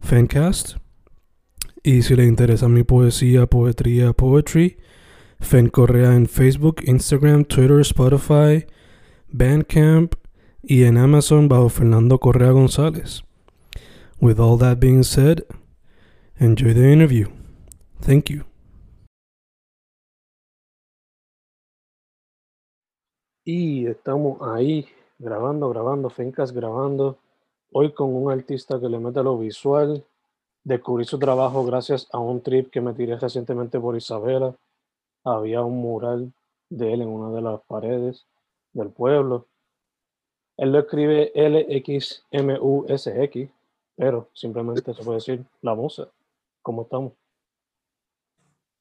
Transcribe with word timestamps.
Fencast. 0.00 0.76
Y 1.82 2.02
si 2.02 2.16
le 2.16 2.24
interesa 2.24 2.68
mi 2.68 2.82
poesía, 2.82 3.46
poetría, 3.46 4.12
poetry, 4.12 4.78
Fen 5.40 5.68
Correa 5.68 6.14
en 6.14 6.26
Facebook, 6.26 6.82
Instagram, 6.84 7.44
Twitter, 7.44 7.80
Spotify, 7.80 8.66
Bandcamp 9.28 10.14
y 10.62 10.84
en 10.84 10.98
Amazon 10.98 11.48
bajo 11.48 11.68
Fernando 11.68 12.18
Correa 12.18 12.50
González. 12.50 13.22
With 14.20 14.40
all 14.40 14.58
that 14.58 14.80
being 14.80 15.04
said, 15.04 15.44
enjoy 16.38 16.74
the 16.74 16.92
interview. 16.92 17.28
Thank 18.00 18.30
you. 18.30 18.44
Y 23.44 23.86
estamos 23.86 24.42
ahí 24.42 24.86
grabando, 25.18 25.70
grabando, 25.70 26.10
Fencast 26.10 26.54
grabando. 26.54 27.18
Hoy 27.70 27.92
con 27.92 28.14
un 28.14 28.32
artista 28.32 28.80
que 28.80 28.88
le 28.88 28.98
mete 28.98 29.22
lo 29.22 29.36
visual. 29.36 30.02
Descubrí 30.64 31.04
su 31.04 31.18
trabajo 31.18 31.64
gracias 31.64 32.08
a 32.12 32.18
un 32.18 32.40
trip 32.40 32.70
que 32.70 32.80
me 32.80 32.94
tiré 32.94 33.16
recientemente 33.16 33.78
por 33.78 33.94
Isabela. 33.94 34.56
Había 35.22 35.62
un 35.62 35.76
mural 35.76 36.32
de 36.70 36.94
él 36.94 37.02
en 37.02 37.08
una 37.08 37.30
de 37.34 37.42
las 37.42 37.60
paredes 37.62 38.26
del 38.72 38.88
pueblo. 38.90 39.46
Él 40.56 40.72
lo 40.72 40.78
escribe 40.78 41.30
L-X-M-U-S-X, 41.34 42.30
pero 43.96 44.28
simplemente 44.32 44.94
se 44.94 45.04
puede 45.04 45.18
decir 45.18 45.44
la 45.60 45.74
musa. 45.74 46.08
¿Cómo 46.62 46.82
estamos? 46.82 47.12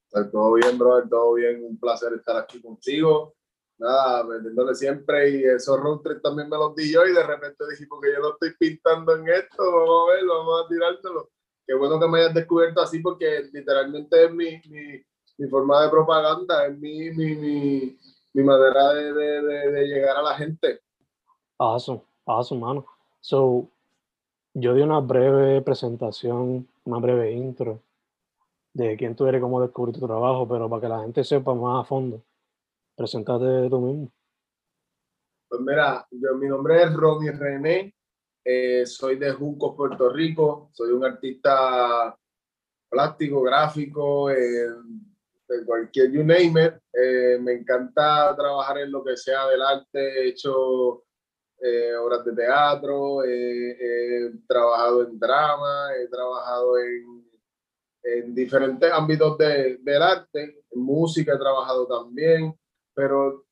Todo 0.10 0.54
bien, 0.54 0.78
brother, 0.78 1.10
todo 1.10 1.34
bien. 1.34 1.62
Un 1.64 1.78
placer 1.78 2.14
estar 2.14 2.38
aquí 2.38 2.62
contigo 2.62 3.34
nada, 3.78 4.24
vendiéndole 4.24 4.74
siempre 4.76 5.30
y 5.30 5.44
esos 5.44 5.80
road 5.80 6.00
trips 6.00 6.22
también 6.22 6.50
me 6.50 6.58
los 6.58 6.76
di 6.76 6.92
yo 6.92 7.06
y 7.06 7.14
de 7.14 7.24
repente 7.24 7.64
dije, 7.70 7.86
porque 7.88 8.12
yo 8.14 8.20
lo 8.20 8.34
estoy 8.34 8.54
pintando 8.58 9.16
en 9.16 9.28
esto, 9.30 9.64
vamos 9.64 10.10
a 10.10 10.14
ver, 10.14 10.26
vamos 10.26 10.66
a 10.66 10.68
tirártelo. 10.68 11.30
Qué 11.66 11.74
bueno 11.76 12.00
que 12.00 12.08
me 12.08 12.20
hayas 12.20 12.34
descubierto 12.34 12.82
así 12.82 13.00
porque 13.00 13.50
literalmente 13.52 14.26
es 14.26 14.32
mi, 14.32 14.62
mi, 14.70 15.04
mi 15.38 15.50
forma 15.50 15.84
de 15.84 15.90
propaganda, 15.90 16.66
es 16.66 16.78
mi, 16.78 17.12
mi, 17.12 17.36
mi, 17.36 17.98
mi 18.34 18.44
manera 18.44 18.94
de, 18.94 19.14
de, 19.14 19.72
de, 19.72 19.88
llegar 19.88 20.18
a 20.18 20.22
la 20.22 20.36
gente. 20.36 20.80
Awesome, 21.60 22.02
awesome, 22.26 22.62
mano. 22.62 22.86
So, 23.20 23.70
yo 24.54 24.74
di 24.74 24.82
una 24.82 25.00
breve 25.00 25.62
presentación, 25.62 26.68
una 26.86 27.00
breve 27.00 27.34
intro 27.34 27.82
de 28.74 28.96
quién 28.96 29.16
tú 29.16 29.26
eres, 29.26 29.42
cómo 29.42 29.62
descubrir 29.62 29.94
tu 29.94 30.06
trabajo, 30.06 30.48
pero 30.48 30.70
para 30.70 30.82
que 30.82 30.88
la 30.88 31.02
gente 31.02 31.24
sepa 31.24 31.54
más 31.54 31.82
a 31.82 31.88
fondo 31.88 32.24
Preséntate 32.98 33.70
tú 33.70 33.80
mismo. 33.80 34.12
Pues 35.48 35.62
mira, 35.62 36.06
yo, 36.10 36.34
mi 36.36 36.48
nombre 36.48 36.82
es 36.82 36.94
Ronnie 36.94 37.32
René, 37.32 37.96
eh, 38.44 38.88
soy 38.88 39.18
de 39.18 39.32
Junco, 39.34 39.76
Puerto 39.76 40.10
Rico, 40.10 40.72
soy 40.74 40.92
un 40.92 41.06
artista 41.06 42.18
plástico, 42.90 43.44
gráfico, 43.44 44.32
eh, 44.32 44.68
de 45.48 45.64
cualquier, 45.64 46.12
you 46.12 46.24
name. 46.24 46.80
Eh, 46.92 47.38
me 47.40 47.54
encanta 47.54 48.36
trabajar 48.36 48.80
en 48.80 48.92
lo 48.92 49.04
que 49.04 49.16
sea 49.16 49.48
del 49.48 49.62
arte, 49.62 50.00
he 50.00 50.30
hecho 50.30 51.04
obras 52.04 52.24
de 52.26 52.36
teatro, 52.36 53.24
he 53.24 54.32
trabajado 54.48 55.08
en 55.08 55.20
drama, 55.20 55.90
he 56.00 56.08
trabajado 56.08 56.78
en, 56.80 57.30
en 58.04 58.36
diferentes 58.36 58.92
ámbitos 58.92 59.38
de, 59.38 59.78
del 59.78 60.02
arte, 60.02 60.64
en 60.70 60.82
música 60.82 61.34
he 61.34 61.38
trabajado 61.38 61.88
también 61.88 62.56
pero 62.98 63.46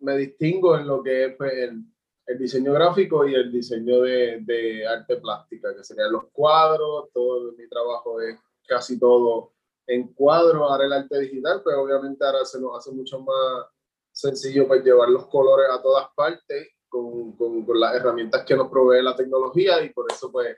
me 0.00 0.16
distingo 0.16 0.76
en 0.76 0.88
lo 0.88 1.04
que 1.04 1.26
es 1.26 1.36
pues, 1.36 1.52
el, 1.52 1.84
el, 2.26 2.38
diseño 2.38 2.72
gráfico 2.72 3.24
y 3.28 3.32
el 3.32 3.52
diseño 3.52 4.00
de, 4.00 4.40
de, 4.40 4.84
arte 4.84 5.18
plástica, 5.18 5.72
que 5.72 5.84
serían 5.84 6.10
los 6.10 6.24
cuadros, 6.32 7.08
todo 7.14 7.52
mi 7.52 7.68
trabajo 7.68 8.20
es 8.20 8.36
casi 8.66 8.98
todo 8.98 9.52
en 9.86 10.12
cuadro, 10.14 10.64
ahora 10.64 10.86
el 10.86 10.92
arte 10.92 11.20
digital, 11.20 11.62
pero 11.64 11.82
obviamente 11.82 12.26
ahora 12.26 12.44
se 12.44 12.60
nos 12.60 12.76
hace 12.76 12.90
mucho 12.90 13.20
más 13.20 13.66
sencillo 14.10 14.66
pues, 14.66 14.82
llevar 14.82 15.10
los 15.10 15.28
colores 15.28 15.68
a 15.70 15.80
todas 15.80 16.08
partes 16.16 16.66
con, 16.88 17.36
con, 17.36 17.64
con 17.64 17.78
las 17.78 17.94
herramientas 17.94 18.44
que 18.44 18.56
nos 18.56 18.68
provee 18.68 19.00
la 19.00 19.14
tecnología 19.14 19.80
y 19.80 19.90
por 19.90 20.10
eso 20.10 20.32
pues 20.32 20.56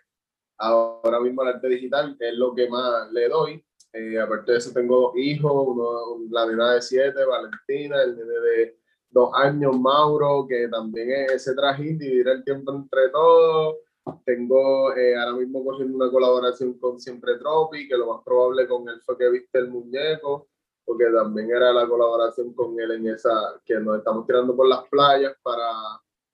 ahora 0.57 1.21
mismo 1.21 1.43
el 1.43 1.49
arte 1.49 1.69
digital 1.69 2.17
es 2.19 2.35
lo 2.35 2.55
que 2.55 2.71
más 2.71 3.13
le 3.13 3.29
doy 3.29 3.63
eh, 3.93 4.19
aparte 4.21 4.53
de 4.53 4.59
eso, 4.59 4.73
tengo 4.73 5.01
dos 5.01 5.17
hijos, 5.17 5.53
uno, 5.53 6.27
la 6.31 6.47
nena 6.47 6.75
de 6.75 6.83
siete, 6.83 7.25
Valentina, 7.25 8.03
el 8.03 8.17
nene 8.17 8.33
de 8.33 8.79
dos 9.11 9.31
años, 9.35 9.79
Mauro, 9.79 10.47
que 10.49 10.69
también 10.69 11.11
es 11.11 11.33
ese 11.33 11.55
trajín, 11.55 11.99
dividir 11.99 12.29
el 12.29 12.45
tiempo 12.45 12.73
entre 12.73 13.09
todos. 13.11 13.77
Tengo 14.25 14.95
eh, 14.97 15.17
ahora 15.17 15.37
mismo 15.37 15.65
corriendo 15.65 15.97
una 15.97 16.11
colaboración 16.11 16.79
con 16.79 17.01
Siempre 17.01 17.37
Tropi, 17.39 17.89
que 17.89 17.97
lo 17.97 18.15
más 18.15 18.25
probable 18.25 18.67
con 18.67 18.89
él 18.89 19.01
fue 19.03 19.19
que 19.19 19.29
viste 19.29 19.59
el 19.59 19.69
muñeco, 19.69 20.49
porque 20.85 21.07
también 21.07 21.51
era 21.51 21.73
la 21.73 21.89
colaboración 21.89 22.53
con 22.55 22.79
él 22.81 22.93
en 22.93 23.09
esa, 23.09 23.61
que 23.65 23.75
nos 23.75 23.99
estamos 23.99 24.27
tirando 24.27 24.57
por 24.57 24.69
las 24.69 24.85
playas 24.89 25.35
para 25.43 25.67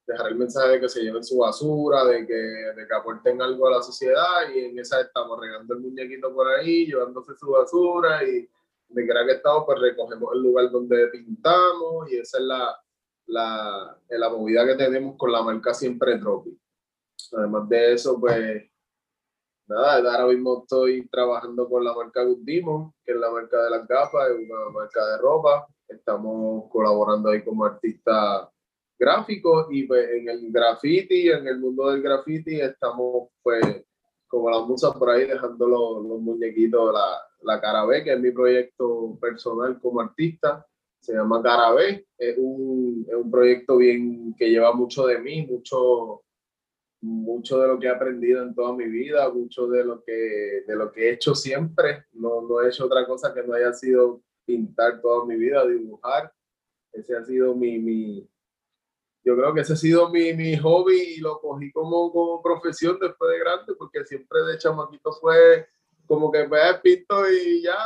dejar 0.06 0.28
el 0.28 0.37
mensaje 0.37 0.69
de 0.72 0.81
que 0.81 0.89
se 0.89 1.03
lleven 1.03 1.25
su 1.25 1.39
basura, 1.39 2.05
de 2.05 2.27
que, 2.27 2.34
de 2.34 2.87
que 2.87 2.94
aporten 2.94 3.43
algo 3.43 3.67
a 3.67 3.72
la 3.72 3.83
sociedad 3.83 4.49
y 4.55 4.61
en 4.61 4.78
esa 4.78 5.00
estamos 5.00 5.41
regando 5.41 5.75
el 5.75 5.81
muñequito 5.81 6.33
por 6.33 6.49
ahí, 6.49 6.87
llevándose 6.87 7.34
su 7.34 7.50
basura 7.50 8.22
y 8.22 8.49
de 8.89 9.05
que 9.05 9.11
era 9.11 9.27
que 9.27 9.33
estamos, 9.33 9.65
pues 9.67 9.81
recogemos 9.81 10.33
el 10.33 10.43
lugar 10.43 10.71
donde 10.71 11.09
pintamos 11.09 12.11
y 12.11 12.19
esa 12.19 12.39
es 12.39 12.44
la, 12.44 12.81
la, 13.27 13.99
la 14.09 14.31
movida 14.31 14.65
que 14.65 14.77
tenemos 14.77 15.17
con 15.17 15.33
la 15.33 15.43
marca 15.43 15.75
Siempre 15.75 16.19
Tropi. 16.19 16.56
Además 17.33 17.69
de 17.69 17.94
eso, 17.94 18.21
pues 18.21 18.71
nada, 19.67 19.97
ahora 19.97 20.27
mismo 20.33 20.61
estoy 20.62 21.09
trabajando 21.09 21.69
con 21.69 21.84
la 21.84 21.93
marca 21.93 22.23
Good 22.23 22.44
Demon, 22.44 22.94
que 23.05 23.11
es 23.11 23.19
la 23.19 23.31
marca 23.31 23.61
de 23.65 23.71
las 23.71 23.88
gafas, 23.88 24.31
es 24.31 24.37
una 24.37 24.71
marca 24.71 25.05
de 25.05 25.19
ropa. 25.19 25.67
Estamos 25.88 26.71
colaborando 26.71 27.31
ahí 27.31 27.43
como 27.43 27.65
artistas 27.65 28.49
gráficos 28.98 29.66
y 29.70 29.84
pues 29.84 30.08
en 30.10 30.28
el 30.28 30.50
graffiti, 30.50 31.28
en 31.28 31.46
el 31.46 31.58
mundo 31.58 31.90
del 31.90 32.02
graffiti 32.02 32.60
estamos 32.60 33.28
pues 33.42 33.84
como 34.26 34.50
las 34.50 34.66
musas 34.66 34.94
por 34.96 35.10
ahí 35.10 35.26
dejando 35.26 35.66
los, 35.68 36.04
los 36.04 36.20
muñequitos, 36.20 36.93
la, 36.93 37.22
la 37.43 37.60
cara 37.60 37.84
B, 37.84 38.02
que 38.02 38.12
es 38.12 38.20
mi 38.20 38.32
proyecto 38.32 39.16
personal 39.20 39.78
como 39.81 40.00
artista, 40.00 40.66
se 41.00 41.14
llama 41.14 41.43
Cara 41.43 41.72
B, 41.72 42.06
es 42.19 42.37
un, 42.37 43.06
es 43.08 43.14
un 43.14 43.31
proyecto 43.31 43.76
bien 43.76 44.34
que 44.37 44.50
lleva 44.50 44.72
mucho 44.72 45.06
de 45.06 45.19
mí, 45.20 45.46
mucho, 45.46 46.22
mucho 47.00 47.60
de 47.60 47.69
lo 47.69 47.78
que 47.78 47.87
he 47.87 47.90
aprendido 47.90 48.42
en 48.42 48.54
toda 48.54 48.75
mi 48.75 48.88
vida, 48.88 49.31
mucho 49.32 49.69
de 49.69 49.84
lo 49.84 50.02
que, 50.02 50.64
de 50.66 50.76
lo 50.76 50.90
que 50.90 51.08
he 51.08 51.12
hecho 51.12 51.34
siempre, 51.34 52.04
no, 52.12 52.42
no 52.42 52.60
he 52.60 52.69
hecho 52.69 52.87
otra 52.87 53.06
cosa 53.06 53.32
que 53.32 53.44
no 53.44 53.54
haya 53.54 53.72
sido 53.72 54.22
pintar 54.44 55.00
toda 55.00 55.25
mi 55.25 55.37
vida, 55.37 55.64
dibujar, 55.66 56.32
ese 56.92 57.16
ha 57.16 57.25
sido 57.25 57.54
mi, 57.54 57.78
mi, 57.78 58.28
yo 59.26 59.37
creo 59.37 59.52
que 59.52 59.62
ese 59.62 59.73
ha 59.73 59.76
sido 59.76 60.08
mi, 60.08 60.32
mi 60.34 60.56
hobby 60.56 61.17
y 61.17 61.17
lo 61.17 61.40
cogí 61.40 61.73
como, 61.73 62.12
como 62.12 62.40
profesión 62.40 62.96
después 63.00 63.32
de 63.32 63.40
grande, 63.40 63.75
porque 63.76 64.05
siempre 64.05 64.40
de 64.44 64.56
chamaquito 64.56 65.11
fue 65.14 65.67
como 66.06 66.31
que 66.31 66.46
me 66.46 66.58
pinto 66.81 67.28
y 67.28 67.61
ya, 67.61 67.76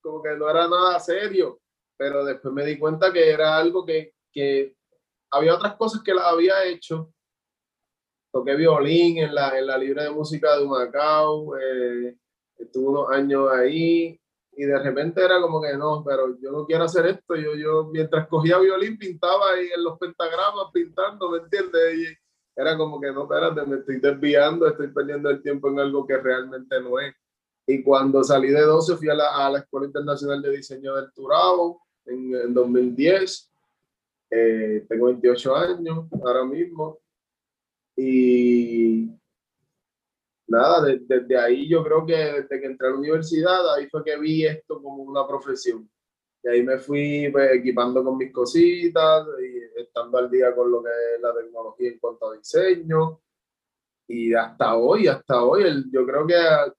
como 0.00 0.22
que 0.22 0.30
no 0.36 0.48
era 0.48 0.66
nada 0.66 0.98
serio, 1.00 1.60
pero 1.98 2.24
después 2.24 2.54
me 2.54 2.64
di 2.64 2.78
cuenta 2.78 3.12
que 3.12 3.30
era 3.30 3.58
algo 3.58 3.84
que, 3.84 4.14
que 4.32 4.74
había 5.30 5.54
otras 5.54 5.76
cosas 5.76 6.02
que 6.02 6.14
las 6.14 6.24
había 6.24 6.64
hecho. 6.64 7.12
Toqué 8.32 8.56
violín 8.56 9.18
en 9.18 9.34
la, 9.34 9.58
en 9.58 9.66
la 9.66 9.76
Libre 9.76 10.04
de 10.04 10.10
Música 10.10 10.56
de 10.56 10.64
Humacao, 10.64 11.58
eh, 11.58 12.16
estuve 12.56 12.88
unos 12.88 13.10
años 13.10 13.50
ahí 13.52 14.18
y 14.60 14.64
de 14.64 14.76
repente 14.76 15.24
era 15.24 15.40
como 15.40 15.62
que 15.62 15.76
no, 15.76 16.02
pero 16.04 16.36
yo 16.40 16.50
no 16.50 16.66
quiero 16.66 16.82
hacer 16.82 17.06
esto, 17.06 17.36
yo, 17.36 17.54
yo 17.54 17.84
mientras 17.92 18.26
cogía 18.26 18.58
violín 18.58 18.98
pintaba 18.98 19.52
ahí 19.52 19.68
en 19.72 19.84
los 19.84 19.96
pentagramas 20.00 20.72
pintando, 20.72 21.30
¿me 21.30 21.38
entiendes? 21.38 21.94
Y 21.96 22.60
era 22.60 22.76
como 22.76 23.00
que 23.00 23.12
no, 23.12 23.22
espérate, 23.22 23.64
me 23.64 23.76
estoy 23.76 24.00
desviando, 24.00 24.66
estoy 24.66 24.88
perdiendo 24.88 25.30
el 25.30 25.40
tiempo 25.42 25.68
en 25.68 25.78
algo 25.78 26.04
que 26.04 26.16
realmente 26.16 26.80
no 26.80 26.98
es. 26.98 27.14
Y 27.68 27.84
cuando 27.84 28.24
salí 28.24 28.48
de 28.48 28.62
12 28.62 28.96
fui 28.96 29.08
a 29.08 29.14
la, 29.14 29.46
a 29.46 29.48
la 29.48 29.60
Escuela 29.60 29.86
Internacional 29.86 30.42
de 30.42 30.56
Diseño 30.56 30.96
del 30.96 31.12
Turabo 31.12 31.80
en, 32.06 32.34
en 32.34 32.52
2010. 32.52 33.52
Eh, 34.30 34.86
tengo 34.88 35.06
28 35.06 35.54
años 35.54 36.06
ahora 36.20 36.44
mismo. 36.44 36.98
Y 37.94 39.08
nada, 40.48 40.82
desde, 40.82 41.38
ahí 41.38 41.68
yo 41.68 41.84
creo 41.84 42.04
que 42.04 42.16
desde 42.16 42.60
que 42.60 42.66
entré 42.66 42.88
a 42.88 42.90
la 42.90 42.96
universidad, 42.96 43.74
ahí 43.74 43.88
fue 43.88 44.02
que 44.04 44.16
vi 44.18 44.46
esto 44.46 44.82
como 44.82 45.02
una 45.02 45.26
profesión. 45.26 45.88
Y 46.42 46.48
ahí 46.48 46.62
me 46.62 46.78
fui 46.78 47.28
pues, 47.30 47.52
equipando 47.52 48.02
con 48.02 48.16
mis 48.16 48.32
cositas 48.32 49.26
y 49.40 49.80
estando 49.80 50.18
al 50.18 50.30
día 50.30 50.54
con 50.54 50.70
lo 50.70 50.82
que 50.82 50.90
es 50.90 51.20
la 51.20 51.34
tecnología 51.34 51.90
en 51.90 51.98
cuanto 51.98 52.30
a 52.30 52.36
diseño. 52.36 53.20
Y 54.08 54.34
hasta 54.34 54.76
hoy, 54.76 55.06
hasta 55.06 55.42
hoy, 55.44 55.64
el, 55.64 55.90
yo 55.92 56.06
creo 56.06 56.26
que 56.26 56.36
ha, 56.36 56.72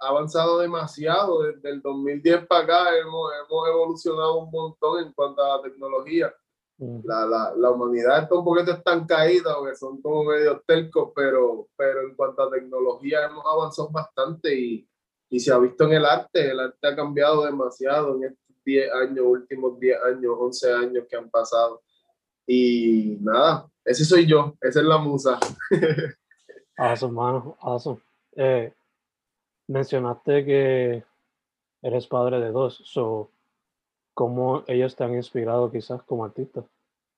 avanzado 0.00 0.58
demasiado. 0.58 1.42
Desde 1.42 1.70
el 1.70 1.80
2010 1.80 2.46
para 2.46 2.64
acá 2.64 2.98
hemos, 2.98 3.32
hemos 3.34 3.68
evolucionado 3.68 4.38
un 4.38 4.50
montón 4.50 5.04
en 5.06 5.12
cuanto 5.12 5.42
a 5.42 5.56
la 5.56 5.62
tecnología. 5.62 6.34
La, 7.04 7.26
la, 7.26 7.52
la, 7.56 7.70
humanidad 7.70 8.22
está 8.22 8.36
un 8.36 8.44
poquito 8.44 8.72
estancada, 8.72 9.28
porque 9.58 9.76
son 9.76 10.00
como 10.00 10.24
medio 10.24 10.62
telcos, 10.66 11.12
pero, 11.14 11.68
pero 11.76 12.00
en 12.08 12.14
cuanto 12.14 12.42
a 12.42 12.50
tecnología 12.50 13.26
hemos 13.26 13.44
avanzado 13.44 13.90
bastante 13.90 14.58
y, 14.58 14.88
y 15.28 15.40
se 15.40 15.52
ha 15.52 15.58
visto 15.58 15.84
en 15.84 15.92
el 15.92 16.06
arte. 16.06 16.50
El 16.50 16.58
arte 16.58 16.88
ha 16.88 16.96
cambiado 16.96 17.44
demasiado 17.44 18.16
en 18.16 18.24
estos 18.24 18.56
10 18.64 18.92
años, 18.94 19.26
últimos 19.26 19.78
10 19.78 19.98
años, 20.04 20.34
11 20.38 20.72
años 20.72 21.04
que 21.06 21.16
han 21.16 21.28
pasado. 21.28 21.82
Y 22.46 23.18
nada, 23.20 23.68
ese 23.84 24.04
soy 24.06 24.26
yo, 24.26 24.56
esa 24.62 24.80
es 24.80 24.86
la 24.86 24.96
musa. 24.96 25.38
awesome, 26.78 27.12
mano, 27.12 27.58
awesome. 27.60 28.00
Eh, 28.36 28.72
mencionaste 29.68 30.46
que 30.46 31.04
eres 31.82 32.06
padre 32.06 32.40
de 32.40 32.50
dos, 32.50 32.80
so 32.84 33.30
cómo 34.14 34.64
ellos 34.66 34.94
te 34.96 35.04
han 35.04 35.14
inspirado 35.14 35.70
quizás 35.70 36.02
como 36.02 36.24
artista 36.24 36.64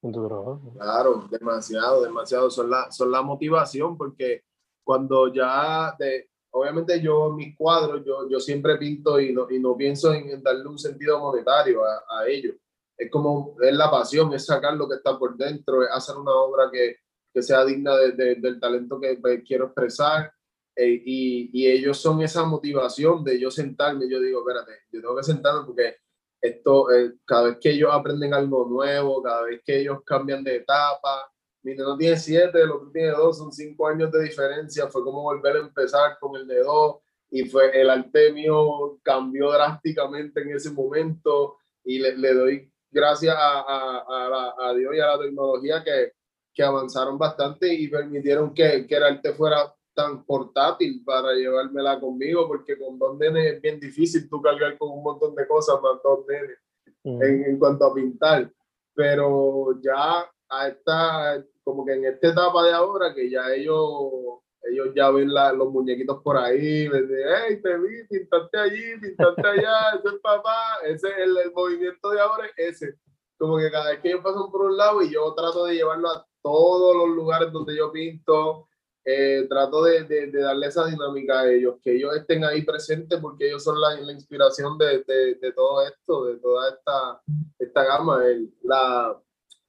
en 0.02 0.12
tu 0.12 0.26
trabajo. 0.26 0.60
Claro, 0.78 1.28
demasiado, 1.30 2.02
demasiado. 2.02 2.50
Son 2.50 2.68
la, 2.70 2.90
son 2.90 3.10
la 3.10 3.22
motivación 3.22 3.96
porque 3.96 4.44
cuando 4.84 5.32
ya, 5.32 5.94
de, 5.98 6.30
obviamente 6.50 7.00
yo 7.00 7.28
en 7.28 7.36
mis 7.36 7.56
cuadros, 7.56 8.04
yo, 8.04 8.28
yo 8.28 8.40
siempre 8.40 8.76
pinto 8.76 9.20
y 9.20 9.32
no, 9.32 9.50
y 9.50 9.58
no 9.58 9.76
pienso 9.76 10.12
en, 10.12 10.42
darle 10.42 10.66
un 10.66 10.78
sentido 10.78 11.18
monetario 11.20 11.84
a, 11.84 12.04
a 12.08 12.26
ellos. 12.26 12.56
Es 12.96 13.10
como, 13.10 13.56
es 13.60 13.74
la 13.74 13.90
pasión, 13.90 14.32
es 14.34 14.44
sacar 14.44 14.74
lo 14.74 14.88
que 14.88 14.96
está 14.96 15.18
por 15.18 15.36
dentro, 15.36 15.82
es 15.82 15.90
hacer 15.90 16.16
una 16.16 16.32
obra 16.32 16.70
que, 16.70 16.96
que 17.32 17.42
sea 17.42 17.64
digna 17.64 17.96
de, 17.96 18.36
del 18.36 18.60
talento 18.60 19.00
que 19.00 19.16
pues, 19.20 19.42
quiero 19.46 19.66
expresar. 19.66 20.32
Eh, 20.74 21.02
y, 21.04 21.50
y, 21.52 21.66
ellos 21.66 21.98
son 21.98 22.22
esa 22.22 22.44
motivación 22.44 23.22
de 23.22 23.38
yo 23.38 23.50
sentarme, 23.50 24.08
yo 24.08 24.18
digo, 24.20 24.40
espérate, 24.40 24.72
yo 24.90 25.02
tengo 25.02 25.16
que 25.16 25.22
sentarme 25.22 25.66
porque 25.66 25.96
esto, 26.42 26.90
eh, 26.90 27.14
cada 27.24 27.44
vez 27.44 27.58
que 27.60 27.70
ellos 27.70 27.90
aprenden 27.92 28.34
algo 28.34 28.66
nuevo, 28.68 29.22
cada 29.22 29.44
vez 29.44 29.62
que 29.64 29.80
ellos 29.80 30.00
cambian 30.04 30.42
de 30.42 30.56
etapa, 30.56 31.30
mi 31.62 31.74
no 31.76 31.96
tiene 31.96 32.16
siete, 32.16 32.60
el 32.60 32.72
otro 32.72 32.90
tiene 32.90 33.10
dos, 33.10 33.38
son 33.38 33.52
cinco 33.52 33.86
años 33.86 34.10
de 34.10 34.24
diferencia, 34.24 34.88
fue 34.88 35.04
como 35.04 35.22
volver 35.22 35.56
a 35.56 35.60
empezar 35.60 36.18
con 36.18 36.34
el 36.36 36.46
de 36.48 36.58
dos, 36.58 36.96
y 37.30 37.44
fue 37.44 37.80
el 37.80 37.88
arte 37.88 38.32
mío 38.32 38.98
cambió 39.04 39.52
drásticamente 39.52 40.42
en 40.42 40.56
ese 40.56 40.72
momento, 40.72 41.58
y 41.84 42.00
le, 42.00 42.18
le 42.18 42.34
doy 42.34 42.72
gracias 42.90 43.34
a, 43.38 43.60
a, 43.60 44.54
a, 44.58 44.74
Dios 44.74 44.94
y 44.94 45.00
a 45.00 45.06
la 45.06 45.20
tecnología 45.20 45.82
que, 45.84 46.12
que 46.52 46.62
avanzaron 46.62 47.16
bastante 47.16 47.72
y 47.72 47.86
permitieron 47.86 48.52
que, 48.52 48.86
que 48.86 48.96
el 48.96 49.04
arte 49.04 49.32
fuera 49.32 49.72
tan 49.94 50.24
portátil 50.24 51.02
para 51.04 51.32
llevármela 51.34 52.00
conmigo, 52.00 52.46
porque 52.48 52.78
con 52.78 52.98
dos 52.98 53.18
nenes 53.18 53.54
es 53.54 53.60
bien 53.60 53.78
difícil 53.78 54.28
tú 54.28 54.40
cargar 54.40 54.76
con 54.78 54.90
un 54.90 55.02
montón 55.02 55.34
de 55.34 55.46
cosas 55.46 55.80
más 55.82 56.02
dos 56.02 56.26
nenes 56.26 56.58
en, 57.04 57.44
en, 57.44 57.58
cuanto 57.58 57.86
a 57.86 57.94
pintar. 57.94 58.50
Pero 58.94 59.80
ya 59.82 60.30
a 60.48 60.68
esta, 60.68 61.44
como 61.64 61.84
que 61.84 61.94
en 61.94 62.04
esta 62.06 62.28
etapa 62.28 62.62
de 62.64 62.72
ahora, 62.72 63.14
que 63.14 63.30
ya 63.30 63.52
ellos, 63.54 64.40
ellos 64.70 64.88
ya 64.94 65.10
ven 65.10 65.32
la, 65.32 65.52
los 65.52 65.70
muñequitos 65.70 66.22
por 66.22 66.36
ahí, 66.36 66.88
me 66.88 67.02
dicen, 67.02 67.18
hey, 67.48 67.60
te 67.62 67.78
vi, 67.78 68.06
pintaste 68.08 68.58
allí, 68.58 69.00
pintaste 69.00 69.46
allá, 69.46 69.78
ese 69.98 70.14
es 70.14 70.20
papá, 70.22 70.78
ese 70.84 71.08
es 71.08 71.18
el, 71.18 71.36
el 71.38 71.52
movimiento 71.52 72.10
de 72.10 72.20
ahora, 72.20 72.48
ese. 72.56 72.96
Como 73.38 73.58
que 73.58 73.70
cada 73.70 73.90
vez 73.90 74.00
que 74.00 74.08
ellos 74.08 74.22
pasan 74.22 74.50
por 74.50 74.62
un 74.62 74.76
lado 74.76 75.02
y 75.02 75.12
yo 75.12 75.34
trato 75.34 75.64
de 75.64 75.74
llevarlo 75.74 76.10
a 76.10 76.26
todos 76.42 76.96
los 76.96 77.08
lugares 77.08 77.50
donde 77.50 77.76
yo 77.76 77.90
pinto, 77.90 78.68
eh, 79.04 79.46
trato 79.48 79.82
de, 79.84 80.04
de, 80.04 80.28
de, 80.28 80.40
darle 80.40 80.66
esa 80.66 80.86
dinámica 80.86 81.40
a 81.40 81.50
ellos, 81.50 81.76
que 81.82 81.96
ellos 81.96 82.14
estén 82.16 82.44
ahí 82.44 82.62
presentes 82.62 83.18
porque 83.20 83.48
ellos 83.48 83.64
son 83.64 83.80
la, 83.80 84.00
la 84.00 84.12
inspiración 84.12 84.78
de, 84.78 85.02
de, 85.04 85.52
todo 85.52 85.86
esto, 85.86 86.26
de 86.26 86.36
toda 86.36 86.70
esta, 86.70 87.22
esta 87.58 87.84
gama. 87.84 88.24
El, 88.26 88.52
la, 88.62 89.20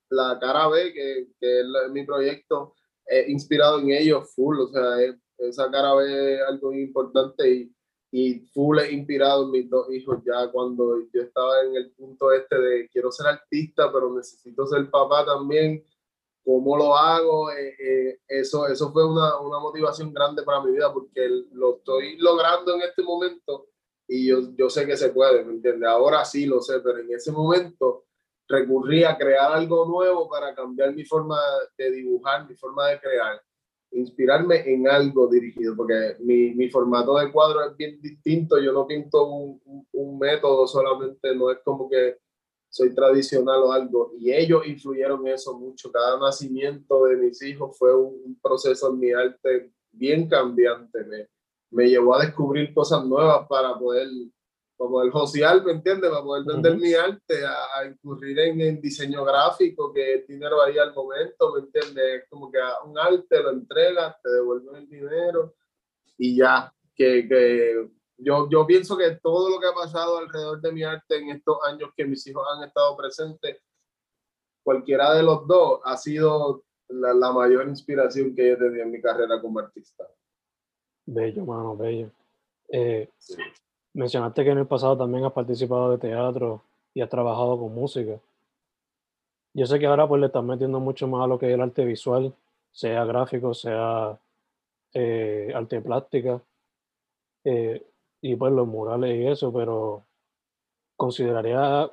la 0.09 0.37
cara 0.39 0.67
B, 0.67 0.93
que, 0.93 1.27
que 1.39 1.61
es 1.61 1.65
mi 1.91 2.05
proyecto, 2.05 2.75
es 3.05 3.27
inspirado 3.29 3.79
en 3.79 3.91
ellos 3.91 4.33
full, 4.35 4.59
o 4.59 4.67
sea, 4.67 5.15
esa 5.39 5.69
cara 5.71 5.95
B 5.95 6.35
es 6.35 6.41
algo 6.47 6.73
importante 6.73 7.49
y, 7.49 7.75
y 8.11 8.39
full 8.53 8.77
es 8.79 8.91
inspirado 8.91 9.45
en 9.45 9.51
mis 9.51 9.69
dos 9.69 9.91
hijos 9.91 10.19
ya 10.25 10.47
cuando 10.51 10.99
yo 11.11 11.21
estaba 11.21 11.61
en 11.63 11.75
el 11.75 11.91
punto 11.91 12.31
este 12.31 12.59
de 12.59 12.89
quiero 12.89 13.11
ser 13.11 13.27
artista, 13.27 13.91
pero 13.91 14.13
necesito 14.13 14.67
ser 14.67 14.89
papá 14.91 15.25
también 15.25 15.83
cómo 16.43 16.77
lo 16.77 16.95
hago, 16.95 17.51
eh, 17.51 17.75
eh, 17.79 18.19
eso, 18.27 18.67
eso 18.67 18.91
fue 18.91 19.07
una, 19.07 19.39
una, 19.39 19.59
motivación 19.59 20.13
grande 20.13 20.43
para 20.43 20.61
mi 20.61 20.71
vida 20.71 20.91
porque 20.91 21.27
lo 21.53 21.77
estoy 21.77 22.17
logrando 22.17 22.75
en 22.75 22.81
este 22.81 23.01
momento 23.01 23.67
y 24.07 24.27
yo, 24.27 24.41
yo 24.57 24.69
sé 24.69 24.85
que 24.85 24.97
se 24.97 25.09
puede, 25.09 25.43
¿me 25.45 25.53
entiendes? 25.53 25.89
Ahora 25.89 26.25
sí 26.25 26.45
lo 26.45 26.61
sé, 26.61 26.79
pero 26.81 26.99
en 26.99 27.13
ese 27.13 27.31
momento 27.31 28.05
recurrí 28.47 29.03
a 29.03 29.17
crear 29.17 29.53
algo 29.53 29.85
nuevo 29.85 30.29
para 30.29 30.53
cambiar 30.53 30.93
mi 30.93 31.05
forma 31.05 31.39
de 31.77 31.91
dibujar, 31.91 32.47
mi 32.47 32.55
forma 32.55 32.89
de 32.89 32.99
crear, 32.99 33.41
inspirarme 33.91 34.69
en 34.69 34.87
algo 34.87 35.27
dirigido, 35.27 35.75
porque 35.77 36.17
mi, 36.19 36.53
mi 36.53 36.69
formato 36.69 37.17
de 37.17 37.31
cuadro 37.31 37.63
es 37.63 37.77
bien 37.77 38.01
distinto, 38.01 38.59
yo 38.59 38.73
no 38.73 38.85
pinto 38.85 39.27
un, 39.27 39.61
un, 39.65 39.87
un 39.93 40.19
método 40.19 40.67
solamente, 40.67 41.33
no 41.35 41.51
es 41.51 41.59
como 41.63 41.89
que 41.89 42.17
soy 42.73 42.95
tradicional 42.95 43.61
o 43.61 43.71
algo, 43.71 44.13
y 44.17 44.33
ellos 44.33 44.65
influyeron 44.65 45.27
eso 45.27 45.59
mucho. 45.59 45.91
Cada 45.91 46.19
nacimiento 46.19 47.05
de 47.05 47.17
mis 47.17 47.39
hijos 47.43 47.77
fue 47.77 47.95
un, 47.95 48.35
proceso 48.41 48.89
en 48.89 48.99
mi 48.99 49.11
arte 49.11 49.71
bien 49.91 50.27
cambiante, 50.27 51.03
me, 51.03 51.29
me 51.69 51.87
llevó 51.87 52.15
a 52.15 52.25
descubrir 52.25 52.73
cosas 52.73 53.05
nuevas 53.05 53.47
para 53.47 53.77
poder, 53.77 54.07
para 54.75 54.89
poder 54.89 55.11
josear, 55.11 55.63
¿me 55.63 55.73
entiendes? 55.73 56.09
Para 56.09 56.23
poder 56.23 56.45
vender 56.45 56.75
mi 56.77 56.95
arte, 56.95 57.45
a, 57.45 57.85
incurrir 57.85 58.39
en, 58.39 58.81
diseño 58.81 59.23
gráfico, 59.23 59.93
que 59.93 60.15
el 60.15 60.25
dinero 60.25 60.59
ahí 60.63 60.79
al 60.79 60.95
momento, 60.95 61.53
¿me 61.53 61.59
entiendes? 61.59 62.23
Como 62.27 62.51
que 62.51 62.57
un 62.87 62.97
arte 62.97 63.43
lo 63.43 63.51
entregas, 63.51 64.15
te 64.23 64.31
devuelven 64.31 64.77
el 64.77 64.89
dinero 64.89 65.53
y 66.17 66.37
ya, 66.37 66.73
que, 66.95 67.27
que 67.27 67.87
yo, 68.17 68.49
yo 68.49 68.65
pienso 68.65 68.97
que 68.97 69.17
todo 69.21 69.49
lo 69.49 69.59
que 69.59 69.67
ha 69.67 69.73
pasado 69.73 70.17
alrededor 70.17 70.61
de 70.61 70.71
mi 70.71 70.83
arte 70.83 71.17
en 71.17 71.29
estos 71.29 71.57
años 71.63 71.91
que 71.95 72.05
mis 72.05 72.25
hijos 72.27 72.45
han 72.55 72.63
estado 72.63 72.95
presentes, 72.95 73.61
cualquiera 74.63 75.13
de 75.13 75.23
los 75.23 75.47
dos 75.47 75.81
ha 75.83 75.97
sido 75.97 76.63
la, 76.87 77.13
la 77.13 77.31
mayor 77.31 77.67
inspiración 77.67 78.35
que 78.35 78.51
he 78.51 78.55
tenido 78.55 78.83
en 78.83 78.91
mi 78.91 79.01
carrera 79.01 79.41
como 79.41 79.59
artista. 79.59 80.07
Bello, 81.05 81.45
mano, 81.45 81.75
bello. 81.75 82.09
Eh, 82.69 83.09
sí. 83.17 83.35
Mencionaste 83.93 84.43
que 84.43 84.49
en 84.49 84.57
el 84.57 84.67
pasado 84.67 84.97
también 84.97 85.23
has 85.25 85.33
participado 85.33 85.91
de 85.91 85.97
teatro 85.97 86.63
y 86.93 87.01
has 87.01 87.09
trabajado 87.09 87.59
con 87.59 87.73
música. 87.73 88.19
Yo 89.53 89.67
sé 89.67 89.77
que 89.77 89.85
ahora 89.85 90.07
pues 90.07 90.19
le 90.19 90.27
estás 90.27 90.43
metiendo 90.43 90.79
mucho 90.79 91.07
más 91.07 91.23
a 91.23 91.27
lo 91.27 91.37
que 91.37 91.47
es 91.47 91.53
el 91.53 91.61
arte 91.61 91.85
visual, 91.85 92.33
sea 92.71 93.05
gráfico, 93.05 93.53
sea 93.53 94.17
eh, 94.93 95.51
arte 95.53 95.79
plástica. 95.81 96.41
Eh, 97.43 97.85
y 98.23 98.37
pues 98.37 98.53
los 98.53 98.65
murales 98.65 99.19
y 99.19 99.27
eso, 99.27 99.51
pero 99.51 100.05
consideraría 100.95 101.91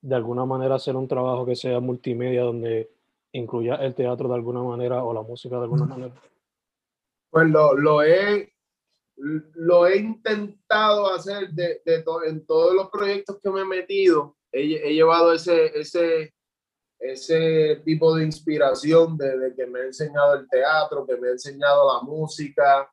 de 0.00 0.14
alguna 0.14 0.44
manera 0.44 0.76
hacer 0.76 0.94
un 0.94 1.08
trabajo 1.08 1.44
que 1.44 1.56
sea 1.56 1.80
multimedia 1.80 2.42
donde 2.42 2.88
incluya 3.32 3.74
el 3.74 3.92
teatro 3.92 4.28
de 4.28 4.36
alguna 4.36 4.62
manera 4.62 5.02
o 5.02 5.12
la 5.12 5.22
música 5.22 5.56
de 5.56 5.62
alguna 5.62 5.84
manera? 5.84 6.14
Pues 7.30 7.48
lo, 7.48 7.74
lo 7.74 8.02
he 8.04 8.52
lo 9.16 9.86
he 9.86 9.96
intentado 9.96 11.12
hacer 11.12 11.48
de, 11.50 11.82
de 11.84 12.02
to, 12.02 12.22
en 12.22 12.46
todos 12.46 12.72
los 12.72 12.88
proyectos 12.88 13.40
que 13.42 13.50
me 13.50 13.62
he 13.62 13.64
metido. 13.64 14.36
He, 14.52 14.88
he 14.88 14.94
llevado 14.94 15.32
ese, 15.32 15.76
ese, 15.76 16.32
ese 17.00 17.82
tipo 17.84 18.14
de 18.14 18.24
inspiración 18.24 19.16
de, 19.16 19.52
que 19.56 19.66
me 19.66 19.80
ha 19.80 19.84
enseñado 19.86 20.34
el 20.34 20.48
teatro, 20.48 21.04
que 21.04 21.16
me 21.16 21.28
ha 21.28 21.32
enseñado 21.32 21.92
la 21.92 22.02
música, 22.06 22.88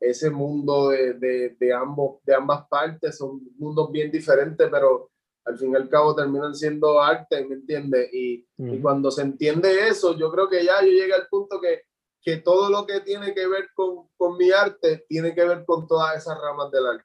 ese 0.00 0.30
mundo 0.30 0.90
de, 0.90 1.14
de, 1.14 1.56
de, 1.58 1.72
ambos, 1.72 2.20
de 2.24 2.34
ambas 2.34 2.66
partes, 2.68 3.16
son 3.16 3.40
mundos 3.58 3.90
bien 3.90 4.10
diferentes, 4.10 4.68
pero 4.70 5.10
al 5.44 5.56
fin 5.56 5.72
y 5.72 5.76
al 5.76 5.88
cabo 5.88 6.14
terminan 6.14 6.54
siendo 6.54 7.00
arte, 7.00 7.44
¿me 7.46 7.54
entiendes? 7.54 8.12
Y, 8.12 8.46
y, 8.58 8.80
cuando 8.80 9.10
se 9.10 9.22
entiende 9.22 9.88
eso, 9.88 10.16
yo 10.16 10.30
creo 10.30 10.48
que 10.48 10.64
ya 10.64 10.82
yo 10.82 10.88
llegué 10.88 11.14
al 11.14 11.28
punto 11.28 11.60
que, 11.60 11.82
que 12.20 12.38
todo 12.38 12.68
lo 12.68 12.84
que 12.84 13.00
tiene 13.00 13.32
que 13.32 13.46
ver 13.46 13.68
con, 13.74 14.08
con 14.16 14.36
mi 14.36 14.50
arte 14.50 15.04
tiene 15.08 15.34
que 15.34 15.44
ver 15.44 15.64
con 15.64 15.86
todas 15.86 16.16
esas 16.16 16.36
ramas 16.40 16.70
del 16.72 16.86
arte. 16.86 17.04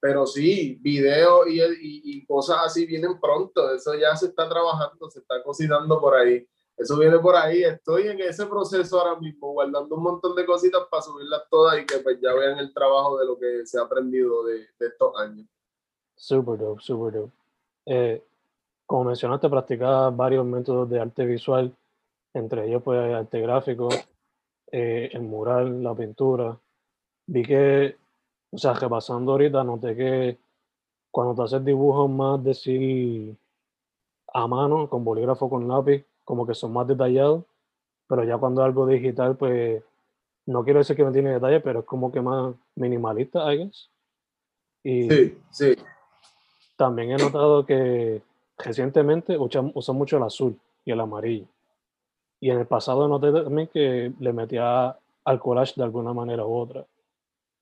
Pero 0.00 0.26
sí, 0.26 0.78
video 0.80 1.46
y, 1.46 1.60
y, 1.60 2.26
cosas 2.26 2.58
así 2.64 2.86
vienen 2.86 3.20
pronto, 3.20 3.74
eso 3.74 3.94
ya 3.94 4.16
se 4.16 4.26
está 4.26 4.48
trabajando, 4.48 5.10
se 5.10 5.20
está 5.20 5.42
cocinando 5.42 6.00
por 6.00 6.14
ahí. 6.14 6.46
Eso 6.76 6.98
viene 6.98 7.18
por 7.18 7.36
ahí, 7.36 7.62
estoy 7.62 8.08
en 8.08 8.20
ese 8.20 8.46
proceso 8.46 9.00
ahora 9.00 9.18
mismo, 9.20 9.52
guardando 9.52 9.94
un 9.94 10.02
montón 10.02 10.34
de 10.34 10.44
cositas 10.44 10.82
para 10.90 11.02
subirlas 11.02 11.42
todas 11.48 11.78
y 11.78 11.86
que 11.86 11.98
pues 11.98 12.18
ya 12.20 12.32
vean 12.34 12.58
el 12.58 12.74
trabajo 12.74 13.18
de 13.18 13.26
lo 13.26 13.38
que 13.38 13.64
se 13.64 13.78
ha 13.78 13.82
aprendido 13.82 14.44
de, 14.44 14.66
de 14.78 14.86
estos 14.86 15.16
años. 15.18 15.46
Super 16.16 16.58
dope, 16.58 16.82
super 16.82 17.12
dope. 17.12 17.32
Eh, 17.86 18.24
como 18.86 19.04
mencionaste, 19.04 19.48
practicabas 19.48 20.16
varios 20.16 20.44
métodos 20.44 20.90
de 20.90 21.00
arte 21.00 21.24
visual, 21.24 21.74
entre 22.32 22.66
ellos 22.66 22.82
pues 22.82 23.14
arte 23.14 23.40
gráfico, 23.40 23.88
eh, 24.72 25.10
el 25.12 25.22
mural, 25.22 25.82
la 25.82 25.94
pintura. 25.94 26.58
Vi 27.26 27.44
que 27.44 27.96
o 28.54 28.58
sea, 28.58 28.72
repasando 28.72 29.32
ahorita, 29.32 29.64
noté 29.64 29.96
que 29.96 30.38
cuando 31.10 31.34
te 31.34 31.42
haces 31.42 31.64
dibujos 31.64 32.08
más 32.08 32.42
decir 32.42 33.36
a 34.32 34.46
mano, 34.46 34.88
con 34.88 35.04
bolígrafo, 35.04 35.50
con 35.50 35.66
lápiz, 35.66 36.04
como 36.24 36.46
que 36.46 36.54
son 36.54 36.72
más 36.72 36.86
detallados, 36.86 37.44
pero 38.08 38.24
ya 38.24 38.38
cuando 38.38 38.62
es 38.62 38.66
algo 38.66 38.86
digital, 38.86 39.36
pues 39.36 39.82
no 40.46 40.64
quiero 40.64 40.80
decir 40.80 40.96
que 40.96 41.04
no 41.04 41.12
tiene 41.12 41.32
detalle, 41.32 41.60
pero 41.60 41.80
es 41.80 41.86
como 41.86 42.12
que 42.12 42.20
más 42.20 42.54
minimalista, 42.74 43.52
I 43.52 43.58
guess. 43.58 43.90
Y 44.82 45.08
sí, 45.08 45.38
sí. 45.50 45.76
También 46.76 47.12
he 47.12 47.16
notado 47.16 47.64
que 47.64 48.22
recientemente 48.58 49.38
usan, 49.38 49.72
mucho 49.96 50.16
el 50.16 50.22
azul 50.24 50.58
y 50.84 50.92
el 50.92 51.00
amarillo. 51.00 51.46
Y 52.40 52.50
en 52.50 52.58
el 52.58 52.66
pasado 52.66 53.08
noté 53.08 53.32
también 53.32 53.68
que 53.68 54.12
le 54.18 54.32
metía 54.32 54.98
al 55.24 55.40
collage 55.40 55.74
de 55.76 55.84
alguna 55.84 56.12
manera 56.12 56.44
u 56.44 56.54
otra. 56.54 56.84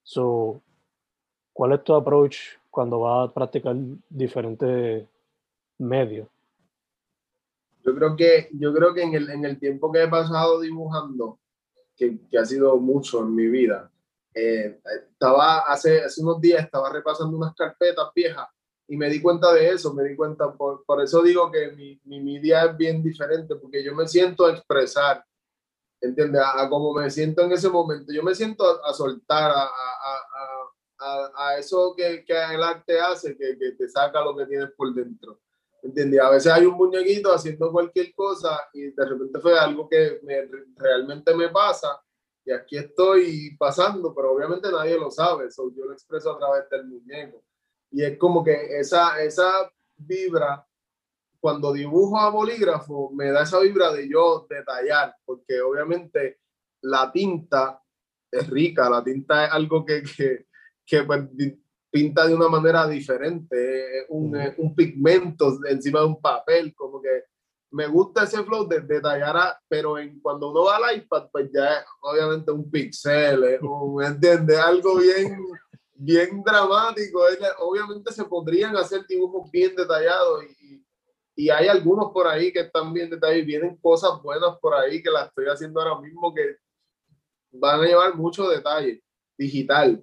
So, 0.03 0.61
¿Cuál 1.53 1.73
es 1.73 1.85
tu 1.85 1.95
approach 1.95 2.39
cuando 2.71 3.01
vas 3.01 3.29
a 3.29 3.33
practicar 3.33 3.77
diferentes 4.09 5.07
medios? 5.79 6.27
Yo 7.85 7.95
creo 7.95 8.17
que, 8.17 8.49
yo 8.53 8.73
creo 8.73 8.95
que 8.95 9.03
en, 9.03 9.15
el, 9.15 9.31
en 9.31 9.45
el 9.45 9.59
tiempo 9.59 9.91
que 9.91 10.03
he 10.03 10.09
pasado 10.09 10.61
dibujando, 10.61 11.41
que, 11.97 12.19
que 12.31 12.39
ha 12.39 12.45
sido 12.45 12.77
mucho 12.79 13.21
en 13.21 13.35
mi 13.35 13.49
vida, 13.49 13.91
eh, 14.35 14.81
estaba 15.11 15.61
hace, 15.61 16.03
hace 16.03 16.23
unos 16.23 16.41
días 16.41 16.65
estaba 16.65 16.91
repasando 16.91 17.37
unas 17.37 17.55
carpetas 17.55 18.09
viejas 18.15 18.49
y 18.89 18.97
me 18.97 19.11
di 19.11 19.21
cuenta 19.21 19.53
de 19.53 19.71
eso, 19.71 19.93
me 19.93 20.05
di 20.05 20.17
cuenta, 20.17 20.53
por, 20.53 20.85
por 20.85 21.03
eso 21.03 21.23
digo 21.23 21.51
que 21.51 21.73
mi, 21.73 22.01
mi, 22.05 22.39
día 22.39 22.65
es 22.65 22.77
bien 22.77 23.03
diferente, 23.03 23.57
porque 23.57 23.85
yo 23.85 23.95
me 23.95 24.09
siento 24.09 24.47
a 24.47 24.53
expresar, 24.53 25.25
¿entiendes? 26.01 26.43
A, 26.45 26.69
como 26.69 26.95
me 26.95 27.11
siento 27.11 27.43
en 27.43 27.53
ese 27.53 27.69
momento, 27.69 28.13
yo 28.13 28.23
me 28.23 28.35
siento 28.35 28.85
a, 28.85 28.93
soltar, 28.93 29.51
a, 29.51 29.65
a 29.65 29.71
a, 31.37 31.57
eso 31.59 31.95
que, 31.97 32.25
que, 32.25 32.33
el 32.33 32.63
arte 32.63 33.01
hace, 33.01 33.37
que, 33.37 33.59
que, 33.59 33.73
te 33.73 33.89
saca 33.89 34.23
lo 34.23 34.37
que 34.37 34.47
tienes 34.47 34.71
por 34.73 34.93
dentro. 34.95 35.41
¿Entiendes? 35.83 36.21
A 36.21 36.31
veces 36.31 36.53
hay 36.53 36.65
un 36.65 36.75
muñequito 36.75 37.33
haciendo 37.33 37.73
cualquier 37.73 38.15
cosa 38.15 38.69
y 38.73 38.93
de 38.93 39.05
repente 39.05 39.41
fue 39.41 39.59
algo 39.59 39.89
que 39.89 40.21
me, 40.23 40.49
realmente 40.77 41.35
me 41.35 41.49
pasa 41.49 42.01
y 42.45 42.53
aquí 42.53 42.77
estoy 42.77 43.57
pasando, 43.57 44.15
pero 44.15 44.33
obviamente 44.33 44.71
nadie 44.71 44.99
lo 44.99 45.11
sabe, 45.11 45.51
so 45.51 45.73
yo 45.75 45.85
lo 45.85 45.93
expreso 45.93 46.33
a 46.33 46.39
través 46.39 46.69
del 46.71 46.87
muñeco. 46.87 47.45
Y 47.91 48.03
es 48.03 48.19
como 48.19 48.43
que 48.43 48.79
esa, 48.79 49.23
esa 49.23 49.71
vibra, 49.97 50.67
cuando 51.41 51.73
dibujo 51.73 52.19
a 52.19 52.31
bolígrafo, 52.31 53.11
me 53.11 53.31
da 53.31 53.43
esa 53.43 53.61
vibra 53.61 53.93
de 53.93 54.09
yo 54.09 54.47
detallar, 54.49 55.15
porque 55.25 55.61
obviamente 55.61 56.41
la 56.81 57.13
tinta 57.13 57.81
es 58.31 58.49
rica, 58.49 58.91
la 58.91 59.05
tinta 59.05 59.47
es 59.47 59.53
algo 59.53 59.85
que, 59.85 60.03
que, 60.03 60.47
que 60.85 61.03
pues, 61.05 61.29
pinta 61.93 62.27
de 62.27 62.35
una 62.35 62.49
manera 62.49 62.89
diferente, 62.89 64.07
un, 64.09 64.35
un, 64.57 64.75
pigmento 64.75 65.59
encima 65.69 66.01
de 66.01 66.07
un 66.07 66.21
papel, 66.21 66.75
como 66.75 67.03
que 67.03 67.25
me 67.71 67.87
gusta 67.87 68.25
ese 68.25 68.43
flow 68.43 68.67
de 68.67 68.81
detallar, 68.81 69.59
pero 69.69 69.99
en, 69.99 70.19
cuando 70.21 70.51
uno 70.51 70.65
va 70.65 70.77
al 70.77 70.97
iPad, 70.97 71.29
pues 71.31 71.51
ya 71.53 71.81
es 71.81 71.85
obviamente 72.01 72.51
un 72.51 72.71
pixel, 72.71 73.59
un, 73.63 74.03
¿entiendes? 74.03 74.59
Algo 74.59 74.97
bien, 74.97 75.39
bien 75.95 76.43
dramático. 76.43 77.23
Obviamente 77.61 78.11
se 78.13 78.25
podrían 78.25 78.75
hacer 78.77 79.07
dibujos 79.07 79.51
bien 79.51 79.75
detallados 79.77 80.45
y, 80.61 80.85
y 81.37 81.51
hay 81.51 81.69
algunos 81.69 82.11
por 82.11 82.27
ahí 82.27 82.53
que 82.53 82.61
están 82.61 82.93
bien 82.93 83.11
detallados 83.11 83.43
y 83.43 83.47
vienen 83.47 83.77
cosas 83.77 84.23
buenas 84.23 84.59
por 84.61 84.75
ahí 84.75 85.03
que 85.03 85.11
las 85.11 85.29
estoy 85.29 85.47
haciendo 85.47 85.81
ahora 85.81 86.01
mismo 86.01 86.35
que 86.35 86.57
van 87.53 87.81
a 87.81 87.85
llevar 87.85 88.15
mucho 88.15 88.49
detalle 88.49 89.03
digital 89.37 90.03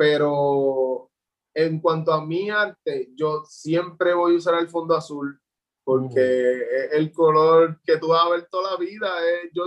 pero 0.00 1.09
en 1.54 1.80
cuanto 1.80 2.12
a 2.12 2.24
mi 2.24 2.50
arte, 2.50 3.10
yo 3.14 3.44
siempre 3.46 4.14
voy 4.14 4.34
a 4.34 4.38
usar 4.38 4.54
el 4.60 4.68
fondo 4.68 4.96
azul 4.96 5.40
porque 5.84 6.52
es 6.60 6.92
el 6.92 7.12
color 7.12 7.80
que 7.84 7.96
tú 7.96 8.08
vas 8.08 8.24
a 8.24 8.30
ver 8.30 8.48
toda 8.50 8.72
la 8.72 8.76
vida. 8.76 9.08
yo, 9.52 9.66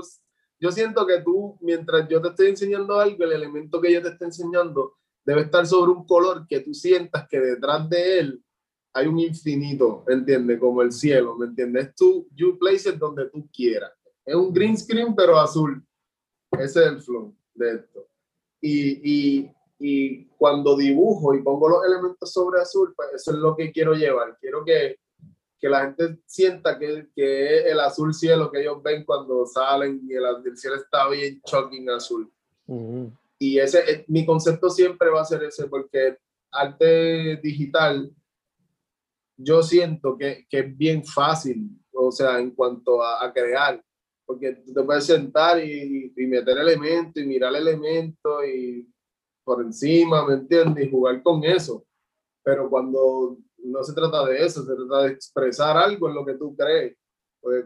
yo 0.60 0.72
siento 0.72 1.06
que 1.06 1.22
tú, 1.22 1.58
mientras 1.62 2.08
yo 2.08 2.22
te 2.22 2.30
estoy 2.30 2.48
enseñando 2.48 3.00
algo, 3.00 3.24
el 3.24 3.34
elemento 3.34 3.82
que 3.82 3.92
yo 3.92 4.02
te 4.02 4.10
estoy 4.10 4.28
enseñando 4.28 4.96
debe 5.26 5.42
estar 5.42 5.66
sobre 5.66 5.92
un 5.92 6.06
color 6.06 6.48
que 6.48 6.62
tú 6.62 6.74
sientas 6.74 7.28
que 7.28 7.40
detrás 7.40 7.90
de 7.90 8.20
él 8.20 8.44
hay 8.94 9.08
un 9.08 9.20
infinito, 9.20 10.06
¿entiendes? 10.08 10.60
Como 10.60 10.82
el 10.82 10.92
cielo, 10.92 11.36
¿me 11.36 11.48
entiendes? 11.48 11.96
Tú, 11.96 12.28
you 12.36 12.58
place 12.60 12.88
it 12.88 12.96
donde 12.96 13.30
tú 13.30 13.50
quieras. 13.52 13.92
Es 14.24 14.36
un 14.36 14.54
green 14.54 14.78
screen, 14.78 15.16
pero 15.16 15.40
azul. 15.40 15.84
Ese 16.52 16.80
es 16.80 16.86
el 16.86 17.02
flow 17.02 17.36
de 17.56 17.76
esto. 17.76 18.08
Y, 18.62 19.42
y 19.42 19.52
y 19.86 20.28
cuando 20.38 20.78
dibujo 20.78 21.34
y 21.34 21.44
pongo 21.44 21.68
los 21.68 21.86
elementos 21.86 22.32
sobre 22.32 22.62
azul, 22.62 22.94
pues 22.96 23.10
eso 23.16 23.32
es 23.32 23.38
lo 23.38 23.54
que 23.54 23.70
quiero 23.70 23.94
llevar. 23.94 24.38
Quiero 24.40 24.64
que, 24.64 24.96
que 25.60 25.68
la 25.68 25.82
gente 25.82 26.20
sienta 26.26 26.80
que, 26.80 27.10
que, 27.14 27.58
es 27.58 27.66
el 27.66 27.82
azul 27.82 28.14
cielo 28.14 28.50
que 28.50 28.62
ellos 28.62 28.82
ven 28.82 29.04
cuando 29.04 29.46
salen 29.46 30.00
y 30.08 30.14
el, 30.14 30.24
el 30.46 30.58
cielo 30.58 30.78
está 30.78 31.10
bien 31.10 31.42
shocking 31.46 31.90
azul. 31.90 32.32
Y 33.38 33.60
ese, 33.60 34.06
mi 34.08 34.26
concepto 34.26 34.70
siempre 34.70 35.10
va 35.10 35.20
a 35.20 35.26
ser 35.26 35.44
ese, 35.44 35.68
porque 35.68 36.18
arte 36.50 37.42
digital, 37.44 38.10
yo 39.36 39.62
siento 39.62 40.18
que, 40.18 40.46
que 40.50 40.60
es 40.60 40.78
bien 40.78 41.04
fácil, 41.04 41.70
o 41.92 42.10
sea, 42.10 42.40
en 42.40 42.52
cuanto 42.52 43.04
a, 43.04 43.26
a 43.26 43.34
crear, 43.34 43.84
porque 44.26 44.54
tú 44.66 44.74
te 44.74 44.84
puedes 44.84 45.06
sentar 45.06 45.62
y, 45.62 46.14
y 46.16 46.26
meter 46.26 46.58
elementos 46.58 47.22
y 47.22 47.26
mirar 47.26 47.54
elementos 47.54 48.46
y 48.48 48.93
por 49.44 49.62
encima, 49.62 50.26
¿me 50.26 50.36
entiendes? 50.36 50.86
Y 50.86 50.92
jugar 50.92 51.22
con 51.22 51.44
eso. 51.44 51.86
Pero 52.44 52.70
cuando 52.70 53.38
no 53.58 53.84
se 53.84 53.94
trata 53.94 54.26
de 54.26 54.46
eso, 54.46 54.64
se 54.64 54.76
trata 54.76 55.04
de 55.04 55.14
expresar 55.14 55.78
algo 55.78 56.10
en 56.10 56.16
lo 56.16 56.26
que 56.26 56.34
tú 56.34 56.56
crees. 56.56 56.98
Pues, 57.42 57.66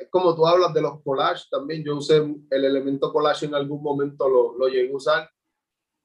es 0.00 0.08
como 0.08 0.36
tú 0.36 0.46
hablas 0.46 0.72
de 0.72 0.82
los 0.82 1.02
collages 1.02 1.48
también. 1.50 1.82
Yo 1.84 1.96
usé 1.96 2.16
el 2.18 2.64
elemento 2.64 3.12
collage 3.12 3.46
en 3.46 3.54
algún 3.54 3.82
momento, 3.82 4.28
lo, 4.28 4.56
lo 4.56 4.68
llegué 4.68 4.92
a 4.92 4.96
usar, 4.96 5.30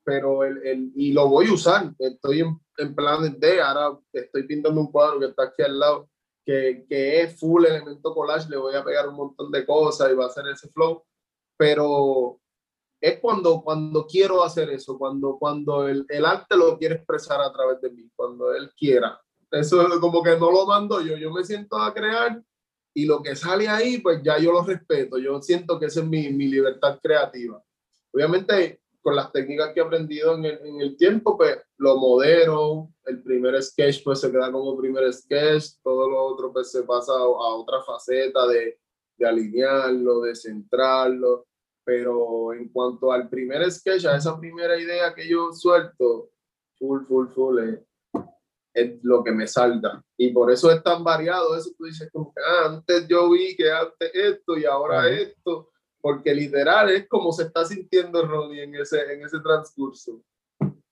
pero 0.03 0.43
el, 0.43 0.65
el, 0.65 0.91
y 0.95 1.13
lo 1.13 1.29
voy 1.29 1.47
a 1.47 1.53
usar. 1.53 1.93
Estoy 1.99 2.41
en, 2.41 2.59
en 2.77 2.95
planes 2.95 3.39
de, 3.39 3.61
ahora 3.61 3.99
estoy 4.11 4.43
pintando 4.47 4.81
un 4.81 4.91
cuadro 4.91 5.19
que 5.19 5.27
está 5.27 5.43
aquí 5.43 5.61
al 5.61 5.79
lado, 5.79 6.09
que, 6.43 6.85
que 6.89 7.21
es 7.21 7.39
full 7.39 7.65
elemento 7.65 8.13
collage. 8.13 8.49
Le 8.49 8.57
voy 8.57 8.75
a 8.75 8.83
pegar 8.83 9.07
un 9.07 9.15
montón 9.15 9.51
de 9.51 9.65
cosas 9.65 10.11
y 10.11 10.15
va 10.15 10.25
a 10.25 10.29
ser 10.29 10.47
ese 10.47 10.69
flow. 10.69 11.03
Pero 11.57 12.39
es 13.01 13.19
cuando, 13.19 13.63
cuando 13.63 14.05
quiero 14.05 14.43
hacer 14.43 14.69
eso, 14.69 14.97
cuando, 14.97 15.37
cuando 15.39 15.87
el, 15.87 16.05
el, 16.07 16.23
arte 16.23 16.55
lo 16.55 16.77
quiere 16.77 16.95
expresar 16.95 17.41
a 17.41 17.51
través 17.51 17.81
de 17.81 17.89
mí, 17.89 18.07
cuando 18.15 18.53
él 18.53 18.71
quiera. 18.77 19.19
Eso 19.49 19.81
es 19.81 19.99
como 19.99 20.21
que 20.21 20.37
no 20.37 20.51
lo 20.51 20.67
mando 20.67 21.01
yo, 21.01 21.17
yo 21.17 21.31
me 21.31 21.43
siento 21.43 21.77
a 21.77 21.93
crear 21.93 22.41
y 22.93 23.05
lo 23.05 23.23
que 23.23 23.35
sale 23.35 23.67
ahí, 23.67 23.97
pues 23.97 24.21
ya 24.21 24.37
yo 24.37 24.51
lo 24.51 24.63
respeto, 24.63 25.17
yo 25.17 25.41
siento 25.41 25.79
que 25.79 25.87
esa 25.87 26.01
es 26.01 26.05
mi, 26.05 26.29
mi 26.29 26.47
libertad 26.47 26.99
creativa. 27.01 27.61
Obviamente, 28.13 28.81
con 29.01 29.15
las 29.15 29.31
técnicas 29.31 29.73
que 29.73 29.79
he 29.79 29.83
aprendido 29.83 30.35
en 30.35 30.45
el, 30.45 30.59
en 30.63 30.81
el, 30.81 30.95
tiempo, 30.95 31.35
pues 31.35 31.57
lo 31.77 31.97
modero, 31.97 32.89
el 33.05 33.23
primer 33.23 33.61
sketch 33.63 34.03
pues 34.03 34.19
se 34.19 34.31
queda 34.31 34.51
como 34.51 34.77
primer 34.77 35.11
sketch, 35.11 35.81
todo 35.81 36.07
lo 36.07 36.23
otro 36.23 36.53
pues 36.53 36.69
se 36.69 36.83
pasa 36.83 37.13
a, 37.13 37.23
a 37.23 37.55
otra 37.55 37.81
faceta 37.81 38.45
de, 38.45 38.77
de 39.17 39.27
alinearlo, 39.27 40.21
de 40.21 40.35
centrarlo 40.35 41.47
pero 41.83 42.53
en 42.53 42.69
cuanto 42.69 43.11
al 43.11 43.29
primer 43.29 43.69
sketch, 43.71 44.05
a 44.05 44.17
esa 44.17 44.39
primera 44.39 44.79
idea 44.79 45.13
que 45.13 45.27
yo 45.27 45.51
suelto, 45.53 46.29
full, 46.77 47.03
full, 47.05 47.27
full, 47.27 47.59
eh, 47.59 47.85
es 48.73 49.03
lo 49.03 49.23
que 49.23 49.31
me 49.31 49.47
salga. 49.47 50.03
Y 50.17 50.31
por 50.31 50.51
eso 50.51 50.71
es 50.71 50.81
tan 50.83 51.03
variado 51.03 51.55
eso. 51.57 51.71
Tú 51.77 51.85
dices, 51.85 52.09
como 52.11 52.33
que 52.33 52.41
ah, 52.41 52.65
antes 52.69 53.07
yo 53.07 53.29
vi 53.29 53.55
que 53.55 53.71
antes 53.71 54.11
esto 54.13 54.57
y 54.57 54.65
ahora 54.65 55.09
esto. 55.09 55.69
Porque 55.99 56.33
literal 56.33 56.89
es 56.89 57.07
como 57.07 57.31
se 57.31 57.43
está 57.43 57.63
sintiendo 57.63 58.25
Roddy 58.25 58.61
en 58.61 58.75
ese, 58.75 59.13
en 59.13 59.23
ese 59.23 59.39
transcurso. 59.39 60.23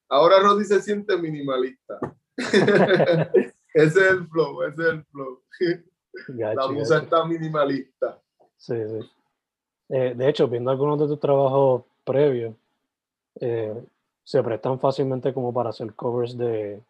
Ahora 0.07 0.39
Roddy 0.39 0.65
se 0.65 0.81
siente 0.81 1.17
minimalista. 1.17 1.99
ese 2.37 3.43
es 3.73 3.95
el 3.95 4.27
flow, 4.27 4.63
ese 4.63 4.81
es 4.81 4.87
el 4.89 5.05
flow. 5.05 5.43
la 6.27 6.67
música 6.67 6.99
está 6.99 7.25
minimalista. 7.25 8.21
Sí, 8.57 8.75
sí. 8.87 9.18
Eh, 9.89 10.13
de 10.15 10.29
hecho, 10.29 10.47
viendo 10.47 10.69
algunos 10.69 10.99
de 10.99 11.07
tus 11.07 11.19
trabajos 11.19 11.83
previos, 12.03 12.53
eh, 13.39 13.73
se 14.23 14.43
prestan 14.43 14.79
fácilmente 14.79 15.33
como 15.33 15.51
para 15.51 15.71
hacer 15.71 15.93
covers 15.95 16.37
de, 16.37 16.81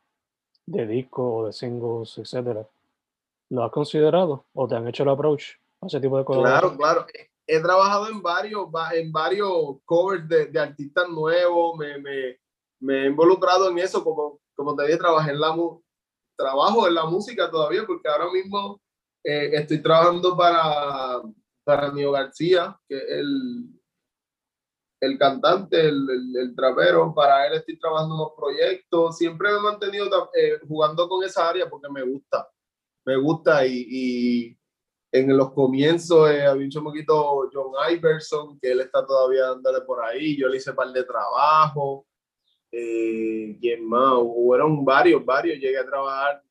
de 0.66 0.88
discos 0.88 1.26
o 1.26 1.46
de 1.46 1.54
singles, 1.54 2.18
etcétera. 2.18 2.66
¿Lo 3.50 3.64
has 3.64 3.72
considerado 3.72 4.44
o 4.54 4.68
te 4.68 4.76
han 4.76 4.88
hecho 4.88 5.04
el 5.04 5.10
approach 5.10 5.54
a 5.82 5.88
ese 5.88 6.00
tipo 6.00 6.18
de 6.18 6.26
cosas? 6.26 6.44
Claro, 6.44 6.76
claro. 6.76 7.06
He 7.48 7.60
trabajado 7.62 8.10
en 8.10 8.22
varios, 8.22 8.68
en 8.94 9.12
varios 9.12 9.78
covers 9.86 10.28
de, 10.28 10.48
de 10.48 10.60
artistas 10.60 11.10
nuevos, 11.10 11.78
me, 11.78 11.98
me, 11.98 12.38
me, 12.80 13.04
he 13.04 13.06
involucrado 13.08 13.70
en 13.70 13.80
eso, 13.80 14.04
como, 14.04 14.40
como 14.56 14.76
te 14.76 14.84
dije, 14.84 14.98
trabajé 14.98 15.32
en 15.32 15.40
la, 15.40 15.56
trabajo 16.36 16.88
en 16.88 16.94
la 16.94 17.06
música 17.06 17.50
todavía, 17.50 17.86
porque 17.88 18.08
ahora 18.08 18.32
mismo 18.32 18.80
eh, 19.24 19.50
estoy 19.54 19.82
trabajando 19.82 20.38
para, 20.38 21.22
para 21.70 21.92
Nio 21.92 22.12
García, 22.12 22.76
que 22.88 22.98
es 22.98 23.04
el, 23.08 23.80
el 25.02 25.20
cantante, 25.20 25.80
el, 25.80 26.08
el, 26.36 26.56
trapero, 26.56 27.14
para 27.14 27.46
él 27.46 27.54
estoy 27.54 27.78
trabajando 27.78 28.16
unos 28.16 28.32
proyectos, 28.36 29.16
siempre 29.20 29.52
me 29.52 29.58
he 29.58 29.62
mantenido 29.62 30.32
eh, 30.34 30.60
jugando 30.68 31.08
con 31.08 31.24
esa 31.24 31.48
área 31.48 31.70
porque 31.70 31.88
me 31.92 32.02
gusta, 32.02 32.50
me 33.06 33.18
gusta 33.18 33.68
y, 33.68 34.58
en 35.12 35.38
los 35.38 35.54
comienzos 35.54 36.32
eh, 36.32 36.48
había 36.48 36.68
un 36.76 36.84
poquito 36.84 37.48
John 37.54 37.74
Iverson, 37.92 38.60
que 38.60 38.72
él 38.72 38.80
está 38.80 39.06
todavía 39.06 39.44
dándole 39.50 39.82
por 39.82 40.04
ahí, 40.04 40.36
yo 40.36 40.48
le 40.48 40.58
hice 40.58 40.74
par 40.74 40.92
de 40.92 41.04
trabajo, 41.04 42.08
eh, 42.72 43.60
¿quién 43.62 43.88
más? 43.88 44.14
Hubo 44.18 44.84
varios, 44.84 45.24
varios, 45.24 45.60
llegué 45.60 45.78
a 45.78 45.86
trabajar 45.86 46.42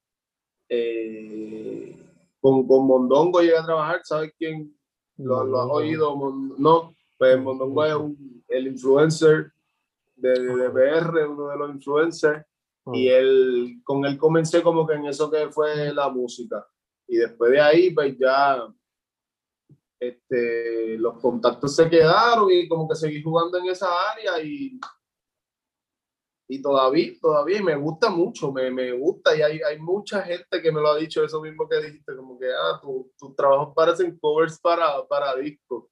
eh, 0.68 1.96
con, 2.40 2.68
con 2.68 2.86
Mondongo, 2.86 3.40
llegué 3.40 3.56
a 3.56 3.64
trabajar, 3.64 4.00
¿sabes 4.04 4.32
quién? 4.38 4.77
¿Lo, 5.18 5.44
lo 5.44 5.60
has 5.60 5.70
oído? 5.70 6.16
No, 6.58 6.94
pues 7.18 7.40
Mondongo 7.40 7.84
es 7.84 7.94
un 7.94 8.38
el 8.48 8.66
influencer 8.66 9.52
de, 10.16 10.30
de 10.30 10.68
BR, 10.68 11.28
uno 11.28 11.48
de 11.48 11.56
los 11.56 11.70
influencers, 11.70 12.44
y 12.92 13.08
él, 13.08 13.80
con 13.84 14.04
él 14.06 14.16
comencé 14.16 14.62
como 14.62 14.86
que 14.86 14.94
en 14.94 15.06
eso 15.06 15.30
que 15.30 15.48
fue 15.50 15.92
la 15.92 16.08
música. 16.08 16.66
Y 17.06 17.18
después 17.18 17.50
de 17.50 17.60
ahí, 17.60 17.90
pues 17.90 18.16
ya 18.18 18.66
este, 20.00 20.96
los 20.98 21.18
contactos 21.20 21.76
se 21.76 21.88
quedaron 21.88 22.50
y 22.50 22.66
como 22.66 22.88
que 22.88 22.94
seguí 22.94 23.22
jugando 23.22 23.58
en 23.58 23.66
esa 23.66 23.88
área 24.10 24.42
y, 24.42 24.80
y 26.50 26.62
todavía, 26.62 27.12
todavía 27.20 27.62
me 27.62 27.76
gusta 27.76 28.08
mucho, 28.08 28.50
me, 28.50 28.70
me 28.70 28.92
gusta 28.92 29.36
y 29.36 29.42
hay, 29.42 29.60
hay, 29.60 29.78
mucha 29.78 30.22
gente 30.22 30.62
que 30.62 30.72
me 30.72 30.80
lo 30.80 30.88
ha 30.88 30.96
dicho 30.96 31.22
eso 31.22 31.42
mismo 31.42 31.68
que 31.68 31.76
dijiste, 31.76 32.16
como 32.16 32.38
que, 32.38 32.46
ah, 32.46 32.80
tus 33.18 33.36
trabajos 33.36 33.74
parecen 33.74 34.18
covers 34.18 34.58
para, 34.58 35.06
para 35.06 35.36
discos. 35.36 35.84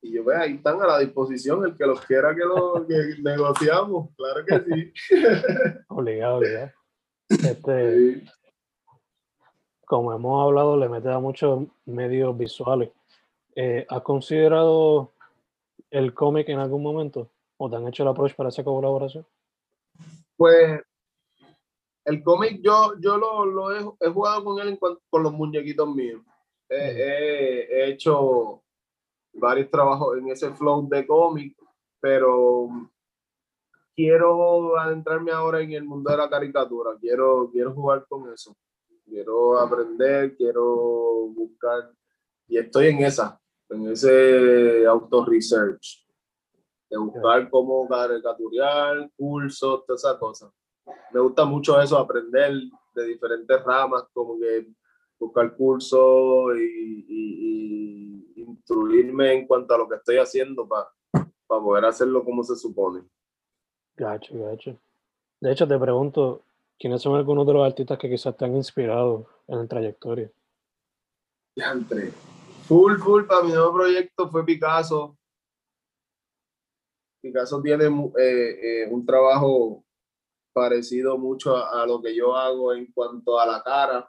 Y 0.00 0.12
yo, 0.12 0.24
ve, 0.24 0.36
ahí 0.36 0.54
están 0.54 0.80
a 0.80 0.86
la 0.86 0.98
disposición, 0.98 1.66
el 1.66 1.76
que 1.76 1.84
los 1.84 2.00
quiera 2.06 2.34
que 2.34 2.44
lo 2.44 2.86
negociamos, 3.22 4.08
claro 4.16 4.44
que 4.46 4.60
sí. 4.60 4.92
obligado, 5.88 6.38
obligado. 6.38 6.70
Este, 7.28 8.24
Como 9.84 10.14
hemos 10.14 10.42
hablado, 10.42 10.78
le 10.78 10.88
mete 10.88 11.10
a 11.10 11.18
muchos 11.18 11.66
medios 11.84 12.36
visuales. 12.36 12.90
Eh, 13.54 13.84
¿Has 13.90 14.02
considerado 14.02 15.12
el 15.90 16.14
cómic 16.14 16.48
en 16.48 16.60
algún 16.60 16.82
momento? 16.82 17.30
¿O 17.58 17.70
te 17.70 17.76
han 17.76 17.88
hecho 17.88 18.02
el 18.02 18.10
approach 18.10 18.34
para 18.34 18.48
esa 18.50 18.62
colaboración? 18.62 19.26
Pues 20.36 20.80
el 22.04 22.22
cómic 22.22 22.60
yo, 22.62 22.92
yo 23.00 23.16
lo, 23.16 23.46
lo 23.46 23.72
he, 23.72 23.80
he, 24.00 24.10
jugado 24.10 24.44
con 24.44 24.60
él 24.60 24.68
en 24.68 24.76
con 24.76 25.22
los 25.22 25.32
muñequitos 25.32 25.88
míos. 25.94 26.22
he 26.68 27.90
hecho 27.90 28.62
varios 29.32 29.70
trabajos 29.70 30.18
en 30.18 30.28
ese 30.28 30.50
flow 30.52 30.88
de 30.88 31.06
cómic, 31.06 31.56
pero 32.00 32.68
quiero 33.94 34.78
adentrarme 34.78 35.32
ahora 35.32 35.60
en 35.60 35.72
el 35.72 35.84
mundo 35.84 36.10
de 36.10 36.16
la 36.18 36.28
caricatura, 36.28 36.92
quiero, 37.00 37.50
quiero 37.50 37.72
jugar 37.72 38.06
con 38.08 38.32
eso, 38.32 38.54
quiero 39.04 39.58
aprender, 39.58 40.36
quiero 40.36 41.28
buscar, 41.28 41.92
y 42.46 42.58
estoy 42.58 42.88
en 42.88 43.04
esa, 43.04 43.40
en 43.70 43.88
ese 43.88 44.86
auto-research, 44.86 46.05
de 46.88 46.98
buscar 46.98 47.50
cómo 47.50 47.86
caricaturar, 47.88 49.10
cursos, 49.16 49.84
todas 49.86 50.04
esas 50.04 50.18
cosas. 50.18 50.52
Me 51.12 51.20
gusta 51.20 51.44
mucho 51.44 51.80
eso, 51.80 51.98
aprender 51.98 52.52
de 52.94 53.06
diferentes 53.06 53.62
ramas, 53.64 54.04
como 54.12 54.38
que 54.38 54.68
buscar 55.18 55.54
cursos 55.56 56.56
y 56.58 58.34
instruirme 58.36 59.32
en 59.32 59.46
cuanto 59.46 59.74
a 59.74 59.78
lo 59.78 59.88
que 59.88 59.96
estoy 59.96 60.18
haciendo 60.18 60.68
para 60.68 60.88
poder 61.48 61.84
hacerlo 61.84 62.24
como 62.24 62.42
se 62.42 62.56
supone. 62.56 63.02
Gacho, 63.96 64.34
gacho. 64.38 64.78
De 65.40 65.52
hecho, 65.52 65.66
te 65.66 65.78
pregunto, 65.78 66.42
¿quiénes 66.78 67.02
son 67.02 67.14
algunos 67.14 67.46
de 67.46 67.52
los 67.52 67.66
artistas 67.66 67.98
que 67.98 68.10
quizás 68.10 68.36
te 68.36 68.44
han 68.44 68.56
inspirado 68.56 69.26
en 69.46 69.58
la 69.58 69.66
trayectoria? 69.66 70.30
Entre. 71.56 72.12
Full, 72.66 72.98
full, 72.98 73.24
para 73.24 73.42
mi 73.42 73.52
nuevo 73.52 73.74
proyecto 73.74 74.28
fue 74.28 74.44
Picasso. 74.44 75.16
Picasso 77.20 77.60
tiene 77.62 77.84
eh, 78.18 78.58
eh, 78.62 78.88
un 78.90 79.04
trabajo 79.04 79.84
parecido 80.52 81.18
mucho 81.18 81.56
a, 81.56 81.86
lo 81.86 82.00
que 82.00 82.14
yo 82.14 82.34
hago 82.34 82.72
en 82.72 82.90
cuanto 82.92 83.38
a 83.38 83.46
la 83.46 83.62
cara 83.62 84.08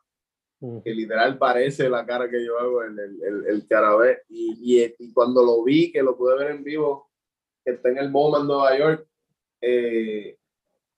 que 0.83 0.93
literal 0.93 1.37
parece 1.37 1.87
la 1.87 2.05
cara 2.05 2.29
que 2.29 2.43
yo 2.43 2.57
hago 2.57 2.83
en 2.83 2.97
el, 2.97 3.23
el, 3.23 3.45
el 3.47 3.67
carabé. 3.67 4.23
Y, 4.27 4.81
y, 4.81 4.95
y, 4.97 5.13
cuando 5.13 5.43
lo 5.43 5.63
vi, 5.63 5.91
que 5.91 6.01
lo 6.01 6.17
pude 6.17 6.35
ver 6.35 6.51
en 6.51 6.63
vivo, 6.63 7.11
que 7.63 7.73
está 7.73 7.89
en 7.89 7.99
el 7.99 8.09
MoMA 8.09 8.39
en 8.39 8.47
Nueva 8.47 8.77
York, 8.77 9.07
eh, 9.61 10.37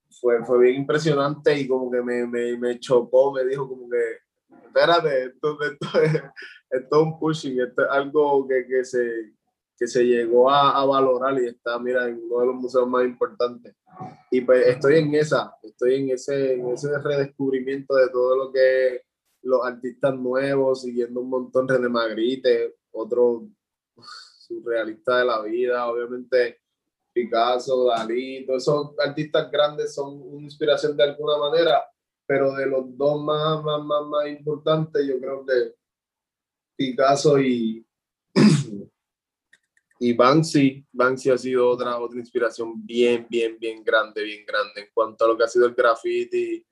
fue, 0.10 0.44
fue 0.46 0.60
bien 0.62 0.76
impresionante 0.76 1.58
y 1.58 1.68
como 1.68 1.92
que 1.92 2.02
me, 2.02 2.26
me, 2.26 2.58
me, 2.58 2.80
chocó, 2.80 3.34
me 3.34 3.44
dijo 3.46 3.68
como 3.68 3.90
que, 3.90 4.20
espérate, 4.66 5.26
esto, 5.26 5.58
esto, 5.62 6.02
es, 6.02 6.14
esto 6.70 6.96
es 6.96 7.02
un 7.02 7.20
pushing, 7.20 7.60
esto 7.60 7.84
es 7.84 7.92
algo 7.92 8.48
que, 8.48 8.66
que 8.66 8.86
se, 8.86 9.34
que 9.80 9.88
se 9.88 10.04
llegó 10.04 10.52
a, 10.52 10.78
a, 10.82 10.86
valorar 10.86 11.42
y 11.42 11.48
está, 11.48 11.80
mira, 11.80 12.06
en 12.06 12.22
uno 12.22 12.42
de 12.42 12.46
los 12.48 12.56
museos 12.56 12.88
más 12.88 13.06
importantes. 13.06 13.74
Y 14.30 14.42
pues 14.42 14.68
estoy 14.68 14.98
en 14.98 15.16
esa, 15.16 15.56
estoy 15.64 15.96
en 15.96 16.10
ese, 16.10 16.56
en 16.56 16.70
ese 16.70 17.00
redescubrimiento 17.00 17.96
de 17.96 18.10
todo 18.10 18.36
lo 18.36 18.52
que 18.52 19.04
los 19.44 19.66
artistas 19.66 20.14
nuevos, 20.16 20.82
siguiendo 20.82 21.22
un 21.22 21.30
montón 21.30 21.66
René 21.66 21.88
Magritte, 21.88 22.76
otro 22.92 23.48
surrealista 24.38 25.20
de 25.20 25.26
la 25.26 25.42
vida, 25.44 25.88
obviamente 25.88 26.60
Picasso, 27.14 27.86
Dalí, 27.86 28.46
todos 28.46 28.64
esos 28.64 29.00
artistas 29.00 29.50
grandes 29.50 29.96
son 29.96 30.22
una 30.22 30.44
inspiración 30.44 30.98
de 30.98 31.04
alguna 31.04 31.38
manera, 31.38 31.84
pero 32.26 32.54
de 32.54 32.66
los 32.66 32.98
dos 32.98 33.24
más, 33.24 33.64
más, 33.64 33.82
más, 33.84 34.06
más 34.08 34.28
importantes, 34.28 35.08
yo 35.08 35.20
creo 35.20 35.46
que 35.46 35.76
Picasso 36.76 37.40
y, 37.40 37.86
y 40.02 40.14
Banksy, 40.14 40.86
Banksy 40.94 41.30
ha 41.30 41.38
sido 41.38 41.70
otra, 41.70 42.00
otra 42.00 42.20
inspiración 42.20 42.74
bien, 42.86 43.28
bien, 43.30 43.58
bien 43.60 43.84
grande, 43.84 44.24
bien 44.24 44.46
grande 44.46 44.82
en 44.82 44.88
cuanto 44.94 45.26
a 45.26 45.28
lo 45.28 45.38
que 45.38 45.44
ha 45.44 45.48
sido 45.48 45.66
el 45.66 45.76
graffiti. 45.76 46.66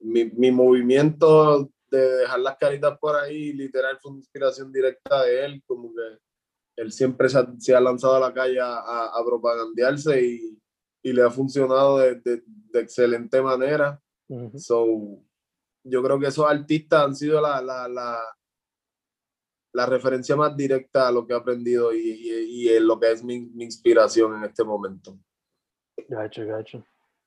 Mi, 0.00 0.24
mi 0.24 0.50
movimiento 0.50 1.70
de 1.90 2.16
dejar 2.16 2.40
las 2.40 2.56
caritas 2.56 2.98
por 2.98 3.16
ahí, 3.16 3.52
literal 3.52 3.98
fue 4.00 4.12
una 4.12 4.20
inspiración 4.20 4.72
directa 4.72 5.22
de 5.24 5.44
él, 5.44 5.62
como 5.66 5.92
que 5.94 6.18
él 6.76 6.90
siempre 6.90 7.28
se 7.28 7.38
ha, 7.38 7.54
se 7.58 7.74
ha 7.74 7.80
lanzado 7.80 8.16
a 8.16 8.20
la 8.20 8.32
calle 8.32 8.58
a, 8.60 8.78
a 8.78 9.24
propagandearse 9.24 10.24
y, 10.24 10.58
y, 11.02 11.12
le 11.12 11.22
ha 11.22 11.30
funcionado 11.30 11.98
de, 11.98 12.14
de, 12.16 12.42
de 12.46 12.80
excelente 12.80 13.42
manera. 13.42 14.00
So, 14.56 15.22
yo 15.84 16.02
creo 16.02 16.18
que 16.18 16.28
esos 16.28 16.46
artistas 16.46 17.04
han 17.04 17.14
sido 17.14 17.40
la, 17.42 17.60
la, 17.60 17.86
la, 17.88 18.18
la, 19.74 19.86
referencia 19.86 20.36
más 20.36 20.56
directa 20.56 21.08
a 21.08 21.12
lo 21.12 21.26
que 21.26 21.34
he 21.34 21.36
aprendido 21.36 21.92
y, 21.92 21.98
y, 21.98 22.70
y 22.70 22.80
lo 22.80 22.98
que 22.98 23.12
es 23.12 23.22
mi, 23.22 23.40
mi, 23.40 23.64
inspiración 23.64 24.36
en 24.36 24.44
este 24.44 24.64
momento. 24.64 25.18
Gacho, 26.08 26.46
gacho. 26.46 26.84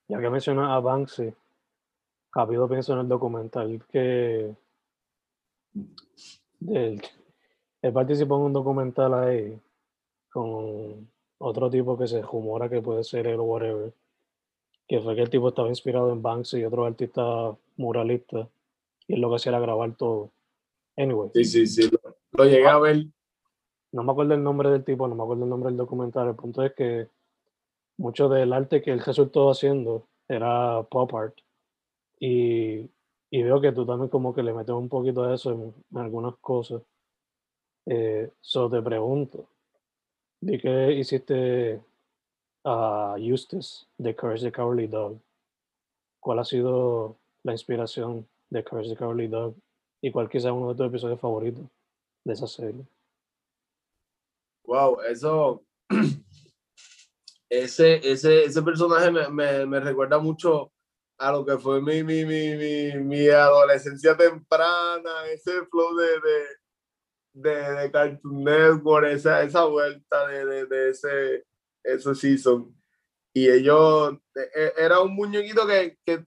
Ya 0.08 0.20
que 0.20 0.30
mencionas 0.30 0.70
a 0.70 0.80
Banksy, 0.80 1.34
Rápido 2.34 2.68
pienso 2.70 2.94
en 2.94 3.00
el 3.00 3.08
documental 3.08 3.84
que 3.92 4.56
él, 6.68 7.02
él, 7.82 7.94
participó 7.94 8.36
en 8.36 8.42
un 8.44 8.54
documental 8.54 9.14
ahí 9.14 9.60
con 10.32 11.10
otro 11.40 11.70
tipo 11.70 11.98
que 11.98 12.08
se 12.08 12.22
rumora 12.22 12.70
que 12.70 12.82
puede 12.82 13.04
ser 13.04 13.28
él 13.28 13.40
o 13.40 13.44
whatever. 13.44 13.94
que 14.88 15.00
fue 15.02 15.16
que 15.16 15.22
el 15.22 15.30
tipo 15.30 15.50
estaba 15.50 15.70
inspirado 15.70 16.12
en 16.12 16.22
Banksy 16.22 16.60
y 16.60 16.66
otros 16.66 16.86
artistas 16.86 17.56
muralistas, 17.76 18.48
y 19.08 19.16
él 19.16 19.22
lo 19.22 19.30
que 19.30 19.38
hacía 19.38 19.52
era 19.52 19.60
grabar 19.60 19.96
todo. 19.96 20.32
Anyway. 20.96 21.30
Sí, 21.34 21.46
sí, 21.46 21.68
sí, 21.68 21.90
lo, 22.38 22.46
llegué 22.46 22.68
a 22.68 22.80
ver. 22.80 23.06
No 23.92 24.04
me 24.04 24.12
acuerdo 24.12 24.34
el 24.34 24.44
nombre 24.44 24.70
del 24.70 24.84
tipo, 24.84 25.08
no 25.08 25.16
me 25.16 25.24
acuerdo 25.24 25.44
el 25.44 25.50
nombre 25.50 25.70
del 25.70 25.78
documental. 25.78 26.28
El 26.28 26.36
punto 26.36 26.64
es 26.64 26.74
que 26.74 27.08
mucho 27.98 28.30
del 28.30 28.54
arte 28.54 28.82
que 28.82 28.92
él 28.92 29.00
resultó 29.00 29.50
haciendo 29.50 30.08
era 30.28 30.84
pop 30.84 31.14
art. 31.16 31.36
Y, 32.20 32.90
y 33.32 33.44
veo 33.44 33.62
que 33.62 33.72
tú 33.72 33.86
también 33.86 34.10
como 34.10 34.34
que 34.34 34.44
le 34.44 34.54
metes 34.54 34.76
un 34.76 34.90
poquito 34.90 35.24
de 35.24 35.36
eso 35.36 35.52
en, 35.52 35.74
en 35.92 35.98
algunas 35.98 36.36
cosas. 36.38 36.82
Eh, 37.86 38.32
so 38.42 38.70
te 38.70 38.82
pregunto, 38.82 39.48
vi 40.42 40.60
que 40.60 40.92
hiciste 40.94 41.82
a 42.66 43.16
Eustace 43.18 43.86
de 43.98 44.16
Courage 44.16 44.44
the 44.44 44.52
Cowardly 44.52 44.88
Dog. 44.88 45.20
¿Cuál 46.20 46.40
ha 46.40 46.44
sido 46.44 47.16
la 47.44 47.54
inspiración 47.54 48.28
de 48.50 48.64
Courage 48.64 48.90
the 48.90 48.98
Cowardly 48.98 49.28
Dog? 49.28 49.56
¿Y 50.02 50.12
cuál 50.12 50.30
quizás 50.30 50.52
uno 50.52 50.70
de 50.70 50.76
tus 50.76 50.88
episodios 50.88 51.20
favoritos 51.20 51.66
de 52.28 52.34
esa 52.34 52.48
serie? 52.48 52.86
Wow, 54.66 55.02
eso. 55.02 55.66
Ese, 57.50 58.02
ese, 58.04 58.44
ese 58.44 58.62
personaje 58.62 59.10
me, 59.10 59.30
me, 59.30 59.66
me 59.66 59.80
recuerda 59.80 60.20
mucho 60.20 60.74
a 61.18 61.32
lo 61.32 61.46
que 61.46 61.58
fue 61.58 61.82
mi, 61.82 62.04
mi, 62.04 62.26
mi, 62.26 62.58
mi, 62.58 62.94
mi 63.06 63.30
adolescencia 63.30 64.18
temprana, 64.18 65.26
ese 65.32 65.66
flow 65.68 65.96
de, 65.96 66.20
de, 66.20 67.50
de, 67.50 67.74
de 67.84 67.92
Cartoon 67.92 68.44
Network, 68.44 69.08
esa, 69.08 69.44
esa 69.44 69.64
vuelta 69.64 70.28
de, 70.28 70.46
de, 70.46 70.66
de 70.66 70.90
ese, 70.90 71.46
ese 71.86 72.16
season. 72.16 72.76
Y 73.34 73.50
ellos, 73.50 74.18
e, 74.36 74.74
era 74.76 75.00
un 75.00 75.16
muñequito 75.16 75.66
que, 75.66 75.98
que 76.06 76.26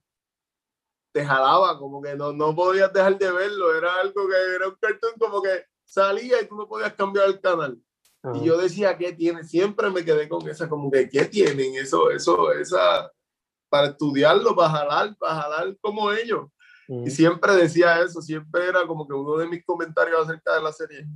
te 1.13 1.23
jalaba, 1.23 1.77
como 1.77 2.01
que 2.01 2.15
no, 2.15 2.33
no 2.33 2.55
podías 2.55 2.91
dejar 2.91 3.19
de 3.19 3.31
verlo, 3.31 3.75
era 3.75 3.93
algo 4.01 4.27
que 4.27 4.55
era 4.55 4.69
un 4.69 4.75
cartoon 4.81 5.13
como 5.19 5.39
que 5.43 5.65
salía 5.91 6.41
y 6.41 6.47
tú 6.47 6.55
no 6.55 6.67
podías 6.67 6.93
cambiar 6.93 7.27
el 7.27 7.41
canal. 7.41 7.77
Y 8.35 8.45
yo 8.45 8.55
decía, 8.57 8.97
¿qué 8.97 9.13
tiene? 9.13 9.43
Siempre 9.43 9.89
me 9.89 10.05
quedé 10.05 10.29
con 10.29 10.47
esa, 10.47 10.69
como 10.69 10.91
que, 10.91 11.09
¿qué 11.09 11.25
tienen? 11.25 11.73
Eso, 11.75 12.11
eso, 12.11 12.51
esa, 12.51 13.11
para 13.67 13.87
estudiarlo, 13.87 14.55
para 14.55 14.69
jalar, 14.69 15.17
para 15.17 15.41
jalar 15.41 15.77
como 15.81 16.11
ellos. 16.11 16.47
Y 16.87 17.09
siempre 17.09 17.55
decía 17.55 18.01
eso, 18.01 18.21
siempre 18.21 18.67
era 18.67 18.85
como 18.85 19.07
que 19.07 19.13
uno 19.13 19.37
de 19.37 19.47
mis 19.47 19.65
comentarios 19.65 20.21
acerca 20.21 20.55
de 20.55 20.61
la 20.61 20.71
serie. 20.71 21.07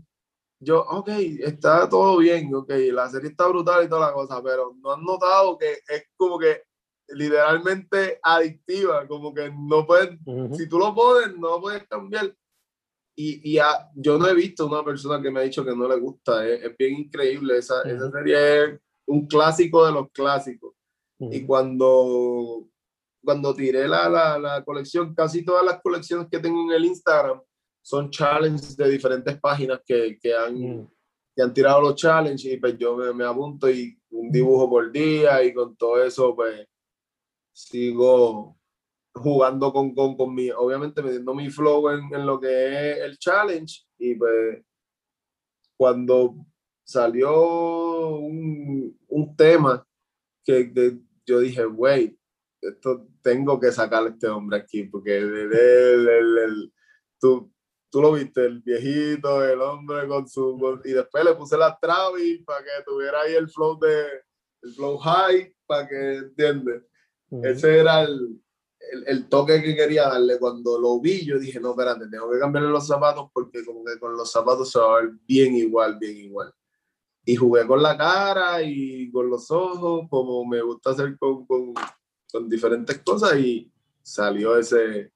Yo, 0.59 0.81
ok, 0.81 1.09
está 1.39 1.87
todo 1.87 2.17
bien, 2.17 2.53
ok, 2.53 2.71
la 2.91 3.07
serie 3.09 3.29
está 3.29 3.47
brutal 3.47 3.85
y 3.85 3.89
toda 3.89 4.07
la 4.07 4.13
cosa, 4.13 4.41
pero 4.41 4.73
no 4.81 4.93
han 4.93 5.03
notado 5.03 5.57
que 5.57 5.79
es 5.87 6.05
como 6.17 6.39
que 6.39 6.63
literalmente 7.09 8.19
adictiva, 8.23 9.07
como 9.07 9.33
que 9.33 9.51
no 9.51 9.85
puedes, 9.85 10.17
ujú, 10.25 10.55
si 10.55 10.67
tú 10.67 10.79
lo 10.79 10.95
pones, 10.95 11.37
no 11.37 11.49
lo 11.49 11.61
puedes 11.61 11.87
cambiar. 11.87 12.33
Y, 13.17 13.53
y 13.53 13.59
a- 13.59 13.89
yo 13.95 14.17
no 14.17 14.27
he 14.27 14.33
visto 14.35 14.65
una 14.67 14.83
persona 14.83 15.21
que 15.21 15.31
me 15.31 15.39
ha 15.39 15.43
dicho 15.43 15.63
que 15.63 15.75
no 15.75 15.87
le 15.87 15.95
gusta, 15.99 16.45
es, 16.47 16.63
es 16.63 16.77
bien 16.77 16.95
increíble, 16.99 17.57
esa, 17.57 17.81
esa 17.83 18.05
Ujú. 18.07 18.11
serie 18.17 18.63
es 18.65 18.79
un 19.07 19.25
clásico 19.27 19.85
de 19.85 19.91
los 19.93 20.11
clásicos. 20.11 20.73
Y 21.19 21.37
ujú, 21.37 21.47
cuando, 21.47 22.67
cuando 23.23 23.55
tiré 23.55 23.87
la, 23.87 24.09
la, 24.09 24.37
la 24.37 24.63
colección, 24.65 25.15
casi 25.15 25.45
todas 25.45 25.63
las 25.65 25.81
colecciones 25.81 26.27
que 26.29 26.39
tengo 26.39 26.61
en 26.63 26.71
el 26.75 26.85
Instagram 26.85 27.41
son 27.81 28.09
challenges 28.09 28.75
de 28.75 28.89
diferentes 28.89 29.39
páginas 29.39 29.79
que, 29.85 30.17
que 30.19 30.35
han, 30.35 30.55
ujú. 30.55 30.91
que 31.35 31.41
han 31.41 31.53
tirado 31.53 31.79
los 31.81 31.95
challenges 31.95 32.51
y 32.51 32.57
pues 32.57 32.77
yo 32.77 32.97
me, 32.97 33.13
me 33.13 33.23
apunto 33.23 33.69
y 33.69 33.97
un 34.09 34.29
dibujo 34.31 34.69
por 34.69 34.91
día 34.91 35.41
y 35.43 35.53
con 35.53 35.75
todo 35.77 36.03
eso 36.03 36.35
pues 36.35 36.67
sigo 37.53 38.57
jugando 39.15 39.71
con, 39.71 39.95
con, 39.95 40.15
con 40.17 40.33
mi, 40.35 40.49
obviamente 40.51 41.01
metiendo 41.01 41.33
mi 41.33 41.49
flow 41.49 41.89
en, 41.89 42.13
en 42.13 42.25
lo 42.25 42.39
que 42.39 42.91
es 42.91 42.97
el 42.99 43.17
challenge 43.17 43.83
y 43.97 44.15
pues 44.15 44.61
cuando 45.77 46.35
salió 46.83 48.09
un, 48.17 48.97
un 49.07 49.35
tema 49.35 49.85
que, 50.43 50.71
que 50.73 50.99
yo 51.25 51.39
dije, 51.39 51.65
güey, 51.65 52.17
esto 52.61 53.07
tengo 53.21 53.59
que 53.59 53.71
sacar 53.71 54.03
a 54.05 54.09
este 54.09 54.27
hombre 54.27 54.57
aquí, 54.57 54.83
porque 54.83 55.17
el, 55.17 55.33
el- 55.51 56.37
el- 56.37 56.73
tú, 57.19 57.51
tú 57.91 58.01
lo 58.01 58.13
viste, 58.13 58.45
el 58.45 58.61
viejito, 58.61 59.43
el 59.43 59.59
hombre 59.61 60.07
con 60.07 60.27
su... 60.27 60.57
con- 60.59 60.81
y 60.85 60.91
después 60.91 61.23
le 61.25 61.33
puse 61.35 61.57
la 61.57 61.77
Travis 61.79 62.43
para 62.45 62.63
que 62.63 62.69
tuviera 62.85 63.21
ahí 63.21 63.33
el 63.33 63.49
flow 63.49 63.79
de... 63.79 64.05
El 64.61 64.73
flow 64.73 64.97
high, 64.97 65.53
para 65.67 65.87
que, 65.87 66.15
¿entiendes? 66.17 66.83
ujú. 67.29 67.45
Ese 67.45 67.79
era 67.79 68.01
el, 68.03 68.39
el, 68.91 69.03
el 69.07 69.29
toque 69.29 69.61
que 69.61 69.75
quería 69.75 70.09
darle. 70.09 70.39
Cuando 70.39 70.79
lo 70.79 70.99
vi, 70.99 71.25
yo 71.25 71.39
dije, 71.39 71.59
no, 71.59 71.71
espérate, 71.71 72.07
tengo 72.07 72.29
que 72.31 72.39
cambiarle 72.39 72.69
los 72.69 72.87
zapatos 72.87 73.29
porque 73.33 73.63
como 73.65 73.83
que 73.83 73.99
con 73.99 74.15
los 74.15 74.31
zapatos 74.31 74.71
se 74.71 74.79
va 74.79 74.97
a 74.97 75.01
ver 75.01 75.11
bien 75.27 75.55
igual, 75.55 75.97
bien 75.97 76.17
igual. 76.17 76.53
Y 77.25 77.35
jugué 77.35 77.65
con 77.65 77.81
la 77.81 77.97
cara 77.97 78.61
y 78.61 79.11
con 79.11 79.29
los 79.29 79.49
ojos, 79.49 80.07
como 80.09 80.45
me 80.45 80.61
gusta 80.61 80.91
hacer 80.91 81.17
con, 81.17 81.45
con, 81.45 81.73
con 82.31 82.49
diferentes 82.49 82.99
cosas 82.99 83.37
y 83.39 83.71
salió 84.01 84.57
ese, 84.57 85.11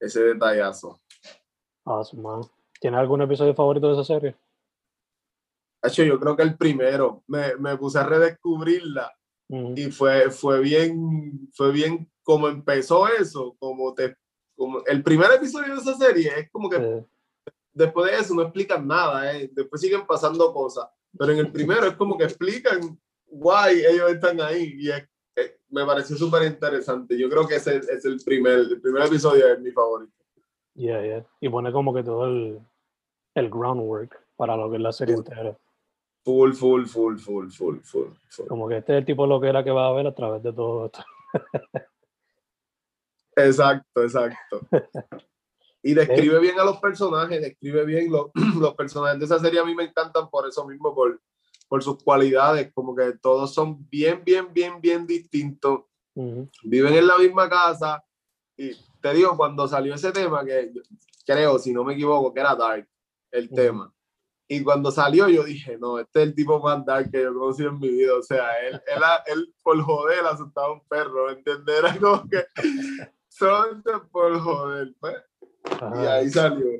ese 0.00 0.22
detallazo. 0.22 1.00
Awesome, 1.84 2.22
man. 2.22 2.40
¿Tienes 2.80 2.98
algún 2.98 3.22
episodio 3.22 3.54
favorito 3.54 3.88
de 3.88 3.94
esa 3.94 4.04
serie? 4.04 4.36
Hacho, 5.82 6.04
yo 6.04 6.18
creo 6.18 6.36
que 6.36 6.42
el 6.42 6.56
primero, 6.56 7.22
me, 7.26 7.56
me 7.56 7.76
puse 7.76 7.98
a 7.98 8.04
redescubrirla 8.04 9.12
y 9.48 9.90
fue, 9.90 10.30
fue 10.30 10.60
bien, 10.60 11.50
fue 11.52 11.72
bien 11.72 12.10
como 12.22 12.48
empezó 12.48 13.06
eso, 13.08 13.56
como 13.58 13.92
te, 13.94 14.16
como 14.56 14.84
el 14.86 15.02
primer 15.02 15.30
episodio 15.32 15.74
de 15.74 15.80
esa 15.80 15.94
serie 15.96 16.30
es 16.38 16.50
como 16.50 16.68
que 16.70 16.76
sí. 16.76 17.52
después 17.72 18.10
de 18.10 18.18
eso 18.18 18.34
no 18.34 18.42
explican 18.42 18.86
nada, 18.86 19.34
¿eh? 19.36 19.50
después 19.52 19.80
siguen 19.80 20.06
pasando 20.06 20.52
cosas, 20.52 20.88
pero 21.18 21.32
en 21.32 21.38
el 21.38 21.50
primero 21.52 21.86
es 21.86 21.94
como 21.96 22.16
que 22.16 22.24
explican 22.24 22.98
guay, 23.26 23.80
ellos 23.84 24.10
están 24.12 24.40
ahí 24.40 24.74
y 24.78 24.90
es- 24.90 25.08
eh, 25.36 25.58
me 25.70 25.86
pareció 25.86 26.14
súper 26.16 26.42
interesante. 26.42 27.18
Yo 27.18 27.30
creo 27.30 27.46
que 27.48 27.56
ese 27.56 27.76
es 27.78 28.04
el 28.04 28.20
primer, 28.22 28.58
el 28.58 28.80
primer 28.82 29.04
episodio 29.06 29.46
es 29.50 29.58
mi 29.60 29.70
favorito. 29.70 30.12
Yeah, 30.74 31.02
yeah. 31.02 31.26
Y 31.40 31.48
pone 31.48 31.72
como 31.72 31.94
que 31.94 32.02
todo 32.02 32.26
el, 32.26 32.60
el 33.34 33.48
groundwork 33.48 34.14
para 34.36 34.54
lo 34.58 34.68
que 34.70 34.76
es 34.76 34.82
la 34.82 34.92
serie 34.92 35.14
Full. 35.16 35.24
entera. 35.26 35.58
Full, 36.24 36.52
full, 36.52 36.84
full, 36.84 37.16
full, 37.18 37.48
full, 37.50 37.78
full, 37.80 38.08
full. 38.28 38.46
Como 38.46 38.68
que 38.68 38.76
este 38.76 38.92
es 38.92 38.98
el 38.98 39.04
tipo 39.06 39.22
de 39.22 39.28
lo 39.30 39.40
que 39.40 39.48
era 39.48 39.64
que 39.64 39.70
va 39.70 39.88
a 39.88 39.92
ver 39.92 40.06
a 40.06 40.14
través 40.14 40.42
de 40.42 40.52
todo 40.52 40.84
esto. 40.86 41.02
Exacto, 43.36 44.02
exacto. 44.02 44.60
Y 45.82 45.94
describe 45.94 46.38
bien 46.38 46.58
a 46.60 46.64
los 46.64 46.78
personajes, 46.78 47.40
describe 47.40 47.84
bien 47.84 48.10
los, 48.10 48.30
los 48.60 48.74
personajes 48.74 49.18
de 49.18 49.24
esa 49.24 49.38
serie. 49.38 49.60
A 49.60 49.64
mí 49.64 49.74
me 49.74 49.84
encantan 49.84 50.30
por 50.30 50.46
eso 50.46 50.66
mismo, 50.66 50.94
por, 50.94 51.20
por 51.68 51.82
sus 51.82 52.02
cualidades, 52.02 52.72
como 52.72 52.94
que 52.94 53.14
todos 53.20 53.52
son 53.52 53.88
bien, 53.88 54.22
bien, 54.24 54.52
bien, 54.52 54.80
bien 54.80 55.06
distintos. 55.06 55.80
Ujú, 56.14 56.48
Viven 56.62 56.94
en 56.94 57.06
la 57.06 57.18
misma 57.18 57.48
casa. 57.48 58.04
Y 58.56 58.72
te 59.00 59.14
digo, 59.14 59.36
cuando 59.36 59.66
salió 59.66 59.94
ese 59.94 60.12
tema, 60.12 60.44
que 60.44 60.72
creo, 61.26 61.58
si 61.58 61.72
no 61.72 61.82
me 61.82 61.94
equivoco, 61.94 62.32
que 62.32 62.40
era 62.40 62.54
Dark, 62.54 62.86
el 63.32 63.50
tema. 63.50 63.92
Y 64.46 64.62
cuando 64.62 64.90
salió, 64.90 65.28
yo 65.28 65.44
dije, 65.44 65.78
no, 65.78 65.98
este 65.98 66.20
es 66.20 66.28
el 66.28 66.34
tipo 66.34 66.60
más 66.60 66.84
dark 66.84 67.10
que 67.10 67.22
yo 67.22 67.32
conocí 67.32 67.64
en 67.64 67.78
mi 67.78 67.88
vida. 67.88 68.14
O 68.14 68.22
sea, 68.22 68.50
él, 68.58 68.74
él, 68.86 69.02
él 69.26 69.54
por 69.62 69.80
joder 69.80 70.26
asustaba 70.26 70.66
a 70.66 70.72
un 70.72 70.86
perro, 70.86 71.26
¿me 71.26 71.32
entiendes? 71.32 71.78
Era 71.78 71.96
como 71.98 72.28
que 72.28 72.44
solamente 73.32 73.90
por 74.10 74.38
joder. 74.40 74.94
pues. 75.00 75.16
Y 75.94 76.06
ahí 76.06 76.30
salió. 76.30 76.78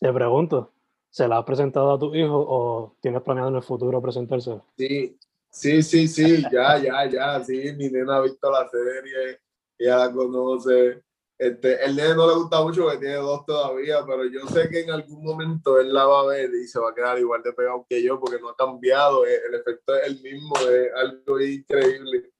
Te 0.00 0.12
pregunto, 0.12 0.72
¿se 1.10 1.26
la 1.26 1.38
has 1.38 1.44
presentado 1.44 1.92
a 1.92 1.98
tu 1.98 2.14
hijo 2.14 2.36
o 2.36 2.96
tienes 3.00 3.22
planeado 3.22 3.48
en 3.50 3.56
el 3.56 3.62
futuro 3.62 4.00
presentárselo? 4.00 4.64
Sí, 4.76 5.18
sí, 5.50 5.82
sí, 5.82 6.06
sí, 6.08 6.42
ya, 6.52 6.78
ya, 6.78 7.06
ya. 7.06 7.44
Sí, 7.44 7.72
mi 7.76 7.88
nena 7.88 8.16
ha 8.16 8.20
visto 8.22 8.50
la 8.50 8.68
serie, 8.68 9.40
ella 9.78 9.96
la 10.06 10.12
conoce. 10.12 11.02
Este, 11.38 11.82
el 11.86 11.96
nene 11.96 12.14
no 12.14 12.26
le 12.28 12.34
gusta 12.34 12.62
mucho 12.62 12.82
porque 12.82 12.98
tiene 12.98 13.14
dos 13.14 13.46
todavía, 13.46 14.04
pero 14.06 14.26
yo 14.26 14.46
sé 14.48 14.68
que 14.68 14.80
en 14.82 14.90
algún 14.90 15.24
momento 15.24 15.80
él 15.80 15.92
la 15.92 16.04
va 16.04 16.20
a 16.20 16.26
ver 16.26 16.50
y 16.54 16.66
se 16.68 16.78
va 16.78 16.90
a 16.90 16.94
quedar 16.94 17.18
igual 17.18 17.42
de 17.42 17.54
pegado 17.54 17.86
que 17.88 18.02
yo 18.02 18.20
porque 18.20 18.38
no 18.38 18.50
ha 18.50 18.56
cambiado. 18.56 19.24
eh, 19.26 19.40
El 19.48 19.54
efecto 19.54 19.94
es 19.96 20.06
el 20.06 20.20
mismo, 20.22 20.54
es 20.58 20.92
algo 20.94 21.40
increíble. 21.40 22.30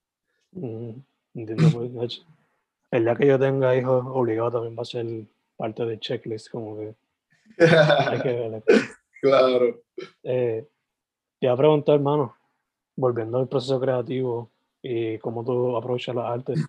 Ujú, 0.53 1.03
Entiendo, 1.33 1.67
pues, 1.73 1.93
de 1.95 2.05
hecho, 2.05 2.21
El 2.91 3.05
día 3.05 3.15
que 3.15 3.25
yo 3.25 3.39
tenga 3.39 3.75
hijos, 3.75 4.05
obligado 4.07 4.51
también 4.51 4.77
va 4.77 4.81
a 4.81 4.85
ser 4.85 5.05
parte 5.55 5.85
del 5.85 5.99
checklist, 5.99 6.49
como 6.49 6.77
que 6.77 6.95
hay 7.57 8.21
que 8.21 8.33
ver. 8.33 8.63
claro. 9.21 9.81
Eh, 10.23 10.67
te 11.39 11.45
iba 11.45 11.53
a 11.53 11.57
preguntar, 11.57 11.95
hermano, 11.95 12.35
volviendo 12.95 13.39
al 13.39 13.47
proceso 13.47 13.79
creativo 13.79 14.51
y 14.81 15.17
cómo 15.19 15.43
tú 15.43 15.75
aprovechas 15.77 16.15
las 16.15 16.25
artes, 16.25 16.65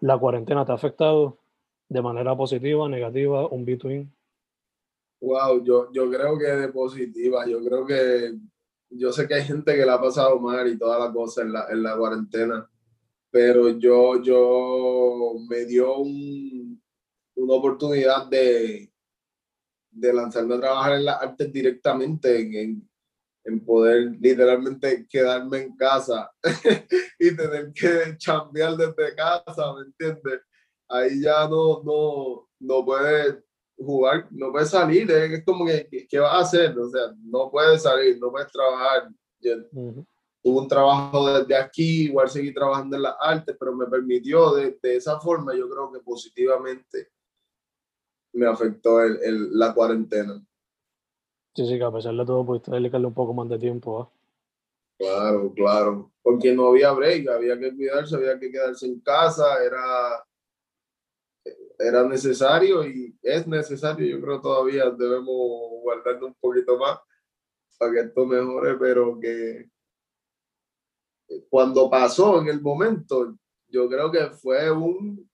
¿la 0.00 0.16
cuarentena 0.18 0.64
te 0.64 0.72
ha 0.72 0.76
afectado 0.76 1.36
de 1.88 2.00
manera 2.00 2.36
positiva, 2.36 2.88
negativa, 2.88 3.46
un 3.46 3.64
between? 3.64 4.10
Wow, 5.20 5.62
yo, 5.62 5.92
yo 5.92 6.10
creo 6.10 6.38
que 6.38 6.46
de 6.46 6.68
positiva, 6.68 7.46
yo 7.46 7.62
creo 7.62 7.84
que 7.84 8.34
yo 8.90 9.12
sé 9.12 9.28
que 9.28 9.34
hay 9.34 9.44
gente 9.44 9.76
que 9.76 9.84
la 9.84 9.94
ha 9.94 10.00
pasado 10.00 10.38
mal 10.40 10.66
y 10.68 10.78
toda 10.78 10.98
la 10.98 11.12
cosa 11.12 11.42
en 11.42 11.52
la, 11.52 11.66
en 11.70 11.82
la 11.82 11.96
cuarentena. 11.96 12.68
Pero 13.30 13.70
yo, 13.78 14.22
yo 14.22 15.34
me 15.48 15.64
dio 15.64 15.98
una 15.98 17.54
oportunidad 17.54 18.26
de, 18.26 18.92
de 19.90 20.12
lanzarme 20.12 20.56
a 20.56 20.60
trabajar 20.60 20.92
en 20.94 21.04
las 21.04 21.22
artes 21.22 21.52
directamente, 21.52 22.62
en, 22.62 22.88
en 23.44 23.64
poder 23.64 24.16
literalmente 24.20 25.06
quedarme 25.08 25.58
en 25.58 25.76
casa 25.76 26.30
y 27.18 27.36
tener 27.36 27.72
que 27.72 28.16
chambear 28.16 28.76
desde 28.76 29.14
casa, 29.14 29.74
¿me 29.74 29.86
entiendes? 29.86 30.40
Ahí 30.88 31.22
ya 31.22 31.48
no, 31.48 31.82
no, 31.84 32.48
no 32.58 32.84
puedes 32.84 33.38
jugar, 33.76 34.28
no 34.30 34.50
puedes 34.52 34.70
salir, 34.70 35.10
es 35.10 35.44
como 35.44 35.64
que, 35.64 36.06
¿qué 36.08 36.18
vas 36.18 36.34
a 36.34 36.40
hacer? 36.40 36.78
O 36.78 36.88
sea, 36.90 37.14
no 37.22 37.50
puedes 37.50 37.82
salir, 37.82 38.18
no 38.20 38.30
puedes 38.30 38.50
trabajar. 38.50 39.08
Tuve 40.42 40.60
un 40.60 40.68
trabajo 40.68 41.26
desde 41.32 41.54
aquí, 41.56 42.04
igual 42.04 42.30
seguí 42.30 42.54
trabajando 42.54 42.96
en 42.96 43.02
las 43.02 43.16
artes, 43.20 43.56
pero 43.58 43.74
me 43.74 43.86
permitió 43.86 44.54
de, 44.54 44.78
de 44.82 44.96
esa 44.96 45.20
forma, 45.20 45.54
yo 45.54 45.68
creo 45.68 45.92
que 45.92 46.00
positivamente 46.00 47.10
me 48.32 48.46
afectó 48.46 49.02
el, 49.02 49.18
el, 49.22 49.58
la 49.58 49.74
cuarentena. 49.74 50.42
Sí, 51.54 51.66
sí, 51.66 51.78
que 51.78 51.84
a 51.84 51.92
pesar 51.92 52.14
de 52.14 52.24
todo 52.24 52.46
pudiste 52.46 52.70
dedicarle 52.70 53.08
un 53.08 53.14
poco 53.14 53.34
más 53.34 53.48
de 53.48 53.58
tiempo. 53.58 54.02
¿eh? 54.02 54.20
Claro, 55.00 55.52
claro. 55.54 56.12
Porque 56.22 56.54
no 56.54 56.68
había 56.68 56.92
break, 56.92 57.28
había 57.28 57.58
que 57.58 57.74
cuidarse, 57.74 58.16
había 58.16 58.38
que 58.38 58.50
quedarse 58.50 58.86
en 58.86 59.00
casa, 59.00 59.62
era, 59.64 60.24
era 61.78 62.04
necesario 62.06 62.86
y 62.86 63.18
es 63.22 63.46
necesario. 63.46 64.06
Yo 64.06 64.22
creo 64.22 64.40
todavía 64.40 64.90
debemos 64.90 65.34
guardarlo 65.82 66.28
un 66.28 66.34
poquito 66.34 66.78
más 66.78 67.00
para 67.78 67.92
que 67.92 68.00
esto 68.00 68.26
mejore, 68.26 68.76
pero 68.76 69.18
que 69.18 69.70
cuando 71.48 71.88
pasó 71.90 72.40
en 72.40 72.48
el 72.48 72.60
momento, 72.60 73.34
yo 73.68 73.88
creo 73.88 74.10
que 74.10 74.30
fue 74.30 74.70
un 74.70 75.30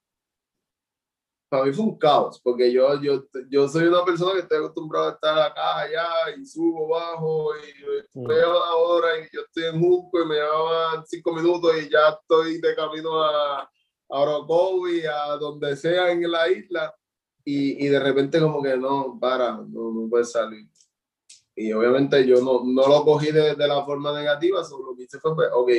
para 1.48 1.64
mí 1.64 1.72
fue 1.72 1.84
un 1.84 1.98
caos, 1.98 2.40
porque 2.42 2.72
yo, 2.72 3.00
yo, 3.00 3.24
yo 3.48 3.68
soy 3.68 3.86
una 3.86 4.04
persona 4.04 4.32
que 4.32 4.40
estoy 4.40 4.58
acostumbrado 4.58 5.08
a 5.08 5.12
estar 5.12 5.38
acá, 5.38 5.78
allá, 5.78 6.36
y 6.36 6.44
subo, 6.44 6.88
bajo, 6.88 7.50
y 7.56 8.18
mm. 8.18 8.26
veo 8.26 8.50
una 8.50 8.74
hora, 8.74 9.08
y 9.20 9.28
yo 9.32 9.42
estoy 9.42 9.64
en 9.64 9.80
Junco, 9.80 10.22
y 10.22 10.26
me 10.26 10.34
llevaban 10.34 11.06
cinco 11.06 11.32
minutos, 11.32 11.72
y 11.80 11.88
ya 11.88 12.18
estoy 12.20 12.60
de 12.60 12.74
camino 12.74 13.22
a, 13.22 13.60
a 13.60 13.68
Orocovi, 14.08 15.02
a 15.06 15.36
donde 15.36 15.76
sea 15.76 16.10
en 16.10 16.30
la 16.30 16.50
isla, 16.50 16.92
y, 17.44 17.86
y, 17.86 17.88
de 17.88 18.00
repente 18.00 18.40
como 18.40 18.60
que 18.60 18.76
no, 18.76 19.16
para, 19.20 19.52
no, 19.52 19.92
no 19.92 20.08
puedes 20.10 20.32
salir. 20.32 20.66
Y 21.56 21.72
obviamente 21.72 22.26
yo 22.26 22.42
no, 22.42 22.62
no 22.64 22.86
lo 22.86 23.02
cogí 23.02 23.32
de, 23.32 23.54
de 23.54 23.66
la 23.66 23.82
forma 23.84 24.12
negativa, 24.12 24.62
solo 24.62 24.90
lo 24.90 24.96
que 24.96 25.04
hice 25.04 25.18
fue, 25.18 25.34
pues, 25.34 25.48
ok, 25.52 25.70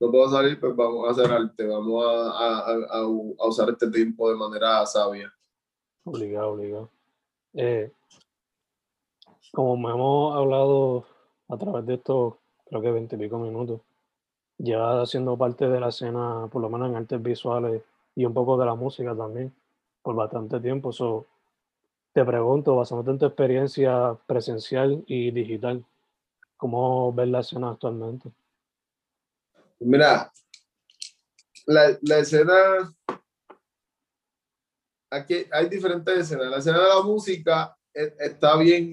no 0.00 0.10
puedo 0.10 0.28
salir, 0.28 0.58
pues 0.58 0.74
vamos 0.74 1.06
a 1.06 1.12
hacer 1.12 1.32
arte, 1.32 1.64
vamos 1.64 2.04
a, 2.04 2.58
a, 2.58 2.98
a, 2.98 3.06
usar 3.06 3.70
este 3.70 3.88
tiempo 3.88 4.28
de 4.28 4.34
manera 4.34 4.84
sabia. 4.84 5.32
Obligado, 6.04 6.50
obligado. 6.50 6.90
Eh, 7.54 7.92
como 9.52 9.88
hemos 9.88 10.36
hablado 10.36 11.04
a 11.48 11.56
través 11.56 11.86
de 11.86 11.94
estos, 11.94 12.34
creo 12.68 12.82
que 12.82 12.90
veinte 12.90 13.14
y 13.14 13.18
pico 13.20 13.38
minutos, 13.38 13.80
ya 14.58 15.06
siendo 15.06 15.36
parte 15.36 15.68
de 15.68 15.78
la 15.78 15.90
escena, 15.90 16.48
por 16.50 16.62
lo 16.62 16.68
menos 16.68 16.88
en 16.88 16.96
artes 16.96 17.22
visuales 17.22 17.82
y 18.16 18.24
un 18.24 18.34
poco 18.34 18.56
de 18.56 18.66
la 18.66 18.74
música 18.74 19.14
también, 19.14 19.54
por 20.02 20.16
bastante 20.16 20.58
tiempo. 20.58 20.90
So, 20.92 21.26
te 22.12 22.24
pregunto, 22.24 22.76
basándote 22.76 23.10
en 23.10 23.18
tu 23.18 23.26
experiencia 23.26 24.18
presencial 24.26 25.02
y 25.06 25.30
digital, 25.30 25.84
¿cómo 26.56 27.12
ves 27.12 27.28
la 27.28 27.40
escena 27.40 27.70
actualmente? 27.70 28.30
Mira, 29.80 30.30
la, 31.66 32.18
escena, 32.18 32.94
aquí 35.10 35.46
hay 35.50 35.68
diferentes 35.68 36.18
escenas. 36.18 36.50
La 36.50 36.58
escena 36.58 36.80
de 36.80 36.88
la 36.88 37.02
música 37.02 37.76
e, 37.94 38.14
está 38.18 38.56
bien, 38.56 38.92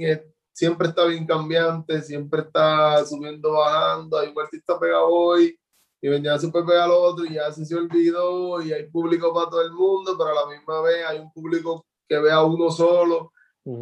siempre 0.53 0.87
está 0.87 1.05
bien 1.05 1.27
cambiante, 1.27 2.01
siempre 2.01 2.41
está 2.41 3.05
subiendo, 3.05 3.51
bajando. 3.51 4.17
Hay 4.17 4.29
un 4.29 4.39
artista 4.41 4.79
pegado 4.79 5.07
hoy 5.07 5.59
y 6.01 6.07
venía 6.07 6.39
súper 6.39 6.63
pegado 6.63 6.85
al 6.85 7.11
otro 7.11 7.25
y 7.25 7.33
ya 7.33 7.51
se 7.51 7.75
olvidó 7.75 8.61
y 8.61 8.71
hay 8.71 8.89
público 8.89 9.33
para 9.33 9.49
todo 9.49 9.61
el 9.61 9.73
mundo, 9.73 10.15
pero 10.17 10.29
a 10.29 10.45
la 10.45 10.57
misma 10.57 10.81
vez 10.81 11.05
hay 11.05 11.19
un 11.19 11.31
público 11.33 11.85
que 12.09 12.19
ve 12.19 12.31
a 12.31 12.43
uno 12.43 12.71
solo. 12.71 13.31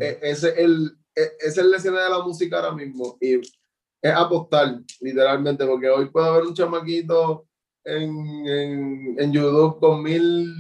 E, 0.02 0.20
ese, 0.22 0.62
el, 0.62 0.92
e, 1.16 1.32
esa 1.40 1.62
es 1.62 1.68
la 1.68 1.78
escena 1.78 2.04
de 2.04 2.10
la 2.10 2.20
música 2.20 2.58
ahora 2.58 2.74
mismo. 2.74 3.18
Y 3.22 3.36
es 3.38 4.14
apostar, 4.14 4.80
literalmente, 5.00 5.66
porque 5.66 5.90
hoy 5.90 6.10
puede 6.10 6.28
haber 6.28 6.44
un 6.44 6.54
chamaquito 6.54 7.48
en, 7.84 8.12
en, 8.46 9.16
en 9.18 9.32
YouTube 9.32 9.80
con 9.80 10.04
mil 10.04 10.54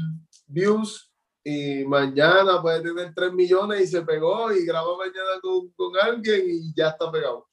views 0.48 1.12
y 1.44 1.84
mañana 1.86 2.62
puede 2.62 2.82
tener 2.82 3.14
tres 3.14 3.34
millones 3.34 3.82
y 3.82 3.88
se 3.88 4.02
pegó 4.02 4.52
y 4.52 4.66
graba 4.66 4.98
mañana 4.98 5.40
con, 5.42 5.70
con 5.72 5.92
alguien 6.02 6.44
y 6.46 6.74
ya 6.74 6.90
está 6.90 7.12
pegado. 7.12 7.48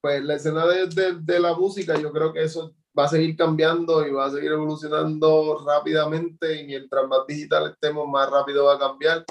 Pues 0.00 0.22
la 0.24 0.34
escena 0.34 0.66
de, 0.66 0.86
de, 0.86 1.18
de, 1.20 1.40
la 1.40 1.54
música, 1.54 1.98
yo 1.98 2.12
creo 2.12 2.32
que 2.32 2.42
eso 2.42 2.74
va 2.98 3.04
a 3.04 3.08
seguir 3.08 3.36
cambiando 3.36 4.06
y 4.06 4.12
va 4.12 4.26
a 4.26 4.30
seguir 4.30 4.52
evolucionando 4.52 5.64
rápidamente 5.66 6.60
y 6.60 6.66
mientras 6.66 7.06
más 7.08 7.20
digital 7.26 7.70
estemos, 7.70 8.06
más 8.08 8.28
rápido 8.30 8.66
va 8.66 8.74
a 8.74 8.78
cambiar. 8.78 9.24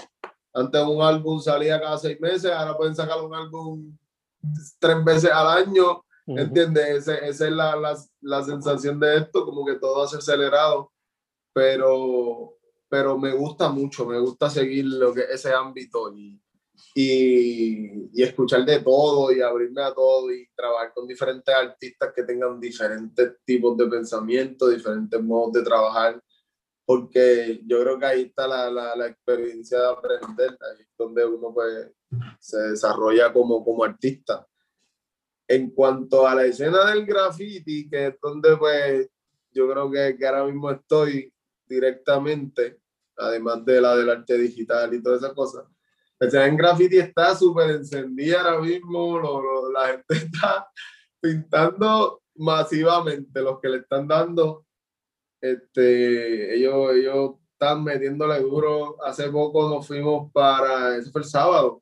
Antes 0.54 0.82
un 0.84 1.02
álbum 1.02 1.40
salía 1.40 1.80
cada 1.80 1.98
seis 1.98 2.20
meses, 2.20 2.52
ahora 2.52 2.76
pueden 2.76 2.96
sacar 2.96 3.22
un 3.22 3.34
álbum 3.34 3.98
tres 4.80 5.04
veces 5.04 5.32
al 5.32 5.48
año, 5.48 6.04
¿entiendes? 6.26 7.08
esa 7.08 7.28
es 7.28 7.40
la, 7.52 7.76
la, 7.76 7.98
la, 8.22 8.44
sensación 8.44 9.00
de 9.00 9.18
esto, 9.18 9.46
como 9.46 9.66
que 9.66 9.76
todo 9.76 10.04
hace 10.04 10.18
acelerado, 10.18 10.92
pero, 11.54 12.58
pero 12.90 13.18
me 13.18 13.32
gusta 13.34 13.70
mucho, 13.70 14.06
me 14.06 14.20
gusta 14.20 14.50
seguir 14.50 14.86
lo 14.86 15.14
que 15.14 15.22
ese 15.32 15.54
ámbito 15.54 16.12
y, 16.14 16.42
y, 16.94 18.10
y, 18.14 18.24
escuchar 18.24 18.66
de 18.66 18.80
todo 18.80 19.32
y 19.32 19.42
abrirme 19.42 19.82
a 19.82 19.94
todo 19.94 20.32
y 20.32 20.48
trabajar 20.56 20.94
con 20.94 21.08
diferentes 21.08 21.54
artistas 21.54 22.12
que 22.16 22.24
tengan 22.24 22.60
diferentes 22.60 23.38
tipos 23.46 23.78
de 23.78 23.88
pensamiento, 23.88 24.70
diferentes 24.70 25.22
modos 25.22 25.54
de 25.54 25.64
trabajar, 25.64 26.22
porque 26.86 27.62
yo 27.66 27.82
creo 27.82 28.00
que 28.00 28.06
ahí 28.06 28.22
está 28.24 28.48
la, 28.48 28.70
la, 28.70 28.96
la 28.96 29.08
experiencia 29.08 29.80
de 29.80 29.90
aprender, 29.90 30.50
ahí 30.50 30.82
es 30.82 30.90
donde 30.98 31.26
uno 31.26 31.54
pues 31.54 31.92
se 32.40 32.58
desarrolla 32.58 33.32
como, 33.32 33.64
como 33.64 33.84
artista. 33.84 34.46
En 35.48 35.72
cuanto 35.72 36.28
a 36.28 36.36
la 36.36 36.46
escena 36.46 36.92
del 36.92 37.06
graffiti, 37.06 37.90
que 37.90 38.08
es 38.08 38.16
donde 38.22 38.58
pues 38.58 39.10
yo 39.52 39.70
creo 39.70 39.92
que, 39.92 40.18
que 40.18 40.28
ahora 40.28 40.46
mismo 40.46 40.72
estoy 40.72 41.34
directamente, 41.66 42.80
además 43.18 43.64
de 43.66 43.82
la 43.82 43.96
del 43.96 44.10
arte 44.10 44.38
digital 44.38 44.94
y 44.94 45.02
todas 45.02 45.22
esas 45.22 45.34
cosas. 45.34 45.66
En 46.22 46.56
graffiti 46.56 47.00
está 47.00 47.36
súper 47.36 47.72
encendida 47.72 48.42
ahora 48.42 48.62
mismo, 48.62 49.18
lo, 49.18 49.72
la 49.72 49.88
gente 49.88 50.06
está 50.26 50.70
pintando 51.20 52.22
masivamente, 52.36 53.42
los 53.42 53.60
que 53.60 53.70
le 53.70 53.78
están 53.78 54.08
dando, 54.08 54.68
este, 55.42 56.56
ellos, 56.56 56.92
ellos 56.94 57.32
están 57.54 57.84
metiéndole 57.84 58.40
duro. 58.40 59.04
Hace 59.04 59.30
poco 59.32 59.68
nos 59.68 59.88
fuimos 59.88 60.32
para, 60.32 60.96
eso 60.96 61.12
fue 61.12 61.22
el 61.22 61.28
sábado, 61.28 61.82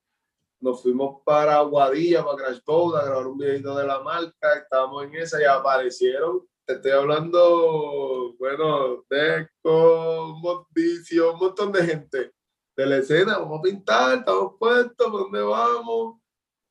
nos 0.62 0.82
fuimos 0.82 1.22
para 1.26 1.58
Aguadilla, 1.58 2.24
para 2.24 2.38
Crash 2.38 2.62
Code, 2.64 2.98
a 2.98 3.06
grabar 3.06 3.28
un 3.28 3.38
videito 3.38 3.76
de 3.76 3.88
la 3.88 4.00
marca, 4.00 4.54
estábamos 4.56 5.04
en 5.04 5.16
esa 5.16 5.42
y 5.42 5.46
aparecieron, 5.46 6.48
te 6.66 6.76
estoy 6.76 6.92
hablando, 6.92 8.36
bueno, 8.40 9.04
Deco, 9.10 10.38
Monticio, 10.42 11.34
un 11.34 11.40
montón 11.40 11.74
de 11.74 11.84
gente 11.84 12.39
de 12.80 12.86
la 12.86 12.98
escena, 12.98 13.38
vamos 13.38 13.60
a 13.60 13.62
pintar, 13.62 14.20
estamos 14.20 14.54
puestos, 14.58 15.12
¿por 15.12 15.24
dónde 15.24 15.42
vamos? 15.42 16.22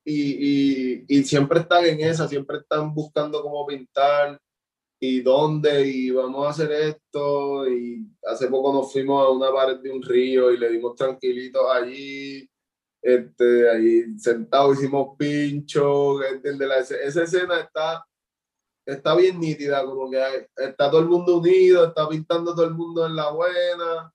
Y, 0.03 1.03
y, 1.03 1.05
y 1.07 1.25
siempre 1.25 1.61
están 1.61 1.85
en 1.85 2.01
esa, 2.01 2.27
siempre 2.27 2.59
están 2.59 2.94
buscando 2.94 3.42
cómo 3.42 3.66
pintar 3.66 4.40
y 4.99 5.21
dónde, 5.21 5.87
y 5.87 6.11
vamos 6.11 6.47
a 6.47 6.51
hacer 6.51 6.73
esto, 6.73 7.68
y 7.68 8.07
hace 8.25 8.49
poco 8.49 8.73
nos 8.73 8.90
fuimos 8.90 9.23
a 9.23 9.31
una 9.31 9.53
pared 9.53 9.81
de 9.81 9.90
un 9.90 10.03
río 10.03 10.51
y 10.51 10.57
le 10.57 10.71
dimos 10.71 10.97
tranquilitos 10.97 11.62
allí, 11.71 12.49
este, 13.03 13.71
ahí 13.71 14.18
sentados 14.18 14.79
hicimos 14.79 15.14
pincho, 15.18 16.23
esa 16.23 17.23
escena 17.23 17.61
está, 17.61 18.03
está 18.87 19.14
bien 19.14 19.38
nítida, 19.38 19.85
como 19.85 20.11
que 20.11 20.49
está 20.57 20.90
todo 20.90 21.01
el 21.03 21.07
mundo 21.09 21.37
unido, 21.37 21.87
está 21.87 22.09
pintando 22.09 22.55
todo 22.55 22.64
el 22.64 22.75
mundo 22.75 23.07
en 23.07 23.14
la 23.14 23.31
buena 23.31 24.11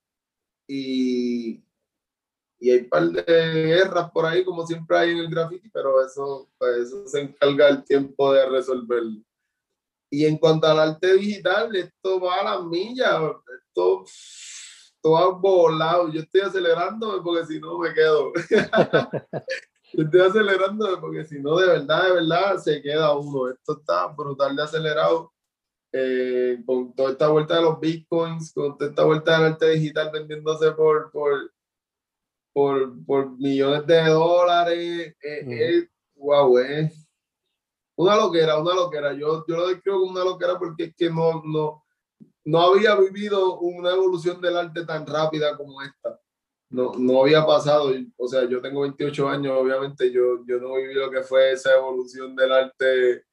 y, 0.68 1.64
y 2.64 2.72
hay 2.72 2.80
un 2.80 2.90
par 2.90 3.10
de 3.10 3.24
guerras 3.66 4.10
por 4.12 4.26
ahí, 4.26 4.46
como 4.46 4.66
siempre 4.66 4.98
hay 4.98 5.12
en 5.12 5.18
el 5.18 5.28
graffiti, 5.28 5.70
pero 5.70 6.02
eso, 6.02 6.50
pues, 6.58 6.88
eso 6.88 7.06
se 7.06 7.20
encarga 7.20 7.68
el 7.68 7.84
tiempo 7.84 8.32
de 8.32 8.48
resolverlo. 8.48 9.22
Y 10.10 10.26
en 10.26 10.38
cuanto 10.38 10.68
al 10.68 10.80
arte 10.80 11.16
digital, 11.16 11.76
esto 11.76 12.22
va 12.22 12.36
a 12.36 12.44
las 12.44 12.66
millas, 12.66 13.20
esto 13.68 14.06
todo 15.02 15.40
volado. 15.42 16.10
Yo 16.10 16.22
estoy 16.22 16.40
acelerándome 16.40 17.22
porque 17.22 17.46
si 17.48 17.60
no 17.60 17.78
me 17.80 17.94
quedo. 17.94 18.32
Yo 19.94 20.04
estoy 20.06 20.22
acelerándome 20.22 20.98
porque 21.02 21.26
si 21.26 21.42
no, 21.42 21.58
de 21.58 21.68
verdad, 21.68 22.06
de 22.06 22.14
verdad, 22.14 22.58
se 22.60 22.82
queda 22.82 23.14
uno. 23.14 23.50
Esto 23.50 23.78
está 23.78 24.08
brutal 24.08 24.56
de 24.56 24.64
acelerado. 24.64 25.34
eh, 25.92 26.64
con 26.66 26.96
toda 26.96 27.12
esta 27.12 27.28
vuelta 27.28 27.58
de 27.58 27.62
los 27.64 27.80
bitcoins, 27.80 28.54
con 28.54 28.78
toda 28.78 28.90
esta 28.90 29.04
vuelta 29.04 29.38
del 29.38 29.52
arte 29.52 29.70
digital 29.72 30.12
vendiéndose 30.12 30.72
por, 30.72 31.12
por, 31.12 31.53
por, 32.54 33.04
por 33.06 33.38
millones 33.38 33.86
de 33.88 34.04
dólares, 34.04 35.16
eh, 35.22 35.88
wow, 36.16 36.58
es 36.60 37.08
una 37.96 38.16
loquera, 38.16 38.60
una 38.60 38.76
loquera. 38.76 39.14
Yo, 39.14 39.44
yo 39.48 39.58
lo 39.58 39.68
describo 39.68 40.00
como 40.00 40.12
una 40.12 40.24
loquera 40.24 40.58
porque 40.58 40.86
es 40.86 40.96
que 40.96 41.10
no, 41.10 41.42
no, 41.44 41.84
no 42.46 42.62
había 42.62 42.96
vivido 42.96 43.60
una 43.60 43.92
evolución 43.92 44.40
del 44.40 44.58
arte 44.58 44.86
tan 44.86 45.06
rápida 45.06 45.58
como 45.58 45.82
esta. 45.82 46.20
No, 46.70 46.94
no 46.98 47.22
había 47.22 47.46
pasado, 47.46 47.94
o 48.18 48.28
sea, 48.28 48.50
yo 48.50 48.60
tengo 48.60 48.82
28 48.82 49.30
años, 49.30 49.56
obviamente 49.60 50.12
yo, 50.12 50.44
yo 50.48 50.60
no 50.60 50.76
viví 50.76 50.96
lo 50.96 51.12
que 51.12 51.22
fue 51.22 51.52
esa 51.52 51.76
evolución 51.76 52.36
del 52.36 52.52
arte 52.52 53.26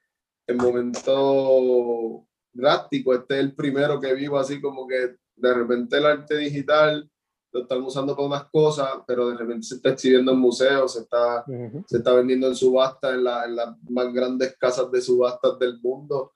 en 0.47 0.57
momento 0.59 2.27
drástico. 2.53 3.15
Este 3.15 3.35
es 3.35 3.41
el 3.41 3.55
primero 3.55 3.99
que 3.99 4.13
vivo 4.13 4.39
así 4.39 4.61
como 4.61 4.87
que 4.87 5.17
de 5.37 5.55
repente 5.55 5.97
el 5.97 6.07
arte 6.07 6.37
digital 6.37 7.11
lo 7.53 7.63
están 7.63 7.83
usando 7.83 8.15
para 8.15 8.29
unas 8.29 8.45
cosas, 8.45 8.89
pero 9.07 9.29
de 9.31 9.37
repente 9.37 9.67
se 9.67 9.77
está 9.77 9.91
exhibiendo 9.91 10.33
en 10.33 10.39
museos, 10.39 10.93
se 10.93 11.01
está, 11.01 11.45
se 11.87 11.97
está 11.97 12.13
vendiendo 12.13 12.47
en 12.47 12.55
subasta, 12.55 13.11
en, 13.11 13.25
la, 13.25 13.45
en, 13.45 13.57
las 13.57 13.77
más 13.89 14.13
grandes 14.13 14.57
casas 14.57 14.91
de 14.91 15.01
subastas 15.01 15.59
del 15.59 15.81
mundo, 15.81 16.33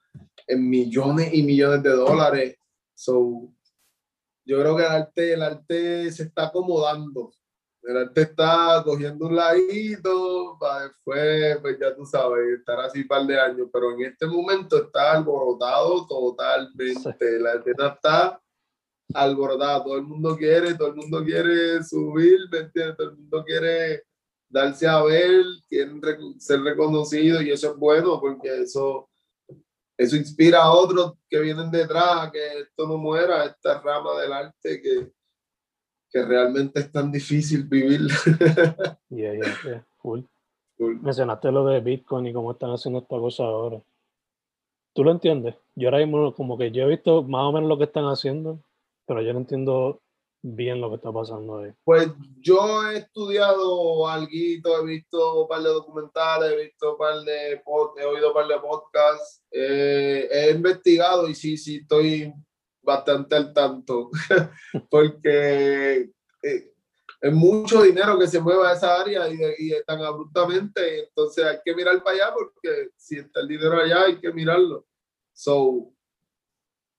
en 0.47 0.69
millones 0.69 1.33
y 1.33 1.43
millones 1.43 1.83
de 1.83 1.91
dólares. 1.91 2.57
So, 2.95 3.49
yo 4.45 4.61
creo 4.61 4.77
que 4.77 4.83
el 4.83 4.93
arte, 4.93 5.33
el 5.35 5.43
arte 5.43 6.11
se 6.13 6.25
está 6.25 6.47
acomodando. 6.47 7.33
El 7.83 7.99
arte 7.99 8.23
está 8.23 8.83
cogiendo 8.83 9.27
un 9.27 9.37
ladito 9.37 10.57
para 10.59 10.85
después, 10.85 11.59
pues 11.61 11.79
ya 11.79 11.95
tú 11.95 12.07
sabes, 12.07 12.59
estar 12.59 12.81
así 12.81 13.03
un 13.03 13.09
par 13.09 13.27
de 13.27 13.39
años, 13.39 13.69
pero 13.71 13.93
en 13.93 14.07
este 14.07 14.27
momento 14.27 14.79
está 14.79 15.13
alborotado 15.13 16.07
totalmente. 16.07 17.39
La 17.41 17.53
arte 17.53 17.73
está 17.73 18.41
alborotado, 19.13 19.85
todo 19.85 19.97
el 19.97 20.03
mundo 20.05 20.37
quiere, 20.37 20.75
todo 20.75 20.89
el 20.89 20.97
mundo 20.97 21.25
quiere 21.25 21.83
subir, 21.83 22.41
¿me 22.51 22.59
entiendes? 22.59 22.97
Todo 22.97 23.11
el 23.11 23.17
mundo 23.17 23.45
quiere 23.45 24.03
darse 24.49 24.87
a 24.87 25.03
ver, 25.03 25.45
quieren 25.69 26.01
ser 26.39 26.61
reconocido 26.63 27.43
y 27.43 27.51
eso 27.51 27.73
es 27.73 27.77
bueno 27.77 28.21
porque 28.21 28.63
eso, 28.63 29.09
eso 29.97 30.17
inspira 30.17 30.63
a 30.63 30.73
otros 30.73 31.15
que 31.29 31.41
vienen 31.41 31.71
detrás, 31.71 32.31
que 32.33 32.61
esto 32.61 32.87
no 32.87 32.97
muera, 32.97 33.45
esta 33.45 33.81
rama 33.81 34.21
del 34.21 34.33
arte 34.33 34.81
que, 34.81 35.11
que 36.11 36.25
realmente 36.25 36.81
es 36.81 36.93
tan 36.93 37.11
difícil 37.11 37.65
vivir. 37.65 38.01
Yeah, 39.11 39.33
yeah, 39.33 39.55
yeah. 39.65 39.87
Cool. 40.03 40.29
Mencionaste 40.77 41.53
lo 41.53 41.65
de 41.67 41.81
Bitcoin 41.81 42.27
y 42.27 42.33
cómo 42.33 42.51
están 42.51 42.71
haciendo 42.71 42.99
esta 42.99 43.17
cosa 43.17 43.45
ahora. 43.45 43.81
¿Tú 44.93 45.05
lo 45.05 45.13
entiendes? 45.13 45.55
Yo 45.77 45.89
ahora 45.89 45.99
mismo 45.99 46.35
como 46.35 46.59
que 46.59 46.73
yo 46.73 46.85
he 46.85 46.89
visto 46.89 47.23
más 47.23 47.43
o 47.43 47.53
menos 47.53 47.69
lo 47.69 47.79
que 47.79 47.85
están 47.85 48.05
haciendo 48.05 48.61
pero 49.07 49.23
yo 49.23 49.33
no 49.33 49.41
entiendo 49.41 50.03
bien 50.45 50.81
lo 50.81 50.91
que 50.91 50.97
está 50.97 51.11
pasando 51.11 51.59
ahí. 51.59 51.73
Pues 51.85 52.09
yo 52.41 52.87
he 52.87 52.99
estudiado 52.99 54.07
algo, 54.07 54.29
he 54.31 54.85
visto 54.85 55.43
un 55.43 55.49
par 55.49 55.63
de 55.63 55.71
documentales, 55.71 56.53
he 56.53 56.65
visto 56.65 56.93
un 56.93 56.99
par 56.99 57.21
de 57.23 57.53
he 57.53 58.05
oído 58.05 58.29
un 58.29 58.35
par 58.35 58.47
de 58.47 58.59
podcasts, 58.61 59.43
eh, 59.51 60.29
he 60.31 60.51
investigado 60.51 61.29
y 61.29 61.35
sí, 61.35 61.57
sí, 61.57 61.77
estoy 61.77 62.33
bastante 62.83 63.37
al 63.37 63.55
tanto, 63.55 64.11
porque 64.91 66.11
eh, 66.43 66.73
es 67.23 67.33
mucho 67.33 67.83
dinero 67.83 68.19
que 68.19 68.27
se 68.27 68.39
mueve 68.39 68.67
a 68.67 68.75
esa 68.75 69.01
área 69.01 69.27
y, 69.31 69.39
y 69.59 69.73
tan 69.87 70.03
abruptamente, 70.03 71.05
entonces 71.05 71.43
hay 71.43 71.59
que 71.65 71.75
mirar 71.75 72.03
para 72.03 72.17
allá 72.17 72.35
porque 72.35 72.91
si 72.99 73.19
está 73.19 73.41
el 73.41 73.49
dinero 73.49 73.81
allá 73.81 74.05
hay 74.05 74.21
que 74.21 74.31
mirarlo. 74.31 74.87
So, 75.33 75.94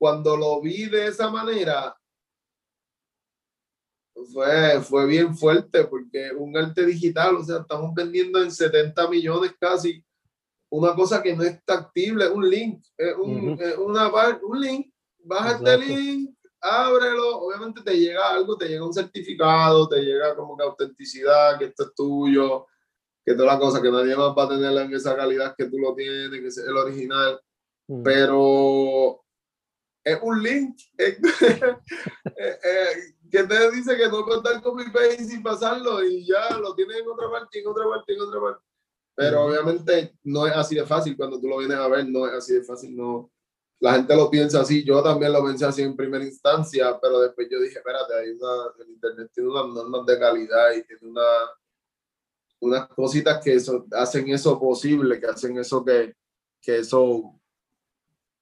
cuando 0.06 0.38
lo 0.38 0.62
vi 0.62 0.86
de 0.86 1.08
esa 1.08 1.32
manera, 1.32 1.98
fue, 4.32 4.80
fue 4.82 5.08
bien 5.08 5.36
fuerte 5.36 5.86
porque 5.86 6.32
un 6.32 6.56
arte 6.56 6.86
digital, 6.86 7.38
o 7.38 7.44
sea, 7.44 7.62
estamos 7.62 7.91
vendiendo 7.96 8.39
en 8.44 8.52
70 8.52 9.10
millones 9.10 9.56
casi. 9.60 10.06
Una 10.70 10.94
cosa 10.94 11.24
que 11.24 11.36
no 11.36 11.41
es 11.41 11.60
tactible, 11.65 12.28
un 12.30 12.48
link, 12.48 12.86
un, 13.18 13.60
una, 13.80 14.12
un 14.44 14.62
link, 14.62 14.94
baja 15.24 15.54
este 15.54 15.76
link, 15.76 16.36
ábrelo, 16.62 17.39
obviamente 17.39 17.82
te 17.82 17.98
llega 17.98 18.30
algo, 18.30 18.56
te 18.60 18.68
llega 18.68 18.86
un 18.86 18.94
certificado, 18.94 19.89
te 19.89 20.04
llega 20.04 20.36
como 20.36 20.56
que 20.56 20.65
autenticidad, 20.65 21.58
que 21.58 21.65
esto 21.65 21.82
es 21.82 21.96
tuyo, 21.96 22.68
que 23.26 23.34
toda 23.34 23.54
la 23.54 23.60
cosa, 23.60 23.82
que 23.82 23.89
nadie 23.89 24.15
más 24.15 24.38
va 24.38 24.44
a 24.44 24.50
tenerla 24.50 24.84
en 24.84 24.94
esa 24.94 25.15
calidad 25.15 25.56
que 25.58 25.65
tú 25.65 25.80
lo 25.80 25.96
tienes, 25.96 26.30
que 26.30 26.46
es 26.46 26.58
el 26.60 26.78
original, 26.78 27.41
pero 28.04 29.25
es 30.06 30.20
un 30.22 30.41
link 30.41 30.80
eh, 31.00 31.18
eh, 32.38 33.15
que 33.32 33.44
te 33.44 33.72
dice 33.72 33.98
que 33.98 34.08
no 34.08 34.24
puedes 34.24 34.44
dar 34.44 34.62
copy 34.62 34.89
paste 34.91 35.26
sin 35.26 35.41
pasarlo 35.41 36.04
y 36.04 36.26
ya 36.26 36.58
lo 36.60 36.76
tienes 36.76 36.98
en 36.98 37.08
otra 37.08 37.30
parte, 37.30 37.60
en 37.60 37.68
otra 37.68 37.89
parte, 37.89 38.13
en 38.13 38.22
otra 38.22 38.39
parte. 38.39 38.63
Pero 39.15 39.46
obviamente 39.46 40.15
no 40.24 40.46
es 40.46 40.54
así 40.56 40.76
de 40.76 40.86
fácil 40.86 41.18
cuando 41.18 41.39
tú 41.39 41.48
lo 41.48 41.58
vienes 41.58 41.78
a 41.78 41.88
ver, 41.88 42.08
no 42.08 42.28
es 42.28 42.34
así 42.34 42.54
de 42.54 42.63
fácil, 42.63 42.96
no. 42.96 43.32
La 43.80 43.94
gente 43.94 44.15
lo 44.15 44.30
piensa 44.30 44.62
así, 44.62 44.84
yo 44.86 45.02
también 45.02 45.34
lo 45.34 45.44
pensé 45.44 45.65
así 45.65 45.82
en 45.82 45.96
primera 45.96 46.24
instancia, 46.24 46.98
pero 47.02 47.20
después 47.22 47.48
yo 47.50 47.60
dije, 47.60 47.80
espérate, 47.80 48.13
hay 48.13 48.30
una, 48.30 48.72
el 48.80 48.89
internet 48.89 49.32
tiene 49.34 49.50
unas 49.50 49.68
normas 49.74 50.06
de 50.06 50.20
calidad 50.20 50.72
y 50.74 50.84
tiene 50.84 51.08
una, 51.10 51.28
unas 52.60 52.88
cositas 52.89 53.44
que 53.44 53.56
eso, 53.56 53.86
hacen 53.91 54.30
eso 54.30 54.60
posible, 54.60 55.20
que 55.20 55.26
hacen 55.26 55.58
eso 55.58 55.84
que, 55.84 56.15
que 56.62 56.78
eso 56.78 57.39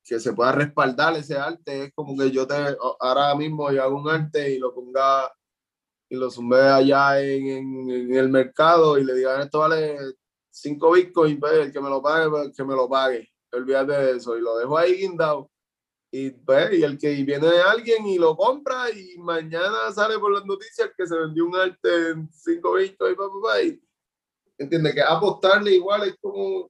que 0.03 0.19
se 0.19 0.33
pueda 0.33 0.51
respaldar 0.51 1.15
ese 1.15 1.37
arte. 1.37 1.85
Es 1.85 1.93
como 1.93 2.17
que 2.17 2.31
yo 2.31 2.45
te, 2.45 2.55
ahora 2.99 3.33
mismo 3.35 3.71
yo 3.71 3.83
hago 3.83 4.01
un 4.01 4.09
arte 4.09 4.51
y 4.51 4.59
lo 4.59 4.73
ponga 4.73 5.31
y 6.09 6.15
lo 6.15 6.29
sume 6.29 6.57
allá 6.57 7.21
en, 7.21 7.89
en, 7.89 8.13
el 8.13 8.29
mercado 8.29 8.99
y 8.99 9.03
le 9.03 9.15
digan 9.15 9.41
esto 9.41 9.59
vale 9.59 9.97
5 10.51 10.91
bitcoins, 10.91 11.39
pues, 11.39 11.53
el 11.53 11.71
que 11.71 11.81
me 11.81 11.89
lo 11.89 12.01
pague, 12.01 12.51
que 12.55 12.63
me 12.63 12.75
lo 12.75 12.87
pague. 12.87 13.27
Olvídate 13.51 13.93
de 13.93 14.17
eso 14.17 14.37
y 14.37 14.41
lo 14.41 14.57
dejo 14.57 14.77
ahí 14.77 14.97
guindado. 14.97 15.49
Y, 16.11 16.29
pues, 16.29 16.73
y 16.73 16.83
el 16.83 16.99
que 16.99 17.09
viene 17.23 17.47
de 17.47 17.61
alguien 17.61 18.05
y 18.05 18.19
lo 18.19 18.37
compra 18.37 18.91
y 18.91 19.17
mañana 19.17 19.91
sale 19.91 20.19
por 20.19 20.31
las 20.31 20.45
noticias 20.45 20.91
que 20.95 21.07
se 21.07 21.17
vendió 21.17 21.45
un 21.45 21.55
arte 21.55 22.09
en 22.11 22.29
5 22.31 22.73
bitcoins, 22.73 23.17
y, 23.63 23.81
entiende 24.59 24.93
que 24.93 25.01
apostarle 25.01 25.73
igual 25.73 26.07
es 26.07 26.15
como 26.21 26.69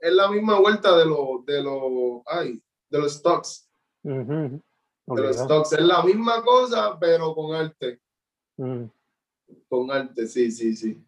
es 0.00 0.12
la 0.12 0.30
misma 0.30 0.58
vuelta 0.58 0.96
de 0.96 1.04
los 1.04 1.44
de 1.44 1.62
los 1.62 2.22
ay, 2.26 2.62
de 2.88 2.98
los 2.98 3.14
stocks. 3.14 3.68
De 4.02 4.60
los 5.06 5.36
stocks. 5.36 5.72
Es 5.72 5.84
la 5.84 6.02
misma 6.02 6.42
cosa, 6.42 6.98
pero 6.98 7.34
con 7.34 7.54
arte. 7.54 8.00
Mm. 8.56 8.84
Con 9.68 9.90
arte, 9.90 10.26
sí, 10.26 10.50
sí, 10.50 10.74
sí. 10.74 11.04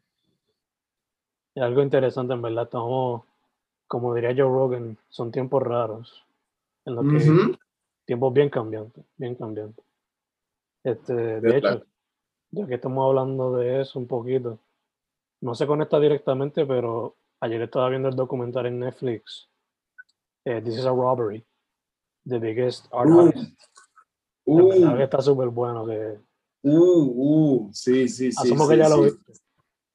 Y 1.55 1.61
algo 1.61 1.83
interesante, 1.83 2.33
en 2.33 2.43
verdad, 2.43 2.65
estamos, 2.65 3.23
como 3.87 4.15
diría 4.15 4.31
Joe 4.31 4.51
Rogan, 4.51 4.99
son 5.09 5.31
tiempos 5.31 5.63
raros. 5.63 6.25
En 6.85 6.95
los 6.97 7.05
que 7.05 7.59
tiempos 8.05 8.33
bien 8.33 8.51
cambiantes, 8.51 9.05
bien 9.17 9.35
cambiantes. 9.35 9.85
Este, 10.83 11.41
de 11.41 11.59
hecho, 11.59 11.85
ya 12.51 12.67
que 12.67 12.75
estamos 12.75 13.07
hablando 13.07 13.57
de 13.57 13.83
eso 13.83 13.99
un 13.99 14.09
poquito, 14.09 14.59
no 15.41 15.55
se 15.55 15.67
conecta 15.67 16.01
directamente, 16.01 16.67
pero 16.67 17.15
Ayer 17.43 17.61
estaba 17.63 17.89
viendo 17.89 18.09
el 18.09 18.15
documental 18.15 18.67
en 18.67 18.79
Netflix. 18.79 19.49
Eh, 20.45 20.63
This 20.63 20.79
is 20.79 20.87
a 20.87 20.91
Robbery. 20.91 21.45
The 22.25 22.39
Biggest 22.39 22.87
Art 22.93 23.11
uh, 23.11 23.33
uh, 24.45 24.97
que 24.97 25.03
está 25.03 25.21
súper 25.21 25.49
bueno. 25.49 25.85
Que... 25.85 26.21
Uh, 26.63 27.65
uh, 27.67 27.71
sí, 27.73 28.09
sí, 28.09 28.31
sí. 28.31 28.39
Asumo 28.39 28.69
que 28.69 28.77
ya 28.77 28.89
lo 28.89 29.03
viste. 29.03 29.33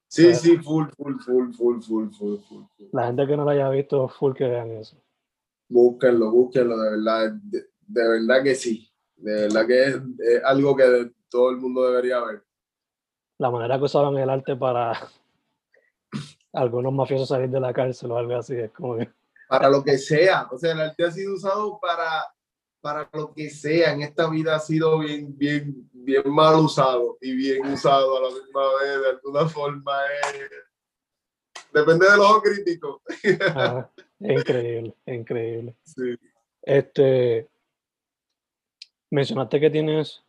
Sí, 0.09 0.35
sí, 0.35 0.57
full, 0.57 0.87
full, 0.97 1.19
full, 1.19 1.53
full, 1.53 1.81
full, 1.81 2.09
full, 2.11 2.37
full, 2.39 2.63
La 2.91 3.07
gente 3.07 3.25
que 3.25 3.37
no 3.37 3.45
lo 3.45 3.51
haya 3.51 3.69
visto, 3.69 4.09
full 4.09 4.33
que 4.33 4.47
vean 4.47 4.71
eso. 4.71 4.97
Búsquenlo, 5.69 6.31
búsquenlo, 6.31 6.77
de 6.77 6.91
verdad, 6.91 7.31
de, 7.41 7.63
verdad 7.87 8.43
que 8.43 8.55
sí. 8.55 8.89
De 9.15 9.43
verdad 9.43 9.67
que 9.67 9.83
es, 9.85 9.95
algo 10.43 10.75
que 10.75 11.13
todo 11.29 11.51
el 11.51 11.57
mundo 11.57 11.89
debería 11.89 12.19
ver. 12.25 12.43
La 13.37 13.49
manera 13.51 13.77
que 13.77 13.85
usaban 13.85 14.17
el 14.17 14.29
arte 14.29 14.55
para 14.57 14.93
algunos 16.57 16.91
mafiosos 16.91 17.29
salir 17.29 17.49
de 17.49 17.59
la 17.59 17.73
cárcel 17.73 18.11
o 18.11 18.17
algo 18.17 18.35
así. 18.35 18.55
Es 18.55 18.71
como 18.71 18.97
Para 19.47 19.69
lo 19.69 19.83
que 19.83 19.97
sea. 19.97 20.47
O 20.51 20.57
sea, 20.57 20.73
el 20.73 20.81
arte 20.81 21.05
ha 21.05 21.11
sido 21.11 21.35
usado 21.35 21.79
para, 21.79 22.25
para 22.81 23.09
lo 23.13 23.33
que 23.33 23.49
sea. 23.49 23.93
En 23.93 24.01
esta 24.01 24.29
vida 24.29 24.55
ha 24.55 24.59
sido 24.59 24.99
bien, 24.99 25.37
bien, 25.37 25.89
bien 25.93 26.23
mal 26.25 26.55
usado 26.55 27.17
y 27.21 27.35
bien 27.35 27.65
usado 27.67 28.17
a 28.17 28.21
la 28.21 28.29
misma 28.29 28.61
vez. 28.81 29.01
De 29.01 29.09
alguna 29.09 29.47
forma 29.47 29.93
Depende 31.73 32.09
del 32.09 32.19
ojo 32.19 32.41
crítico. 32.41 33.01
es 33.23 33.37
increíble, 34.19 34.95
es 35.05 35.15
increíble. 35.15 35.75
Sí. 35.83 36.17
Este, 36.63 37.47
mencionaste 39.11 39.59
que 39.59 39.69
tienes 39.69 40.23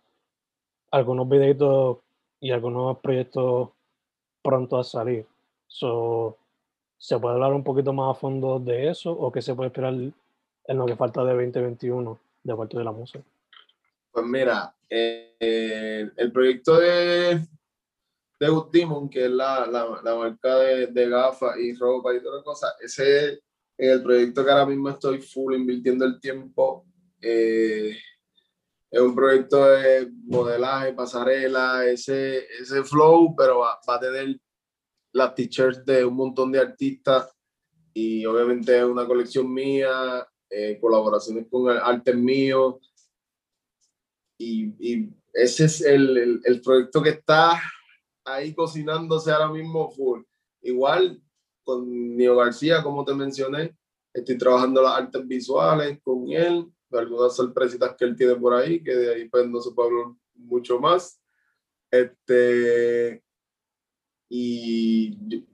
algunos 0.90 1.28
videitos 1.28 1.98
y 2.40 2.50
algunos 2.50 2.98
proyectos 2.98 3.70
pronto 4.42 4.78
a 4.78 4.84
salir. 4.84 5.26
So, 5.68 6.36
¿Se 6.98 7.16
puede 7.18 7.34
hablar 7.34 7.52
un 7.52 7.62
poquito 7.62 7.92
más 7.92 8.16
a 8.16 8.18
fondo 8.18 8.58
de 8.58 8.88
eso 8.88 9.12
o 9.12 9.30
qué 9.30 9.40
se 9.40 9.54
puede 9.54 9.68
esperar 9.68 9.94
en 9.94 10.76
lo 10.76 10.84
que 10.84 10.96
falta 10.96 11.24
de 11.24 11.32
2021 11.32 12.18
de 12.42 12.56
parte 12.56 12.76
de 12.76 12.84
la 12.84 12.90
música? 12.90 13.22
Pues 14.10 14.26
mira, 14.26 14.74
eh, 14.90 16.10
el 16.16 16.32
proyecto 16.32 16.76
de, 16.76 17.46
de 18.40 18.48
Gustimon, 18.48 19.08
que 19.08 19.26
es 19.26 19.30
la, 19.30 19.64
la, 19.66 20.00
la 20.02 20.16
marca 20.16 20.56
de, 20.56 20.88
de, 20.88 21.08
gafas 21.08 21.56
y 21.58 21.72
ropa 21.74 22.12
y 22.12 22.20
todas 22.20 22.38
las 22.38 22.44
cosas, 22.44 22.74
ese 22.80 23.34
es 23.34 23.40
el 23.76 24.02
proyecto 24.02 24.44
que 24.44 24.50
ahora 24.50 24.66
mismo 24.66 24.88
estoy 24.88 25.20
full 25.20 25.54
invirtiendo 25.54 26.04
el 26.04 26.18
tiempo. 26.18 26.84
Eh, 27.22 27.96
es 28.90 29.00
un 29.00 29.14
proyecto 29.14 29.66
de 29.66 30.10
modelaje, 30.24 30.94
pasarela, 30.94 31.86
ese, 31.86 32.44
ese 32.60 32.82
flow, 32.82 33.36
pero 33.36 33.60
va, 33.60 33.78
va 33.88 33.94
a 33.94 34.00
tener 34.00 34.40
las 35.12 35.34
t-shirts 35.34 35.84
de 35.84 36.04
un 36.04 36.14
montón 36.14 36.52
de 36.52 36.61
artistas 36.61 37.34
y 37.92 38.24
obviamente 38.26 38.84
una 38.84 39.06
colección 39.06 39.52
mía, 39.52 40.26
eh, 40.50 40.78
colaboraciones 40.80 41.46
con 41.50 41.68
artes 41.70 42.16
míos. 42.16 42.76
Y, 44.38 44.74
y, 44.78 45.11
ese 45.32 45.64
es 45.66 45.80
el, 45.82 46.16
el, 46.16 46.40
el, 46.44 46.61
proyecto 46.61 47.02
que 47.02 47.11
está 47.11 47.61
ahí 48.24 48.54
cocinándose 48.54 49.30
ahora 49.30 49.52
mismo 49.52 49.90
full. 49.90 50.22
Igual 50.62 51.20
con 51.62 52.16
Nio 52.16 52.36
García, 52.36 52.82
como 52.82 53.04
te 53.04 53.14
mencioné, 53.14 53.76
estoy 54.12 54.38
trabajando 54.38 54.82
las 54.82 54.94
artes 54.94 55.26
visuales 55.26 56.00
con 56.02 56.30
él, 56.30 56.66
algunas 56.92 57.36
sorpresitas 57.36 57.94
que 57.96 58.04
él 58.04 58.16
tiene 58.16 58.36
por 58.36 58.54
ahí, 58.54 58.82
que 58.82 58.94
de 58.94 59.14
ahí 59.14 59.28
pues 59.28 59.46
no 59.48 59.61
se 59.61 59.72
puede 59.72 59.90
hablar 59.90 60.14
mucho 60.34 60.80
más. 60.80 61.20
Este, 61.90 63.22
y 64.29 65.45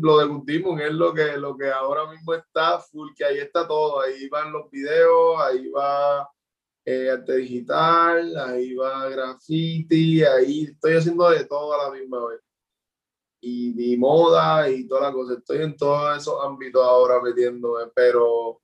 lo 0.00 0.18
de 0.18 0.26
Gustimon, 0.26 0.80
es 0.80 0.92
lo 0.92 1.12
que, 1.12 1.36
lo 1.36 1.56
que 1.56 1.70
ahora 1.70 2.10
mismo 2.10 2.34
está 2.34 2.78
full, 2.78 3.10
que 3.16 3.24
ahí 3.24 3.38
está 3.38 3.66
todo, 3.66 4.00
ahí 4.00 4.28
van 4.28 4.52
los 4.52 4.70
videos, 4.70 5.40
ahí 5.40 5.68
va 5.68 6.28
eh, 6.84 7.10
arte 7.10 7.36
digital, 7.36 8.36
ahí 8.36 8.74
va 8.74 9.08
graffiti, 9.08 10.22
ahí 10.24 10.64
estoy 10.64 10.94
haciendo 10.94 11.28
de 11.30 11.44
todo 11.44 11.74
a 11.74 11.84
la 11.84 11.98
misma 11.98 12.26
vez. 12.26 12.40
Y, 13.40 13.94
y 13.94 13.96
moda 13.96 14.70
y 14.70 14.86
toda 14.86 15.02
la 15.08 15.12
cosa, 15.12 15.34
estoy 15.34 15.62
en 15.62 15.76
todos 15.76 16.16
esos 16.16 16.44
ámbitos 16.44 16.84
ahora 16.84 17.20
metiéndome, 17.20 17.90
pero 17.92 18.60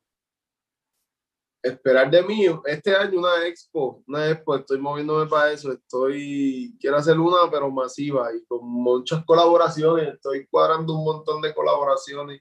esperar 1.62 2.10
de 2.10 2.22
mí 2.22 2.46
este 2.66 2.94
año 2.94 3.18
una 3.18 3.46
expo, 3.46 4.02
una 4.06 4.30
expo, 4.30 4.56
estoy 4.56 4.78
moviéndome 4.78 5.26
para 5.26 5.52
eso, 5.52 5.72
estoy, 5.72 6.76
quiero 6.80 6.96
hacer 6.96 7.18
una 7.18 7.50
pero 7.50 7.70
masiva 7.70 8.34
y 8.34 8.44
con 8.46 8.64
muchas 8.64 9.24
colaboraciones, 9.24 10.14
estoy 10.14 10.46
cuadrando 10.46 10.94
un 10.94 11.04
montón 11.04 11.42
de 11.42 11.54
colaboraciones, 11.54 12.40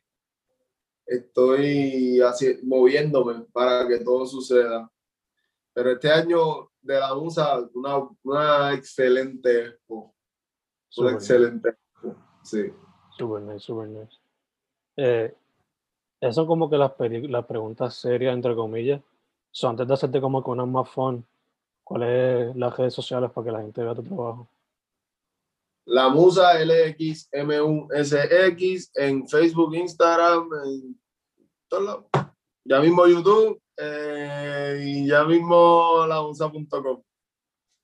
estoy 1.05 2.21
así, 2.21 2.59
moviéndome 2.63 3.45
para 3.51 3.87
que 3.87 3.99
todo 3.99 4.25
suceda. 4.25 4.89
Pero 5.73 5.91
este 5.91 6.11
año 6.11 6.71
de 6.81 6.99
la 6.99 7.15
USA, 7.15 7.59
una, 7.73 8.07
una 8.23 8.73
excelente 8.73 9.65
expo, 9.65 10.15
una 10.97 11.11
excelente 11.11 11.69
expo, 11.69 12.15
sí. 12.43 12.73
Super 13.17 13.41
nice, 13.41 13.59
super 13.59 13.87
nice. 13.87 14.17
Eh, 14.95 15.35
eso 16.19 16.47
como 16.47 16.69
que 16.69 16.77
las, 16.77 16.93
las 16.99 17.45
preguntas 17.45 17.95
serias, 17.95 18.33
entre 18.33 18.55
comillas. 18.55 19.01
So, 19.57 19.67
antes 19.67 19.87
de 19.87 19.93
hacerte 19.95 20.21
como 20.21 20.43
con 20.43 20.59
una 20.59 20.71
más 20.71 20.87
fun, 20.87 21.25
¿cuáles 21.83 22.55
las 22.55 22.77
redes 22.77 22.93
sociales 22.93 23.31
para 23.31 23.45
que 23.45 23.51
la 23.51 23.61
gente 23.61 23.81
vea 23.81 23.95
tu 23.95 24.03
trabajo? 24.03 24.47
La 25.87 26.09
Musa 26.09 26.63
LX 26.63 27.31
MUSX 27.33 28.91
en 28.93 29.27
Facebook, 29.27 29.73
Instagram, 29.73 30.47
en 30.63 31.01
todo 31.67 32.07
Ya 32.65 32.79
mismo 32.81 33.07
YouTube 33.07 33.59
eh, 33.77 34.79
y 34.79 35.07
ya 35.07 35.23
mismo 35.23 36.05
lamusa.com. 36.05 37.01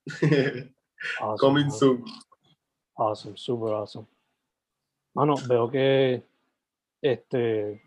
awesome, 1.21 1.37
Coming 1.39 1.71
soon. 1.71 2.05
Awesome, 2.95 3.35
super 3.35 3.73
awesome. 3.73 4.05
Mano, 5.15 5.33
veo 5.49 5.71
que 5.71 6.23
este 7.01 7.81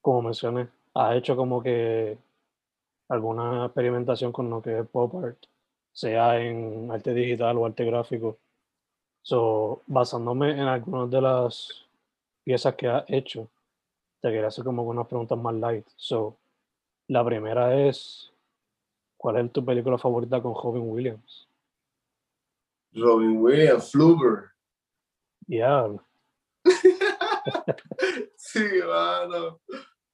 como 0.00 0.22
mencioné, 0.22 0.70
ha 0.94 1.14
hecho 1.14 1.36
como 1.36 1.62
que 1.62 2.16
alguna 3.12 3.66
experimentación 3.66 4.32
con 4.32 4.48
lo 4.48 4.62
que 4.62 4.78
es 4.78 4.86
pop 4.88 5.14
art, 5.22 5.38
sea 5.92 6.40
en 6.40 6.90
arte 6.90 7.12
digital 7.12 7.58
o 7.58 7.66
arte 7.66 7.84
gráfico. 7.84 8.38
So, 9.22 9.82
basándome 9.86 10.52
en 10.52 10.60
algunas 10.60 11.10
de 11.10 11.20
las 11.20 11.86
piezas 12.42 12.74
que 12.74 12.88
ha 12.88 13.04
hecho, 13.06 13.48
te 14.20 14.30
quería 14.30 14.46
hacer 14.46 14.64
como 14.64 14.82
unas 14.82 15.06
preguntas 15.06 15.38
más 15.38 15.54
light. 15.54 15.86
So, 15.96 16.38
la 17.08 17.24
primera 17.24 17.78
es, 17.86 18.32
¿cuál 19.18 19.36
es 19.36 19.52
tu 19.52 19.64
película 19.64 19.98
favorita 19.98 20.40
con 20.40 20.54
Robin 20.54 20.88
Williams? 20.88 21.46
Robin 22.94 23.36
Williams, 23.36 23.92
Fluber. 23.92 24.52
Yeah. 25.46 25.88
sí, 28.36 28.64
mano. 28.86 29.60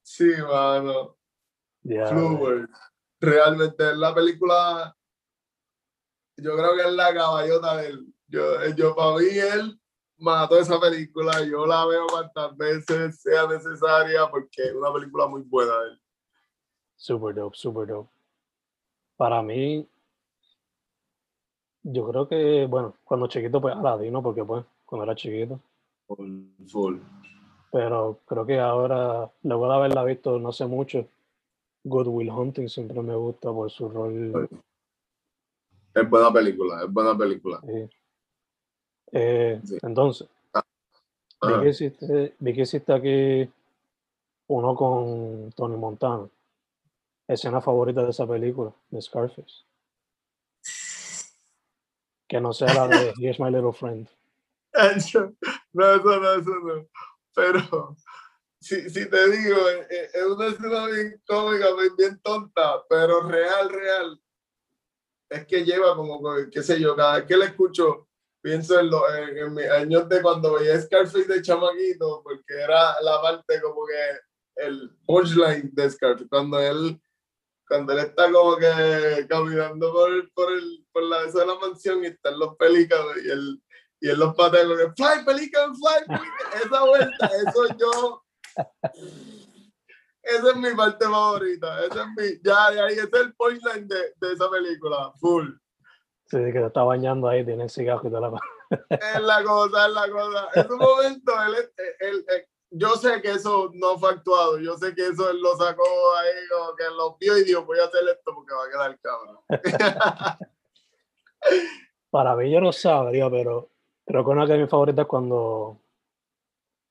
Sí, 0.02 0.32
mano. 0.42 1.17
Realmente 3.20 3.96
la 3.96 4.14
película, 4.14 4.96
yo 6.36 6.56
creo 6.56 6.76
que 6.76 6.82
es 6.82 6.92
la 6.92 7.12
caballota 7.14 7.76
de 7.76 7.88
él. 7.88 8.14
Yo, 8.28 8.42
yo 8.76 8.94
para 8.94 9.16
mí, 9.16 9.26
él 9.26 9.80
mató 10.18 10.58
esa 10.58 10.78
película. 10.78 11.42
Yo 11.44 11.66
la 11.66 11.86
veo 11.86 12.06
cuantas 12.06 12.56
veces 12.56 13.20
sea 13.20 13.46
necesaria 13.46 14.28
porque 14.30 14.62
es 14.62 14.74
una 14.74 14.92
película 14.92 15.26
muy 15.26 15.42
buena 15.42 15.72
de 15.80 15.88
él. 15.90 16.00
Super 16.96 17.34
dope, 17.34 17.56
super 17.56 17.86
dope. 17.86 18.10
Para 19.16 19.42
mí, 19.42 19.88
yo 21.82 22.08
creo 22.08 22.28
que, 22.28 22.66
bueno, 22.66 22.94
cuando 23.04 23.26
chiquito, 23.26 23.60
pues 23.60 23.74
Aladino, 23.74 24.22
porque 24.22 24.44
pues, 24.44 24.64
cuando 24.84 25.04
era 25.04 25.14
chiquito. 25.14 25.60
Full, 26.06 26.44
full. 26.68 26.98
Pero 27.72 28.20
creo 28.26 28.46
que 28.46 28.60
ahora, 28.60 29.30
luego 29.42 29.68
de 29.68 29.74
haberla 29.74 30.04
visto 30.04 30.38
no 30.38 30.52
sé 30.52 30.66
mucho, 30.66 31.06
Good 31.88 32.08
Will 32.08 32.30
Hunting 32.30 32.68
siempre 32.68 33.02
me 33.02 33.14
gusta 33.14 33.50
por 33.50 33.70
su 33.70 33.88
rol. 33.88 34.48
Es 35.94 36.08
buena 36.08 36.32
película, 36.32 36.84
es 36.84 36.92
buena 36.92 37.16
película. 37.16 37.60
Sí. 37.60 37.90
Eh, 39.12 39.60
sí. 39.64 39.78
Entonces, 39.82 40.28
ah. 40.54 40.64
vi, 41.42 41.62
que 41.62 41.68
hiciste, 41.70 42.34
vi 42.38 42.54
que 42.54 42.62
hiciste 42.62 42.92
aquí 42.92 43.52
uno 44.48 44.74
con 44.74 45.52
Tony 45.52 45.76
Montana. 45.76 46.28
Escena 47.26 47.60
favorita 47.60 48.02
de 48.02 48.10
esa 48.10 48.26
película, 48.26 48.72
de 48.90 49.02
Scarface. 49.02 49.64
Que 52.26 52.40
no 52.40 52.52
sea 52.52 52.72
la 52.74 52.88
de 52.88 53.12
Here's 53.20 53.40
My 53.40 53.50
Little 53.50 53.72
Friend. 53.72 54.08
No, 54.74 54.82
eso 54.82 55.34
no, 55.72 56.32
eso 56.34 56.50
no 56.50 56.88
pero 57.38 57.96
si, 58.60 58.90
si 58.90 59.08
te 59.08 59.30
digo, 59.30 59.68
eh, 59.68 59.86
eh, 59.90 60.10
es 60.12 60.24
una 60.24 60.46
escena 60.48 60.86
bien 60.86 61.22
cómica, 61.26 61.66
bien 61.96 62.20
tonta, 62.20 62.82
pero 62.88 63.22
real, 63.22 63.70
real. 63.70 64.20
Es 65.30 65.46
que 65.46 65.64
lleva 65.64 65.94
como, 65.94 66.20
qué 66.50 66.62
sé 66.62 66.80
yo, 66.80 66.96
cada 66.96 67.16
vez 67.16 67.26
que 67.26 67.36
la 67.36 67.46
escucho, 67.46 68.08
pienso 68.40 68.80
en, 68.80 68.90
lo, 68.90 69.14
en, 69.14 69.36
en 69.36 69.54
mis 69.54 69.68
años 69.68 70.08
de 70.08 70.22
cuando 70.22 70.54
veía 70.54 70.80
Scarface 70.80 71.26
de 71.26 71.42
chamaquito, 71.42 72.22
porque 72.22 72.54
era 72.54 73.00
la 73.02 73.20
parte 73.20 73.60
como 73.60 73.86
que 73.86 74.64
el 74.64 74.96
punchline 75.06 75.70
de 75.72 75.90
Scarface, 75.90 76.28
cuando 76.28 76.58
él, 76.58 77.00
cuando 77.68 77.92
él 77.92 77.98
está 78.00 78.32
como 78.32 78.56
que 78.56 79.26
caminando 79.28 79.92
por, 79.92 80.32
por, 80.32 80.52
el, 80.52 80.86
por 80.90 81.02
la, 81.04 81.24
de 81.24 81.46
la 81.46 81.54
mansión 81.56 82.02
y 82.02 82.08
están 82.08 82.38
los 82.38 82.56
pelícanos 82.56 83.16
y 83.22 83.30
él 83.30 83.62
y 84.00 84.08
él 84.08 84.18
los 84.18 84.34
patea 84.34 84.64
con 84.66 84.80
el 84.80 84.92
fly, 84.94 85.24
pelican, 85.24 85.74
fly, 85.74 86.06
pelican. 86.06 86.64
Esa 86.64 86.84
vuelta, 86.84 87.26
eso 87.26 87.76
yo. 87.78 88.24
Esa 90.22 90.50
es 90.50 90.56
mi 90.56 90.74
parte 90.74 91.04
favorita. 91.04 91.84
Esa 91.84 92.02
es 92.02 92.08
mi. 92.16 92.40
Ya, 92.44 92.68
ese 92.88 93.02
es 93.02 93.12
el 93.12 93.34
punchline 93.34 93.88
de, 93.88 94.14
de 94.16 94.32
esa 94.32 94.50
película. 94.50 95.12
Full. 95.20 95.48
Sí, 96.26 96.36
que 96.36 96.52
se 96.52 96.66
está 96.66 96.82
bañando 96.82 97.28
ahí, 97.28 97.44
tiene 97.44 97.64
el 97.64 97.70
cigarro 97.70 98.06
y 98.06 98.10
toda 98.10 98.28
la 98.28 98.38
Es 98.90 99.22
la 99.22 99.42
cosa, 99.42 99.86
es 99.86 99.92
la 99.94 100.10
cosa. 100.10 100.48
En 100.54 100.72
un 100.72 100.78
momento, 100.78 101.32
él, 101.46 101.54
él, 102.00 102.24
él, 102.28 102.46
yo 102.70 102.90
sé 102.96 103.22
que 103.22 103.30
eso 103.30 103.70
no 103.72 103.96
fue 103.98 104.10
actuado. 104.10 104.58
Yo 104.58 104.76
sé 104.76 104.94
que 104.94 105.06
eso 105.06 105.30
él 105.30 105.40
lo 105.40 105.56
sacó 105.56 105.84
ahí, 106.16 106.28
como 106.50 106.76
que 106.76 106.84
lo 106.94 107.16
vio 107.16 107.38
y 107.38 107.44
dijo, 107.44 107.64
voy 107.64 107.78
a 107.78 107.84
hacer 107.84 108.02
esto 108.06 108.34
porque 108.34 108.52
va 108.54 108.64
a 108.64 108.70
quedar 108.70 108.98
cabrón. 109.00 109.38
Para 112.10 112.36
mí 112.36 112.50
yo 112.50 112.60
no 112.60 112.72
sabría, 112.72 113.30
pero 113.30 113.70
Creo 114.08 114.24
que 114.24 114.30
una 114.30 114.46
de 114.46 114.56
mis 114.56 114.70
favoritas 114.70 115.02
es 115.02 115.06
cuando, 115.06 115.82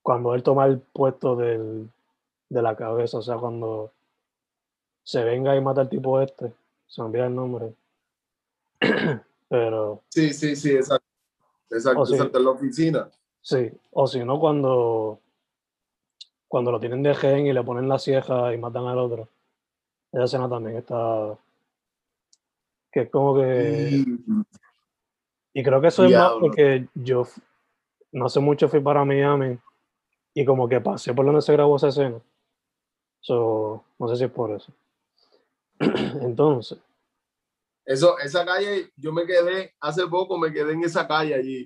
cuando 0.08 0.34
él 0.34 0.42
toma 0.42 0.64
el 0.64 0.78
puesto 0.78 1.36
del, 1.36 1.90
de 2.48 2.62
la 2.62 2.74
cabeza, 2.74 3.18
o 3.18 3.22
sea, 3.22 3.36
cuando 3.36 3.92
se 5.02 5.22
venga 5.22 5.54
y 5.54 5.60
mata 5.60 5.82
al 5.82 5.90
tipo 5.90 6.18
este, 6.22 6.50
se 6.86 7.02
me 7.02 7.08
olvida 7.08 7.26
el 7.26 7.34
nombre. 7.34 7.74
Pero. 9.50 10.00
Sí, 10.08 10.32
sí, 10.32 10.56
sí, 10.56 10.70
exacto. 10.70 11.06
Exacto, 11.68 12.06
si, 12.06 12.14
exacto, 12.14 12.38
en 12.38 12.44
la 12.46 12.50
oficina. 12.52 13.10
Sí, 13.42 13.70
o 13.92 14.06
si 14.06 14.24
no, 14.24 14.40
cuando, 14.40 15.20
cuando 16.48 16.72
lo 16.72 16.80
tienen 16.80 17.02
de 17.02 17.14
gen 17.14 17.46
y 17.46 17.52
le 17.52 17.62
ponen 17.62 17.86
la 17.86 17.98
cieja 17.98 18.54
y 18.54 18.56
matan 18.56 18.86
al 18.86 19.00
otro. 19.00 19.28
Esa 20.10 20.24
escena 20.24 20.48
también 20.48 20.78
está. 20.78 21.36
Que 22.90 23.00
es 23.00 23.10
como 23.10 23.34
que. 23.34 24.06
Y 25.52 25.62
creo 25.62 25.82
que 25.82 25.88
eso 25.88 26.06
es 26.06 26.16
más 26.16 26.32
porque 26.40 26.88
yo 26.94 27.26
no 28.12 28.24
hace 28.24 28.40
mucho 28.40 28.70
fui 28.70 28.80
para 28.80 29.04
Miami 29.04 29.58
y 30.40 30.44
como 30.44 30.68
que 30.68 30.80
pasé 30.80 31.12
por 31.14 31.26
donde 31.26 31.42
se 31.42 31.52
grabó 31.52 31.76
esa 31.76 31.88
escena. 31.88 32.20
So, 33.20 33.84
no 33.98 34.08
sé 34.08 34.16
si 34.16 34.24
es 34.24 34.30
por 34.30 34.52
eso. 34.52 34.72
Entonces, 36.22 36.78
Eso, 37.84 38.18
esa 38.18 38.44
calle, 38.44 38.90
yo 38.96 39.12
me 39.12 39.24
quedé, 39.26 39.74
hace 39.80 40.06
poco 40.06 40.38
me 40.38 40.52
quedé 40.52 40.72
en 40.74 40.84
esa 40.84 41.08
calle 41.08 41.34
allí, 41.34 41.64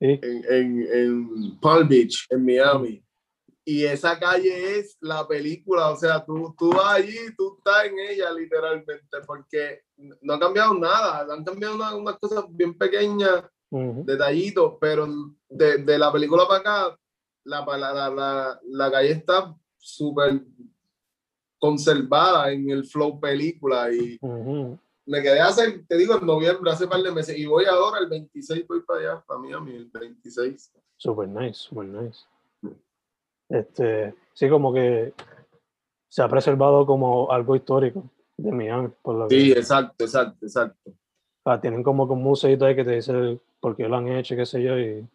sí, 0.00 0.20
en, 0.22 0.44
en, 0.48 0.88
en 0.92 1.60
Palm 1.60 1.88
Beach, 1.88 2.26
en 2.30 2.44
Miami. 2.44 3.02
Y 3.66 3.84
esa 3.84 4.18
calle 4.18 4.78
es 4.78 4.96
la 5.00 5.26
película, 5.26 5.90
o 5.90 5.96
sea, 5.96 6.24
tú, 6.24 6.54
tú 6.58 6.70
vas 6.70 6.94
allí, 6.96 7.16
tú 7.36 7.56
estás 7.58 7.86
en 7.86 7.98
ella 7.98 8.30
literalmente, 8.32 9.00
porque 9.26 9.80
no 10.22 10.34
ha 10.34 10.38
cambiado 10.38 10.74
nada, 10.74 11.26
han 11.32 11.42
cambiado 11.44 11.74
una- 11.74 11.96
unas 11.96 12.18
cosas 12.18 12.44
bien 12.50 12.76
pequeñas, 12.78 13.42
ujú, 13.70 14.04
detallitos, 14.04 14.74
pero 14.80 15.06
de, 15.48 15.78
de 15.78 15.98
la 15.98 16.12
película 16.12 16.46
para 16.46 16.60
acá, 16.60 16.98
la, 17.44 17.64
la, 17.64 18.10
la, 18.10 18.60
la, 18.62 18.90
calle 18.90 19.12
está 19.12 19.54
súper 19.78 20.42
conservada 21.58 22.50
en 22.52 22.70
el 22.70 22.84
flow 22.84 23.20
película 23.20 23.92
y 23.92 24.18
ujú. 24.20 24.78
me 25.06 25.22
quedé 25.22 25.40
hace, 25.40 25.84
te 25.86 25.96
digo, 25.96 26.18
en 26.18 26.26
noviembre, 26.26 26.70
hace 26.70 26.86
par 26.86 27.02
de 27.02 27.12
meses, 27.12 27.38
y 27.38 27.46
voy 27.46 27.64
ahora 27.66 28.00
el 28.00 28.08
26, 28.08 28.66
voy 28.66 28.80
para 28.82 29.00
allá, 29.00 29.24
para 29.26 29.40
Miami, 29.40 29.76
el 29.76 29.90
26. 29.90 30.72
super 30.96 31.28
nice, 31.28 31.54
super 31.54 31.86
nice. 31.86 32.24
Este, 33.48 34.14
sí, 34.32 34.48
como 34.48 34.72
que 34.72 35.12
se 36.08 36.22
ha 36.22 36.28
preservado 36.28 36.86
como 36.86 37.30
algo 37.30 37.56
histórico 37.56 38.10
de 38.36 38.52
Miami, 38.52 38.88
por 39.02 39.16
lo 39.16 39.28
que 39.28 39.40
Sí, 39.40 39.52
exacto, 39.52 40.04
exacto, 40.04 40.46
exacto. 40.46 40.92
ah, 41.44 41.60
tienen 41.60 41.82
como 41.82 42.04
un 42.04 42.22
museito 42.22 42.64
ahí 42.64 42.74
que 42.74 42.84
te 42.84 42.92
dice 42.92 43.38
por 43.60 43.76
qué 43.76 43.88
lo 43.88 43.96
han 43.96 44.08
hecho, 44.08 44.36
qué 44.36 44.46
sé 44.46 44.62
yo, 44.62 44.78
y 44.78 45.06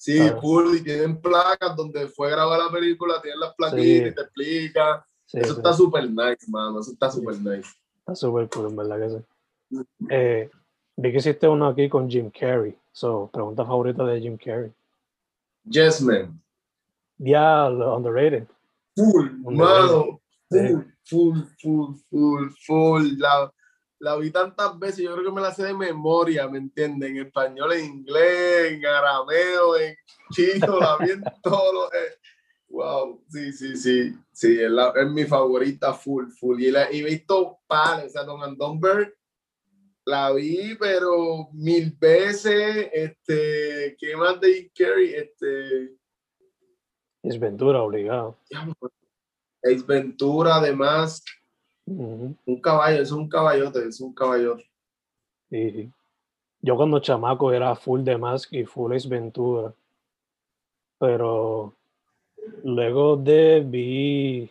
Sí, 0.00 0.16
Claro. 0.16 0.38
cool, 0.40 0.76
y 0.76 0.82
tienen 0.84 1.20
placas 1.20 1.74
donde 1.76 2.06
fue 2.06 2.30
grabada 2.30 2.66
la 2.66 2.70
película, 2.70 3.20
tienen 3.20 3.40
las 3.40 3.54
plaquitas 3.54 3.84
Sí. 3.84 3.96
y 3.96 4.14
te 4.14 4.20
explica. 4.22 5.04
sí, 5.26 5.38
Eso 5.40 5.52
sí, 5.54 5.58
está 5.58 5.72
súper 5.74 6.08
nice, 6.08 6.46
mano, 6.48 6.80
eso 6.80 6.92
está 6.92 7.10
súper 7.10 7.34
nice. 7.40 7.68
está 7.98 8.14
súper 8.14 8.48
cool, 8.48 8.68
en 8.68 8.76
verdad 8.76 8.98
que 9.00 9.10
sí. 9.10 9.86
Eh, 10.08 10.50
vi 10.96 11.10
que 11.12 11.18
hiciste 11.18 11.46
uno 11.48 11.66
aquí 11.66 11.88
con 11.88 12.08
Jim 12.08 12.30
Carrey. 12.30 12.74
So, 12.92 13.28
pregunta 13.32 13.64
favorita 13.66 14.04
de 14.04 14.20
Jim 14.20 14.38
Carrey. 14.38 14.72
Yes, 15.64 16.00
man. 16.00 16.40
Diablo, 17.18 17.96
underrated. 17.96 18.46
Full, 18.96 19.28
Underrated. 19.44 19.52
mano, 19.52 20.20
full, 20.48 20.82
full, 21.04 21.42
full, 21.60 21.94
full, 22.10 22.50
full. 22.66 23.18
La, 23.18 23.52
la 24.00 24.16
vi 24.16 24.30
tantas 24.30 24.78
veces, 24.78 24.98
yo 25.04 25.12
creo 25.14 25.24
que 25.26 25.32
me 25.32 25.40
la 25.40 25.52
sé 25.52 25.64
de 25.64 25.74
memoria, 25.74 26.46
¿me 26.48 26.58
entienden? 26.58 27.16
En 27.16 27.26
español, 27.26 27.72
en 27.72 27.84
inglés, 27.84 28.72
en 28.72 28.86
arameo, 28.86 29.76
en 29.76 29.96
chino, 30.32 30.78
la 30.78 30.96
vi 30.98 31.10
en 31.10 31.22
todo. 31.42 31.92
eh, 31.92 32.14
Wow, 32.70 33.24
sí, 33.30 33.50
sí, 33.52 33.76
sí, 33.76 34.14
sí, 34.30 34.60
es, 34.60 34.70
la- 34.70 34.92
es 34.94 35.08
mi 35.10 35.24
favorita 35.24 35.94
full, 35.94 36.28
full. 36.28 36.60
Y, 36.60 36.70
la, 36.70 36.92
y 36.92 37.00
he 37.00 37.04
visto 37.04 37.60
pares, 37.66 38.06
o 38.06 38.10
sea, 38.10 38.24
Don 38.24 38.42
and 38.42 38.58
Dumber, 38.58 39.16
la 40.04 40.32
vi, 40.32 40.74
pero 40.78 41.48
mil 41.52 41.96
veces, 41.98 42.88
este, 42.92 43.96
¿qué 43.98 44.14
más 44.16 44.38
de 44.40 44.52
Jim 44.54 44.70
Carrey? 44.76 45.14
Este, 45.14 45.96
Es 47.22 47.38
Ventura, 47.38 47.80
obligado. 47.82 48.38
Ace 49.64 49.84
Ventura, 49.86 50.56
además, 50.56 51.24
Un 51.90 52.60
caballo, 52.60 53.02
es 53.02 53.10
un 53.10 53.28
caballote, 53.28 53.88
es 53.88 54.00
un 54.00 54.12
caballote. 54.14 54.68
Y 55.50 55.90
yo 56.60 56.76
cuando 56.76 57.00
chamaco 57.00 57.52
era 57.52 57.74
full 57.74 58.02
de 58.02 58.18
Mask 58.18 58.52
y 58.52 58.64
full 58.64 58.92
Ace 58.92 59.08
Ventura. 59.08 59.72
Pero 60.98 61.74
luego 62.64 63.16
de 63.16 63.60
vi, 63.60 64.50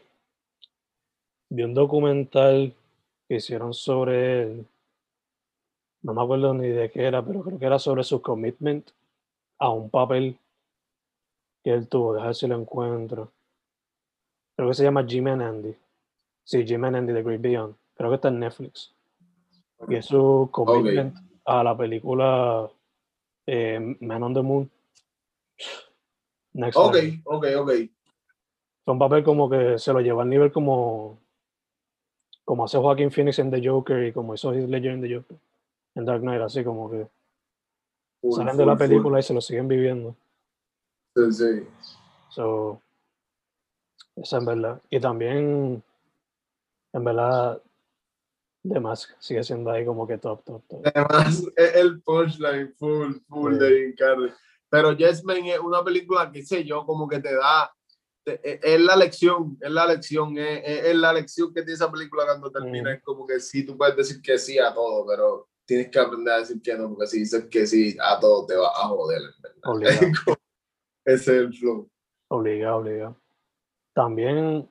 vi 1.49 1.63
un 1.63 1.73
documental 1.73 2.73
que 3.27 3.35
hicieron 3.35 3.73
sobre 3.73 4.43
él. 4.43 4.67
No 6.01 6.13
me 6.13 6.21
acuerdo 6.21 6.53
ni 6.53 6.69
de 6.69 6.89
qué 6.89 7.05
era, 7.05 7.23
pero 7.23 7.43
creo 7.43 7.59
que 7.59 7.65
era 7.65 7.79
sobre 7.79 8.03
su 8.03 8.21
commitment 8.21 8.89
a 9.59 9.69
un 9.69 9.89
papel 9.89 10.37
que 11.63 11.71
él 11.71 11.87
tuvo. 11.87 12.13
Dejar 12.13 12.33
si 12.33 12.47
lo 12.47 12.55
encuentro. 12.55 13.31
Creo 14.55 14.69
que 14.69 14.75
se 14.75 14.83
llama 14.83 15.05
Jim 15.05 15.27
and 15.27 15.41
Andy. 15.41 15.75
Sí, 16.47 16.65
Jim 16.65 16.85
and 16.85 16.95
Andy 16.95 17.11
The 17.13 17.23
Great 17.23 17.41
Beyond. 17.41 17.75
Creo 17.95 18.09
que 18.09 18.15
está 18.15 18.29
en 18.29 18.39
Netflix. 18.39 18.93
Y 19.89 19.95
es 19.95 20.05
su 20.05 20.47
commitment 20.51 21.13
a 21.43 21.61
la 21.61 21.75
película 21.77 22.69
eh, 23.45 23.97
Man 23.99 24.23
on 24.23 24.33
the 24.33 24.41
Moon. 24.41 24.71
Next 26.53 26.77
Ok, 26.77 26.95
ok, 27.25 27.45
ok. 27.57 27.71
Un 28.85 28.97
papel 28.97 29.23
como 29.25 29.49
que 29.49 29.77
se 29.77 29.91
lo 29.91 29.99
llevó 29.99 30.21
al 30.21 30.29
nivel 30.29 30.51
como 30.53 31.19
como 32.45 32.63
hace 32.63 32.77
Joaquin 32.77 33.11
Phoenix 33.11 33.39
en 33.39 33.51
The 33.51 33.67
Joker 33.67 34.05
y 34.05 34.13
como 34.13 34.33
hizo 34.33 34.53
Heath 34.53 34.69
Ledger 34.69 34.91
en 34.93 35.01
The 35.01 35.15
Joker 35.15 35.37
en 35.95 36.05
Dark 36.05 36.21
Knight 36.21 36.41
así 36.41 36.63
como 36.63 36.89
que 36.89 37.05
Full, 38.21 38.31
salen 38.33 38.51
full, 38.53 38.57
de 38.59 38.65
la 38.65 38.77
full. 38.77 38.87
película 38.87 39.19
y 39.19 39.23
se 39.23 39.33
lo 39.33 39.41
siguen 39.41 39.67
viviendo 39.67 40.15
Sí, 41.13 41.33
sí. 41.33 41.67
so 42.29 42.81
esa 44.15 44.37
en 44.37 44.45
verdad 44.45 44.81
y 44.89 44.99
también 45.01 45.83
en 46.93 47.03
verdad 47.03 47.61
The 48.67 48.79
Mask 48.79 49.11
sigue 49.19 49.43
siendo 49.43 49.71
ahí 49.71 49.85
como 49.85 50.05
que 50.07 50.17
top 50.17 50.43
top 50.43 50.63
top 50.67 50.81
Además, 50.93 51.43
es 51.55 51.75
el 51.75 52.01
punchline 52.01 52.73
full, 52.77 53.15
full 53.27 53.53
Sí. 53.53 53.59
de 53.59 53.69
Jim 53.81 53.95
Carrey. 53.97 54.31
Pero 54.69 54.91
Yes 54.93 55.23
Man 55.23 55.45
es 55.45 55.59
una 55.59 55.83
película 55.83 56.29
que 56.31 56.43
sé 56.43 56.63
yo, 56.65 56.85
como 56.85 57.07
que 57.07 57.19
te 57.19 57.33
da. 57.35 57.71
te- 58.25 58.41
es- 58.43 58.59
es 58.61 58.81
la 58.81 58.97
lección, 58.97 59.57
es 59.61 59.71
la 59.71 59.85
lección, 59.87 60.37
es, 60.37 60.61
es- 60.87 60.95
la 60.95 61.13
lección 61.13 61.53
que 61.53 61.61
tiene 61.61 61.73
esa 61.75 61.89
película 61.89 62.25
cuando 62.25 62.51
termina. 62.51 62.89
Mm. 62.89 62.93
Es 62.95 63.03
como 63.03 63.25
que 63.25 63.39
sí, 63.39 63.65
tú 63.65 63.77
puedes 63.77 63.95
decir 63.95 64.21
que 64.21 64.37
sí 64.37 64.59
a 64.59 64.73
todo, 64.73 65.05
pero 65.07 65.47
tienes 65.65 65.89
que 65.89 65.99
aprender 65.99 66.33
a 66.33 66.39
decir 66.39 66.61
que 66.61 66.75
no, 66.77 66.89
porque 66.89 67.07
si 67.07 67.19
dices 67.19 67.45
que 67.49 67.65
sí 67.65 67.95
a 68.01 68.19
todo, 68.19 68.45
te 68.45 68.57
vas 68.57 68.71
a 68.75 68.87
joder, 68.89 69.21
en 69.21 69.41
verdad. 69.41 69.61
Ese 71.05 71.21
es 71.37 71.41
el 71.41 71.53
flow. 71.53 71.89
obligado 72.29 72.77
obligado 72.79 73.15
también 73.93 74.69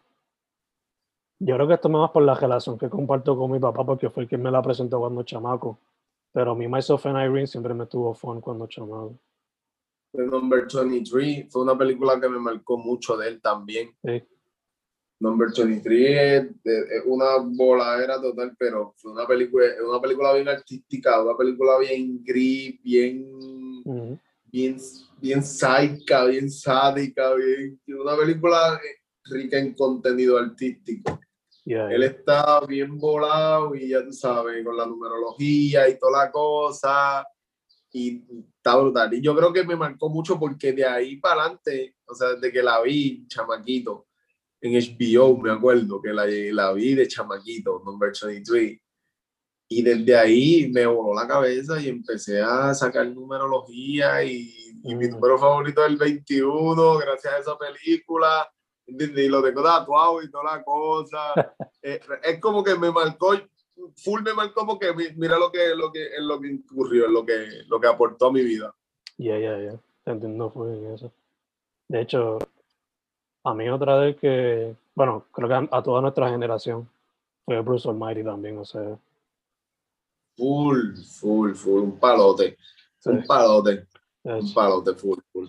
yo 1.38 1.54
creo 1.54 1.68
que 1.68 1.74
esto 1.74 1.88
me 1.88 1.98
va 1.98 2.12
por 2.12 2.22
la 2.22 2.34
relación 2.34 2.78
que 2.78 2.88
comparto 2.88 3.36
con 3.36 3.50
mi 3.50 3.58
papá 3.58 3.84
porque 3.84 4.10
fue 4.10 4.24
el 4.24 4.28
que 4.28 4.38
me 4.38 4.50
la 4.50 4.62
presentó 4.62 4.98
cuando 4.98 5.22
chamaco 5.22 5.78
pero 6.32 6.54
mi 6.54 6.68
Myself 6.68 7.06
and 7.06 7.16
Irene 7.16 7.46
siempre 7.46 7.74
me 7.74 7.86
tuvo 7.86 8.14
fun 8.14 8.40
cuando 8.40 8.66
chamaco 8.66 9.18
The 10.12 10.24
Number 10.24 10.66
23 10.66 11.46
fue 11.50 11.62
una 11.62 11.76
película 11.76 12.18
que 12.20 12.28
me 12.28 12.38
marcó 12.38 12.78
mucho 12.78 13.16
de 13.18 13.28
él 13.28 13.40
también. 13.40 13.90
Sí. 14.02 14.22
Number 15.18 15.48
23 15.54 16.46
es, 16.64 17.02
una 17.06 17.36
voladera 17.38 18.20
total, 18.20 18.54
pero 18.58 18.94
fue 18.96 19.12
una 19.12 19.26
película, 19.26 19.66
una 19.86 20.00
película 20.00 20.34
bien 20.34 20.48
artística, 20.48 21.22
una 21.22 21.36
película 21.36 21.78
bien 21.78 22.22
gris, 22.22 22.82
bien, 22.82 23.26
Ujú. 23.84 24.18
bien, 24.44 24.76
bien 25.20 25.42
sádica, 25.42 26.26
bien 26.26 26.50
sádica, 26.50 27.34
bien, 27.34 27.80
una 27.88 28.16
película 28.16 28.74
eh, 28.76 29.02
rica 29.24 29.58
en 29.58 29.74
contenido 29.74 30.38
artístico. 30.38 31.18
Yeah, 31.66 31.90
Él 31.90 32.04
está 32.04 32.60
bien 32.60 32.96
volado 32.96 33.74
y 33.74 33.88
ya 33.88 34.04
tú 34.04 34.12
sabes, 34.12 34.64
con 34.64 34.76
la 34.76 34.86
numerología 34.86 35.88
y 35.88 35.98
toda 35.98 36.24
la 36.24 36.30
cosa. 36.30 37.26
Y 37.92 38.22
está 38.56 38.76
brutal. 38.76 39.12
Y 39.14 39.20
yo 39.20 39.34
creo 39.34 39.52
que 39.52 39.64
me 39.64 39.74
marcó 39.74 40.08
mucho 40.08 40.38
porque 40.38 40.72
de 40.72 40.86
ahí 40.86 41.16
para 41.16 41.42
adelante, 41.42 41.96
o 42.06 42.14
sea, 42.14 42.34
desde 42.34 42.52
que 42.52 42.62
la 42.62 42.80
vi, 42.82 43.26
chamaquito, 43.26 44.06
en 44.60 44.74
HBO, 44.74 45.36
me 45.38 45.50
acuerdo 45.50 46.00
que 46.00 46.12
la, 46.12 46.24
la 46.26 46.72
vi 46.72 46.94
de 46.94 47.08
chamaquito, 47.08 47.82
number 47.84 48.12
23. 48.22 48.78
Y 49.68 49.82
desde 49.82 50.16
ahí 50.16 50.70
me 50.72 50.86
voló 50.86 51.20
la 51.20 51.26
cabeza 51.26 51.80
y 51.80 51.88
empecé 51.88 52.40
a 52.40 52.72
sacar 52.74 53.08
numerología 53.08 54.22
y, 54.22 54.54
y 54.84 54.94
mi 54.94 55.08
Mm. 55.08 55.10
número 55.10 55.36
favorito 55.36 55.84
es 55.84 55.90
el 55.90 55.96
21, 55.96 56.98
gracias 56.98 57.34
a 57.34 57.38
esa 57.38 57.58
película. 57.58 58.48
Y 58.86 59.28
lo 59.28 59.42
tengo 59.42 59.62
tatuado 59.62 60.22
y 60.22 60.30
toda 60.30 60.56
la 60.56 60.62
cosa. 60.64 61.18
Eh, 61.88 62.00
es 62.24 62.40
como 62.40 62.64
que 62.64 62.74
me 62.74 62.90
marcó, 62.90 63.34
full 63.94 64.20
me 64.22 64.34
marcó 64.34 64.66
porque 64.66 64.92
mi- 64.92 65.12
mira 65.14 65.38
lo 65.38 65.52
que, 65.52 65.72
lo 65.72 65.92
que, 65.92 66.16
en 66.16 66.26
lo 66.26 66.40
que 66.40 66.48
incurrió, 66.48 67.06
en 67.06 67.12
lo 67.12 67.24
que, 67.24 67.62
lo 67.68 67.78
que 67.78 67.86
aportó 67.86 68.26
a 68.26 68.32
mi 68.32 68.42
vida. 68.42 68.74
Ya, 69.18 69.38
ya, 69.38 69.56
ya. 69.56 69.78
Te 70.02 70.10
entiendo 70.10 70.50
bien 70.50 70.94
eso. 70.94 71.12
De 71.86 72.00
hecho, 72.00 72.38
a 73.44 73.54
mí 73.54 73.68
otra 73.68 73.98
vez 73.98 74.16
que, 74.16 74.74
bueno, 74.96 75.26
creo 75.30 75.46
que 75.46 75.54
a, 75.54 75.68
a 75.70 75.80
toda 75.80 76.00
nuestra 76.00 76.28
generación 76.28 76.90
fue 77.44 77.60
Bruce 77.60 77.88
Almighty 77.88 78.24
también, 78.24 78.58
o 78.58 78.64
sea, 78.64 78.98
Full, 80.36 80.96
full, 80.96 81.54
full, 81.54 81.82
un 81.82 81.98
palote. 82.00 82.56
Sí. 82.98 83.10
Un 83.10 83.24
palote, 83.26 83.86
un 84.24 84.52
palote, 84.54 84.94
full, 84.94 85.18
full. 85.32 85.48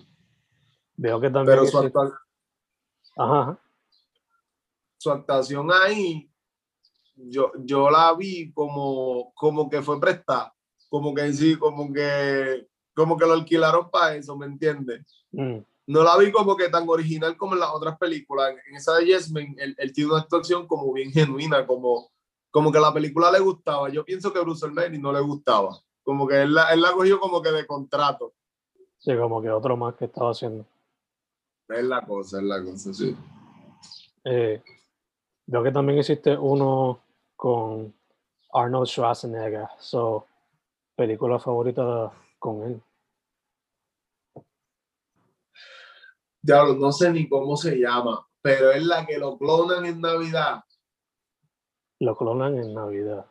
veo 0.97 1.19
que 1.19 1.29
también 1.31 1.57
Pero 1.57 1.65
su, 1.65 1.91
Ajá, 3.17 3.59
su 4.97 5.11
actuación 5.11 5.69
ahí 5.71 6.29
yo, 7.17 7.51
yo 7.63 7.89
la 7.89 8.13
vi 8.13 8.51
como, 8.51 9.31
como 9.35 9.69
que 9.69 9.81
fue 9.81 9.99
prestada, 9.99 10.53
como 10.89 11.13
que 11.13 11.33
sí, 11.33 11.57
como 11.57 11.91
que, 11.91 12.67
como 12.95 13.17
que 13.17 13.25
lo 13.25 13.33
alquilaron 13.33 13.89
para 13.89 14.15
eso, 14.15 14.37
¿me 14.37 14.45
entiendes? 14.45 15.03
Mm, 15.31 15.57
No 15.87 16.03
la 16.03 16.17
vi 16.17 16.31
como 16.31 16.55
que 16.55 16.69
tan 16.69 16.87
original 16.87 17.35
como 17.35 17.53
en 17.53 17.59
las 17.61 17.71
otras 17.71 17.97
películas. 17.97 18.53
En 18.69 18.75
esa 18.75 18.95
de 18.97 19.11
Jasmine, 19.11 19.55
él, 19.57 19.75
él 19.77 19.93
tiene 19.93 20.11
una 20.11 20.21
actuación 20.21 20.67
como 20.67 20.93
bien 20.93 21.11
genuina, 21.11 21.65
como, 21.65 22.09
como 22.51 22.71
que 22.71 22.79
la 22.79 22.93
película 22.93 23.31
le 23.31 23.39
gustaba. 23.39 23.89
Yo 23.89 24.05
pienso 24.05 24.31
que 24.31 24.39
Bruce 24.39 24.65
Almighty 24.65 24.99
no 24.99 25.11
le 25.11 25.21
gustaba. 25.21 25.79
Como 26.03 26.27
que 26.27 26.41
él 26.41 26.53
la, 26.53 26.71
él 26.73 26.81
la 26.81 26.91
cogió 26.91 27.19
como 27.19 27.41
que 27.41 27.51
de 27.51 27.65
contrato. 27.65 28.33
sí, 28.99 29.15
como 29.17 29.41
que 29.41 29.49
otro 29.49 29.75
más 29.75 29.95
que 29.95 30.05
estaba 30.05 30.31
haciendo. 30.31 30.65
Es 31.69 31.83
la 31.83 32.01
cosa, 32.05 32.37
es 32.37 32.43
la 32.43 32.63
cosa, 32.63 32.93
sí. 32.93 33.15
Eh, 34.23 34.63
veo 35.45 35.63
que 35.63 35.71
también 35.71 35.99
existe 35.99 36.37
uno 36.37 37.01
con 37.35 37.93
Arnold 38.53 38.87
Schwarzenegger. 38.87 39.67
So, 39.79 40.25
película 40.95 41.39
favorita 41.39 42.11
con 42.39 42.63
él. 42.63 42.81
Diablo, 46.41 46.75
no 46.75 46.91
sé 46.93 47.11
ni 47.11 47.27
cómo 47.27 47.57
se 47.57 47.77
llama, 47.77 48.25
pero 48.41 48.71
es 48.71 48.83
la 48.85 49.05
que 49.05 49.17
lo 49.17 49.37
clonan 49.37 49.85
en 49.85 49.99
Navidad. 49.99 50.63
Lo 51.99 52.15
clonan 52.15 52.57
en 52.57 52.73
Navidad. 52.73 53.25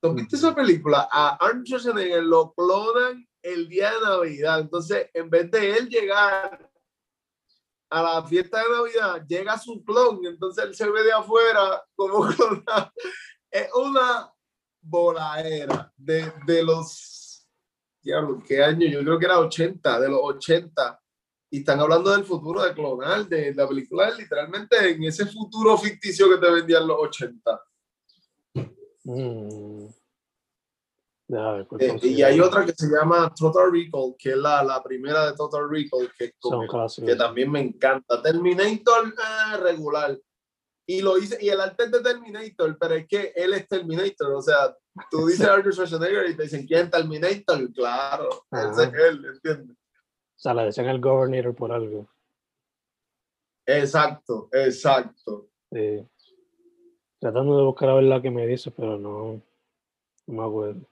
¿Tú 0.00 0.14
viste 0.14 0.36
esa 0.36 0.54
película? 0.54 1.06
A 1.12 1.36
Arnold 1.36 1.66
Schwarzenegger 1.66 2.22
lo 2.22 2.54
clonan 2.54 3.28
el 3.42 3.68
día 3.68 3.90
de 3.90 4.00
Navidad. 4.00 4.60
Entonces, 4.60 5.10
en 5.12 5.28
vez 5.28 5.50
de 5.50 5.76
él 5.76 5.88
llegar 5.90 6.69
a 7.90 8.02
la 8.02 8.24
fiesta 8.24 8.58
de 8.58 8.70
Navidad, 8.70 9.26
llega 9.26 9.58
su 9.58 9.84
clon. 9.84 10.20
Entonces, 10.24 10.64
él 10.64 10.74
se 10.74 10.88
ve 10.88 11.02
de 11.02 11.12
afuera 11.12 11.82
como 11.94 12.26
clonado. 12.34 12.92
Es 13.50 13.68
una 13.74 14.32
voladera 14.80 15.92
de, 15.96 16.32
de 16.46 16.62
los... 16.62 17.46
Diablo, 18.02 18.42
¿qué 18.46 18.62
año? 18.62 18.86
Yo 18.86 19.00
creo 19.00 19.18
que 19.18 19.26
era 19.26 19.40
80, 19.40 20.00
de 20.00 20.08
los 20.08 20.20
80. 20.22 21.00
Y 21.50 21.58
están 21.58 21.80
hablando 21.80 22.12
del 22.12 22.24
futuro 22.24 22.62
de 22.62 22.72
clonar, 22.72 23.28
de 23.28 23.52
la 23.52 23.68
película, 23.68 24.10
literalmente 24.10 24.92
en 24.92 25.02
ese 25.02 25.26
futuro 25.26 25.76
ficticio 25.76 26.30
que 26.30 26.38
te 26.38 26.50
vendían 26.50 26.86
los 26.86 26.96
80. 26.98 27.62
Mm. 29.04 29.86
¿Cuál 31.30 31.82
Eh, 31.82 31.98
y 32.02 32.22
hay 32.22 32.40
otra 32.40 32.64
que 32.66 32.72
se 32.72 32.88
llama 32.88 33.32
Total 33.34 33.70
Recall, 33.70 34.14
que 34.18 34.30
es 34.30 34.36
la, 34.36 34.64
la 34.64 34.82
primera 34.82 35.26
de 35.26 35.36
Total 35.36 35.68
Recall, 35.70 36.10
que, 36.18 36.32
como- 36.40 36.66
que 37.06 37.16
también 37.16 37.50
me 37.50 37.60
encanta. 37.60 38.20
Terminator 38.22 39.14
ah, 39.18 39.58
regular. 39.62 40.18
Y 40.86 41.02
lo 41.02 41.18
hice, 41.18 41.38
y 41.40 41.48
el 41.48 41.60
arte 41.60 41.84
es 41.84 41.92
de 41.92 42.02
Terminator, 42.02 42.76
pero 42.78 42.94
es 42.94 43.06
que 43.06 43.32
él 43.36 43.54
es 43.54 43.68
Terminator. 43.68 44.32
O 44.32 44.42
sea, 44.42 44.76
tú 45.08 45.26
dices 45.26 45.46
Arnold 45.46 45.72
Schwarzenegger 45.72 46.30
y 46.30 46.36
te 46.36 46.42
dicen, 46.44 46.66
¿quién 46.66 46.86
es 46.86 46.90
Terminator? 46.90 47.72
Claro, 47.72 48.28
ese 48.50 48.84
es 48.84 48.94
él, 48.94 49.24
¿entiendes? 49.24 49.76
O 49.76 50.42
sea, 50.42 50.54
le 50.54 50.64
decían 50.64 50.88
el 50.88 51.00
Governor 51.00 51.54
por 51.54 51.70
algo. 51.70 52.08
Exacto, 53.66 54.48
exacto. 54.50 55.48
Sí. 55.70 56.04
Tratando 57.20 57.56
de 57.58 57.64
buscar 57.64 57.90
a 57.90 57.94
ver 57.94 58.04
la 58.04 58.20
que 58.20 58.30
me 58.30 58.46
dice, 58.46 58.72
pero 58.72 58.98
no, 58.98 59.40
no 60.26 60.42
me 60.42 60.42
acuerdo. 60.42 60.89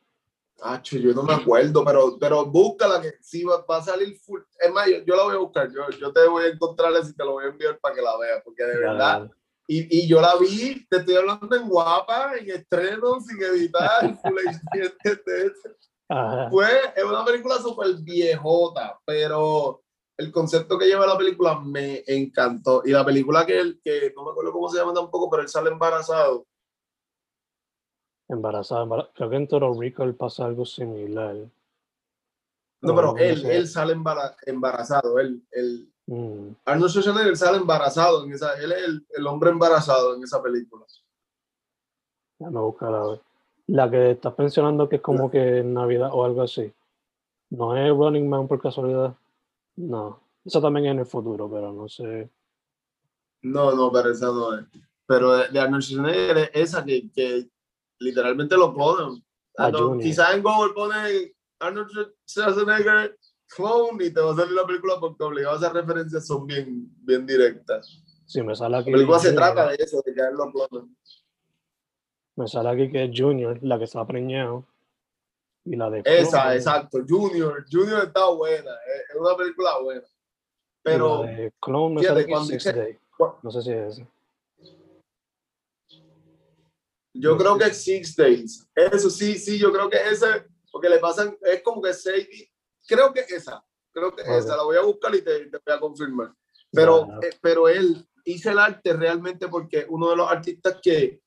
Acho, 0.60 0.96
yo 0.96 1.12
no 1.12 1.22
me 1.22 1.34
acuerdo, 1.34 1.84
pero, 1.84 2.18
pero 2.18 2.44
búscala 2.46 3.00
que 3.00 3.14
sí 3.20 3.44
va, 3.44 3.64
va 3.64 3.76
a 3.76 3.82
salir 3.82 4.16
full. 4.18 4.40
Es 4.58 4.72
más, 4.72 4.88
yo, 4.88 4.98
yo 5.06 5.16
la 5.16 5.22
voy 5.24 5.34
a 5.34 5.38
buscar, 5.38 5.70
yo, 5.72 5.88
yo 5.98 6.12
te 6.12 6.26
voy 6.26 6.44
a 6.44 6.48
encontrar 6.48 6.92
y 6.92 7.14
te 7.14 7.24
lo 7.24 7.32
voy 7.32 7.44
a 7.44 7.48
enviar 7.48 7.78
para 7.78 7.94
que 7.94 8.02
la 8.02 8.16
veas, 8.18 8.42
porque 8.44 8.64
de 8.64 8.72
Dale, 8.72 8.80
verdad 8.86 9.18
dale. 9.20 9.30
Y, 9.70 9.98
y 9.98 10.08
yo 10.08 10.20
la 10.20 10.34
vi, 10.36 10.86
te 10.88 10.96
estoy 10.96 11.14
hablando 11.16 11.54
en 11.54 11.68
guapa, 11.68 12.32
en 12.38 12.50
estreno, 12.50 13.20
sin 13.20 13.40
editar, 13.42 14.18
full. 14.22 14.34
Fue, 16.50 16.66
es 16.96 17.04
una 17.04 17.22
película 17.24 17.58
súper 17.58 17.94
viejota, 18.00 18.98
pero 19.04 19.82
el 20.16 20.32
concepto 20.32 20.78
que 20.78 20.86
lleva 20.86 21.06
la 21.06 21.18
película 21.18 21.60
me 21.60 22.02
encantó. 22.06 22.82
Y 22.84 22.90
la 22.90 23.04
película 23.04 23.44
que 23.44 23.60
él, 23.60 23.80
que 23.84 24.12
no 24.16 24.24
me 24.24 24.30
acuerdo 24.30 24.52
cómo 24.52 24.68
se 24.70 24.78
llama 24.78 24.94
tampoco, 24.94 25.28
pero 25.30 25.42
él 25.42 25.48
sale 25.48 25.70
embarazado. 25.70 26.46
Embarazada, 28.28 28.82
embara- 28.84 29.08
Creo 29.14 29.30
que 29.30 29.36
en 29.36 29.48
Toro 29.48 29.72
Recall 29.78 30.14
pasa 30.14 30.44
algo 30.44 30.64
similar. 30.64 31.34
No, 32.80 32.94
pero 32.94 33.12
no 33.12 33.18
él, 33.18 33.40
sé. 33.40 33.56
él 33.56 33.66
sale 33.66 33.92
embara- 33.94 34.36
embarazado. 34.46 35.18
Él, 35.18 35.42
él, 35.52 35.92
Mm, 36.10 36.54
Arnold 36.64 36.90
Schwarzenegger 36.90 37.36
sale 37.36 37.58
embarazado 37.58 38.24
en 38.24 38.32
esa, 38.32 38.54
él 38.62 38.72
es 38.72 38.82
el, 38.82 39.06
el 39.10 39.26
hombre 39.26 39.50
embarazado 39.50 40.14
en 40.16 40.22
esa 40.22 40.42
película. 40.42 40.86
déjame 42.38 42.60
buscar 42.60 42.94
a 42.94 43.06
ver. 43.08 43.20
La 43.66 43.90
que 43.90 44.12
estás 44.12 44.32
mencionando 44.38 44.88
que 44.88 44.96
es 44.96 45.02
como 45.02 45.30
que 45.30 45.58
en 45.58 45.74
Navidad 45.74 46.08
o 46.12 46.24
algo 46.24 46.40
así. 46.40 46.72
No 47.50 47.76
es 47.76 47.90
Running 47.90 48.26
Man 48.26 48.48
por 48.48 48.58
casualidad. 48.58 49.14
No. 49.76 50.20
Eso 50.46 50.62
también 50.62 50.86
es 50.86 50.92
en 50.92 50.98
el 51.00 51.06
futuro, 51.06 51.50
pero 51.50 51.72
no 51.74 51.86
sé. 51.90 52.30
No, 53.42 53.72
no, 53.74 53.92
pero 53.92 54.10
esa 54.10 54.26
no 54.28 54.54
es. 54.58 54.64
Pero 55.06 55.32
de, 55.36 55.48
de 55.48 55.60
Arnold 55.60 55.82
Schwarzenegger 55.82 56.38
es 56.38 56.50
esa 56.54 56.84
que, 56.86 57.10
que 57.10 57.50
literalmente 58.00 58.56
lo 58.56 58.72
ponen. 58.74 59.22
Ah, 59.56 59.70
No, 59.70 59.98
quizás 59.98 60.34
en 60.34 60.42
Google 60.42 60.72
pone 60.74 61.34
Arnold 61.60 62.14
Schwarzenegger 62.26 63.18
clone 63.48 64.04
y 64.04 64.10
te 64.12 64.20
va 64.20 64.32
a 64.32 64.36
salir 64.36 64.52
la 64.52 64.66
película 64.66 64.94
porque 65.00 65.24
obligado 65.24 65.56
esas 65.56 65.72
referencias 65.72 66.26
son 66.26 66.46
bien, 66.46 66.88
bien 67.00 67.26
directas. 67.26 68.02
Si 68.26 68.42
me 68.42 68.54
sale 68.54 68.76
aquí. 68.76 68.90
La 68.90 68.96
película 68.96 69.18
se 69.18 69.32
trata 69.32 69.68
de 69.68 69.76
eso, 69.76 70.02
de 70.04 70.14
que 70.14 70.20
él 70.20 70.34
lo 70.34 70.52
clonan. 70.52 70.94
Me 72.36 72.46
sale 72.46 72.68
aquí 72.68 72.90
que 72.90 73.04
es 73.04 73.10
Junior, 73.12 73.58
la 73.62 73.78
que 73.78 73.84
está 73.84 74.06
preñado. 74.06 74.66
Y 75.64 75.76
la 75.76 75.90
de. 75.90 76.02
Esa, 76.04 76.42
Clone, 76.42 76.56
exacto. 76.56 76.98
Junior. 77.08 77.64
Junior 77.70 78.04
está 78.04 78.28
buena. 78.30 78.70
Es, 79.10 79.16
una 79.18 79.36
película 79.36 79.78
buena. 79.80 80.06
Pero 80.82 81.22
Clone 81.60 81.94
me 81.96 82.00
fíjate, 82.02 82.06
sale 82.06 82.20
aquí 82.20 82.30
cuando 82.30 82.48
Six 82.48 82.64
dice- 82.64 82.72
Day. 82.78 82.98
No 83.42 83.50
sé 83.50 83.62
si 83.62 83.72
es 83.72 83.92
ese. 83.94 84.08
Yo 87.18 87.36
creo 87.36 87.58
que 87.58 87.72
Six 87.72 88.16
Days. 88.16 88.68
Eso 88.74 89.10
sí, 89.10 89.38
sí, 89.38 89.58
yo 89.58 89.72
creo 89.72 89.90
que 89.90 89.96
ese, 89.96 90.46
porque 90.70 90.88
le 90.88 90.98
pasan, 90.98 91.36
es 91.42 91.62
como 91.62 91.82
que 91.82 91.92
seis, 91.92 92.28
creo 92.86 93.12
que 93.12 93.20
esa, 93.20 93.62
creo 93.92 94.14
que 94.14 94.22
esa, 94.22 94.56
la 94.56 94.62
voy 94.62 94.76
a 94.76 94.82
buscar 94.82 95.14
y 95.14 95.22
te, 95.22 95.46
te 95.46 95.58
voy 95.66 95.76
a 95.76 95.80
confirmar. 95.80 96.32
Pero, 96.70 97.08
eh, 97.22 97.30
pero 97.40 97.68
él 97.68 98.06
hizo 98.24 98.50
el 98.50 98.58
arte 98.58 98.92
realmente 98.92 99.48
porque 99.48 99.86
uno 99.88 100.10
de 100.10 100.16
los 100.16 100.30
artistas 100.30 100.78
que, 100.82 101.20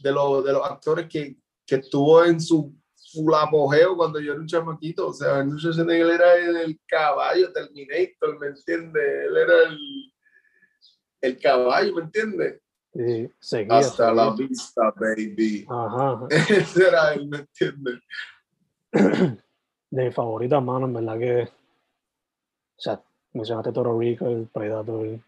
de 0.00 0.12
los, 0.12 0.44
de 0.44 0.52
los 0.52 0.64
actores 0.64 1.08
que, 1.08 1.36
que 1.66 1.76
estuvo 1.76 2.24
en 2.24 2.40
su 2.40 2.74
full 3.12 3.32
apogeo 3.34 3.96
cuando 3.96 4.20
yo 4.20 4.32
era 4.32 4.40
un 4.40 4.46
chamaquito, 4.46 5.08
o 5.08 5.12
sea, 5.12 5.36
Arnold 5.36 5.60
Schwarzenegger 5.60 6.10
era 6.10 6.34
el, 6.36 6.56
el 6.56 6.80
caballo 6.86 7.52
Terminator, 7.52 8.38
¿me 8.38 8.48
entiendes? 8.48 9.02
Él 9.26 9.36
era 9.36 9.62
el, 9.68 9.78
el 11.22 11.40
caballo, 11.40 11.94
¿me 11.94 12.02
entiendes? 12.02 12.60
Sí, 12.92 13.30
seguía. 13.38 13.78
Hasta 13.78 14.12
la 14.12 14.30
seguía. 14.30 14.48
vista, 14.48 14.92
baby. 14.96 15.66
Ajá. 15.68 16.12
ajá. 16.12 16.26
Ese 16.30 16.88
era 16.88 17.14
él, 17.14 17.28
¿me 17.28 17.38
entiendes? 17.38 18.00
De 19.90 20.04
mis 20.04 20.14
favoritas, 20.14 20.62
mano, 20.62 20.86
en 20.86 20.92
verdad 20.94 21.18
que. 21.18 21.42
O 21.42 22.80
sea, 22.80 23.02
mencionaste 23.32 23.72
Toro 23.72 23.98
Rico, 23.98 24.26
el 24.26 24.46
Predator, 24.46 25.18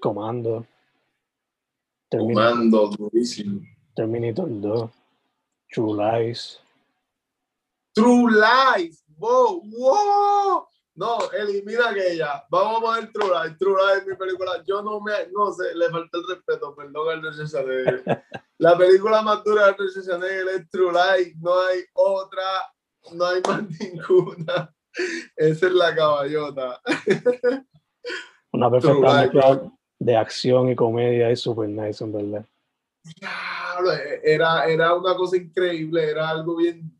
Comando, 0.00 0.66
Terminator, 2.08 2.50
Comando, 2.50 2.88
durísimo. 2.88 3.60
Terminator 3.94 4.48
2, 4.48 4.90
True 5.72 5.96
Lies. 5.96 6.60
True 7.94 8.30
Lies, 8.30 9.02
wow, 9.16 9.62
wow. 9.62 10.66
No, 10.96 11.18
elimina 11.30 11.90
aquella. 11.90 12.44
Vamos 12.48 12.78
a 12.78 12.80
poner 12.80 13.12
True 13.12 13.28
Lies. 13.28 13.58
True 13.58 13.76
Lies 13.76 13.98
es 13.98 14.06
mi 14.06 14.16
película. 14.16 14.62
Yo 14.66 14.82
no 14.82 14.98
me, 15.00 15.12
no 15.30 15.52
sé, 15.52 15.74
le 15.74 15.90
falta 15.90 16.18
el 16.18 16.24
respeto, 16.26 16.74
perdón 16.74 17.24
al 17.24 17.34
Schwarzenegger. 17.34 18.02
La 18.58 18.78
película 18.78 19.20
más 19.20 19.44
dura 19.44 19.64
de 19.64 19.68
Arnold 19.70 19.90
Schwarzenegger 19.90 20.48
es 20.48 20.70
True 20.70 20.92
Lies. 20.92 21.36
No 21.36 21.60
hay 21.60 21.80
otra, 21.92 22.42
no 23.12 23.26
hay 23.26 23.42
más 23.46 23.62
ninguna. 23.80 24.74
Esa 25.36 25.66
es 25.66 25.72
la 25.72 25.94
caballota. 25.94 26.80
Una 28.52 28.70
perfecta 28.70 29.14
mezcla 29.20 29.72
de 29.98 30.16
acción 30.16 30.70
y 30.70 30.76
comedia 30.76 31.30
y 31.30 31.36
super 31.36 31.68
nice, 31.68 32.02
en 32.02 32.12
verdad. 32.12 32.46
Diablo, 33.02 33.92
Era, 34.22 34.64
era 34.64 34.94
una 34.94 35.14
cosa 35.14 35.36
increíble, 35.36 36.10
era 36.10 36.30
algo 36.30 36.56
bien. 36.56 36.95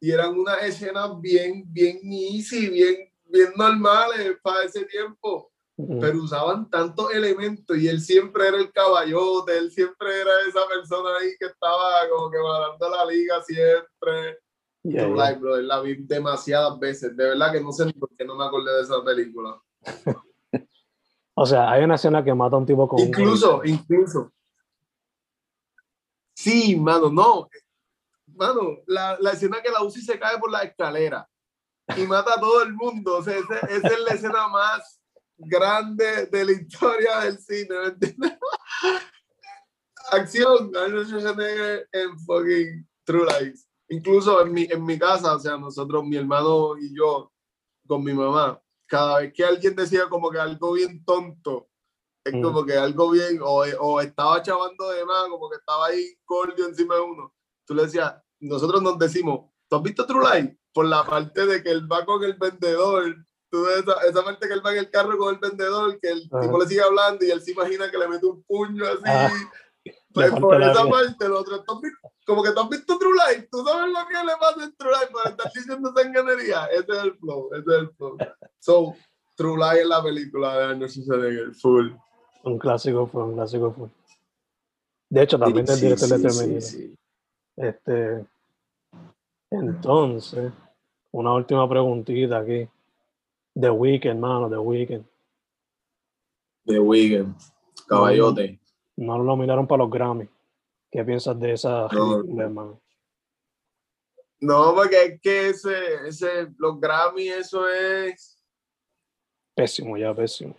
Y 0.00 0.10
eran 0.10 0.38
unas 0.38 0.62
escenas 0.62 1.20
bien, 1.20 1.64
bien 1.66 2.00
easy, 2.04 2.68
bien, 2.70 2.96
bien 3.24 3.52
normales 3.56 4.38
para 4.42 4.64
ese 4.64 4.84
tiempo. 4.86 5.52
Pero 5.98 6.22
usaban 6.22 6.68
tantos 6.68 7.10
elementos 7.14 7.74
y 7.78 7.88
él 7.88 8.02
siempre 8.02 8.48
era 8.48 8.58
el 8.58 8.70
caballote, 8.70 9.56
él 9.56 9.70
siempre 9.70 10.20
era 10.20 10.30
esa 10.46 10.60
persona 10.68 11.08
ahí 11.18 11.30
que 11.38 11.46
estaba 11.46 12.06
como 12.10 12.30
que 12.30 12.36
mandando 12.38 12.90
la 12.90 13.04
liga 13.06 13.42
siempre. 13.42 14.38
yeah, 14.82 15.04
True 15.06 15.16
yeah. 15.16 15.34
Brother, 15.38 15.64
la 15.64 15.80
vi 15.80 15.94
demasiadas 15.96 16.78
veces. 16.78 17.16
De 17.16 17.24
verdad 17.24 17.52
que 17.52 17.62
no 17.62 17.72
sé 17.72 17.86
ni 17.86 17.94
por 17.94 18.10
qué 18.14 18.26
no 18.26 18.34
me 18.36 18.44
acordé 18.44 18.74
de 18.74 18.82
esa 18.82 19.02
película. 19.02 19.58
O 21.32 21.46
sea, 21.46 21.70
hay 21.70 21.82
una 21.84 21.94
escena 21.94 22.22
que 22.22 22.34
mata 22.34 22.56
a 22.56 22.58
un 22.58 22.66
tipo 22.66 22.86
con 22.86 23.00
un 23.00 23.06
Incluso, 23.08 23.62
rifle. 23.62 23.70
incluso. 23.96 24.30
Sí, 26.34 26.76
mano, 26.76 27.08
no. 27.10 27.48
Mano, 28.40 28.78
la, 28.86 29.18
la 29.20 29.32
escena 29.32 29.60
que 29.60 29.70
la 29.70 29.82
UCI 29.82 30.00
se 30.00 30.18
cae 30.18 30.38
por 30.38 30.50
la 30.50 30.62
escalera 30.62 31.28
y 31.94 32.06
mata 32.06 32.34
a 32.34 32.40
todo 32.40 32.62
el 32.62 32.72
mundo. 32.72 33.18
O 33.18 33.22
sea, 33.22 33.36
esa 33.36 33.58
es 33.68 34.00
la 34.00 34.14
escena 34.14 34.48
más 34.48 34.98
grande 35.36 36.24
de 36.26 36.44
la 36.46 36.52
historia 36.52 37.20
del 37.20 37.38
cine, 37.38 37.68
¿me 37.78 37.86
entiendes? 37.88 38.38
Acción, 40.10 40.72
Arnold 40.74 41.06
Schwarzenegger 41.06 41.88
en 41.92 42.18
fucking 42.20 42.88
True 43.04 43.26
Lies. 43.26 43.68
Incluso 43.90 44.40
en 44.40 44.52
mi, 44.52 44.62
en 44.64 44.84
mi 44.84 44.98
casa, 44.98 45.34
o 45.34 45.38
sea, 45.38 45.58
nosotros, 45.58 46.02
mi 46.04 46.16
hermano 46.16 46.78
y 46.78 46.96
yo, 46.96 47.30
con 47.86 48.02
mi 48.02 48.14
mamá, 48.14 48.58
cada 48.86 49.18
vez 49.18 49.32
que 49.34 49.44
alguien 49.44 49.76
decía 49.76 50.08
como 50.08 50.30
que 50.30 50.38
algo 50.38 50.72
bien 50.72 51.04
tonto, 51.04 51.68
es 52.24 52.34
Mm. 52.34 52.42
como 52.42 52.64
que 52.64 52.74
algo 52.76 53.10
bien, 53.10 53.40
o, 53.42 53.64
o 53.80 54.00
estaba 54.00 54.42
chavando 54.42 54.88
de 54.90 55.04
más, 55.04 55.28
como 55.28 55.50
que 55.50 55.56
estaba 55.56 55.86
ahí 55.86 56.14
cordio 56.24 56.66
encima 56.66 56.94
de 56.96 57.00
uno, 57.00 57.34
tú 57.66 57.74
le 57.74 57.82
decías, 57.82 58.14
nosotros 58.40 58.82
nos 58.82 58.98
decimos, 58.98 59.50
¿tú 59.68 59.76
has 59.76 59.82
visto 59.82 60.06
True 60.06 60.24
Lies? 60.40 60.56
Por 60.72 60.86
la 60.86 61.04
parte 61.04 61.46
de 61.46 61.62
que 61.62 61.70
él 61.70 61.90
va 61.90 62.04
con 62.04 62.22
el 62.24 62.34
vendedor, 62.34 63.16
tú 63.50 63.62
ves 63.64 63.78
esa, 63.78 63.92
esa 64.08 64.24
parte 64.24 64.46
que 64.46 64.54
él 64.54 64.64
va 64.64 64.72
en 64.72 64.78
el 64.78 64.90
carro 64.90 65.18
con 65.18 65.34
el 65.34 65.40
vendedor, 65.40 65.98
que 66.00 66.08
el 66.10 66.28
Ajá. 66.32 66.40
tipo 66.42 66.58
le 66.58 66.66
sigue 66.66 66.82
hablando 66.82 67.24
y 67.24 67.30
él 67.30 67.40
se 67.42 67.52
imagina 67.52 67.90
que 67.90 67.98
le 67.98 68.08
mete 68.08 68.26
un 68.26 68.42
puño 68.44 68.84
así. 68.86 69.02
Ah, 69.04 69.30
pues 70.12 70.30
por 70.32 70.60
esa 70.62 70.82
vida. 70.84 70.90
parte, 70.90 71.24
el 71.24 71.32
otro, 71.32 71.62
¿tú 71.64 71.74
has 71.74 71.80
visto- 71.80 72.12
como 72.26 72.42
que 72.42 72.50
tú 72.52 72.60
has 72.60 72.68
visto 72.68 72.98
True 72.98 73.12
Lies, 73.28 73.48
tú 73.50 73.64
sabes 73.64 73.92
lo 73.92 74.06
que 74.06 74.24
le 74.26 74.32
pasa 74.38 74.64
en 74.64 74.76
True 74.76 74.90
Lies 74.92 75.10
por 75.10 75.26
estar 75.28 75.52
diciendo 75.54 75.92
sanganería. 75.96 76.66
Ese 76.66 76.92
es 76.92 76.98
el 77.04 77.14
flow, 77.18 77.50
ese 77.52 77.70
es 77.70 77.78
el 77.80 77.90
flow. 77.96 78.16
So, 78.60 78.94
True 79.36 79.56
Lies 79.56 79.82
es 79.82 79.86
la 79.88 80.02
película 80.02 80.56
de 80.58 80.64
Arnold 80.66 80.90
Schwarzenegger, 80.90 81.54
full. 81.54 81.90
Un 82.44 82.58
clásico 82.58 83.06
fue, 83.06 83.24
un 83.24 83.34
clásico 83.34 83.72
fue. 83.72 83.88
De 85.08 85.22
hecho, 85.22 85.38
también 85.38 85.66
Sí, 85.66 85.72
del 85.72 85.80
director 85.80 86.08
sí, 86.08 86.48
de 86.54 86.60
sí. 86.60 86.94
Este, 87.56 88.24
entonces, 89.50 90.52
una 91.12 91.34
última 91.34 91.68
preguntita 91.68 92.38
aquí. 92.38 92.68
The 93.54 93.70
Weeknd, 93.70 94.18
mano, 94.18 94.48
The 94.48 94.58
Weeknd. 94.58 95.04
The 96.66 96.78
Weeknd, 96.78 97.34
caballote. 97.88 98.60
No 98.96 99.18
lo 99.18 99.36
miraron 99.36 99.66
para 99.66 99.82
los 99.84 99.90
Grammy. 99.90 100.28
¿Qué 100.90 101.04
piensas 101.04 101.38
de 101.38 101.52
esa 101.52 101.88
No. 101.92 102.22
hermano? 102.40 102.80
No, 104.40 104.74
porque 104.74 105.04
es 105.04 105.20
que 105.20 105.48
ese, 105.50 106.06
ese, 106.06 106.48
los 106.58 106.80
Grammy, 106.80 107.28
eso 107.28 107.68
es. 107.68 108.42
Pésimo, 109.54 109.96
ya, 109.98 110.14
pésimo. 110.14 110.56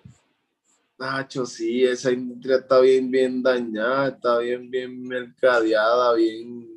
Nacho, 0.99 1.47
sí, 1.47 1.83
esa 1.83 2.11
industria 2.11 2.57
está 2.57 2.79
bien, 2.79 3.09
bien 3.09 3.41
dañada, 3.41 4.09
está 4.09 4.37
bien, 4.37 4.69
bien 4.69 5.01
mercadeada, 5.01 6.13
bien, 6.13 6.70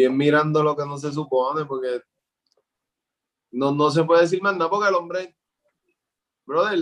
bien 0.00 0.16
mirando 0.16 0.62
lo 0.62 0.76
que 0.76 0.84
no 0.86 0.98
se 0.98 1.12
supone, 1.12 1.64
porque 1.64 2.02
no, 3.52 3.72
no 3.72 3.90
se 3.90 4.04
puede 4.04 4.22
decir 4.22 4.42
más 4.42 4.56
nada, 4.56 4.70
porque 4.70 4.88
el 4.88 4.94
hombre, 4.94 5.36
brother, 6.46 6.78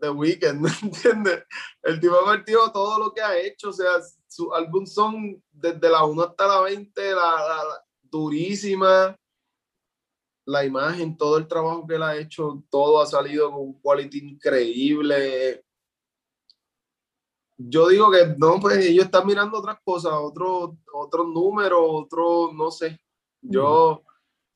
The 0.00 0.10
Weeknd, 0.10 0.60
¿me 0.60 0.70
entiendes? 0.82 1.44
El 1.82 2.00
tipo 2.00 2.14
ha 2.16 2.24
partido 2.24 2.70
todo 2.72 2.98
lo 2.98 3.12
que 3.12 3.20
ha 3.22 3.38
hecho, 3.38 3.70
o 3.70 3.72
sea, 3.72 3.90
sus 4.28 4.48
álbum 4.54 4.86
son 4.86 5.42
desde 5.50 5.88
la 5.88 6.04
1 6.04 6.22
hasta 6.22 6.46
la 6.46 6.60
20, 6.60 7.02
la, 7.10 7.14
la- 7.14 7.64
la- 7.64 7.84
durísima, 8.02 9.16
la 10.46 10.64
imagen, 10.64 11.16
todo 11.16 11.36
el 11.38 11.48
trabajo 11.48 11.84
que 11.86 11.96
él 11.96 12.02
ha 12.02 12.16
hecho, 12.16 12.62
todo 12.70 13.00
ha 13.02 13.06
salido 13.06 13.50
con 13.50 13.60
un 13.62 13.80
quality 13.80 14.18
increíble. 14.18 15.63
Yo 17.56 17.88
digo 17.88 18.10
que 18.10 18.34
no, 18.36 18.58
pues 18.60 18.78
ellos 18.84 19.04
están 19.04 19.26
mirando 19.26 19.58
otras 19.58 19.78
cosas, 19.84 20.12
otros 20.14 20.70
otros 20.92 21.28
números, 21.28 21.80
otros, 21.82 22.52
no 22.54 22.70
sé. 22.70 22.98
Yo, 23.40 24.02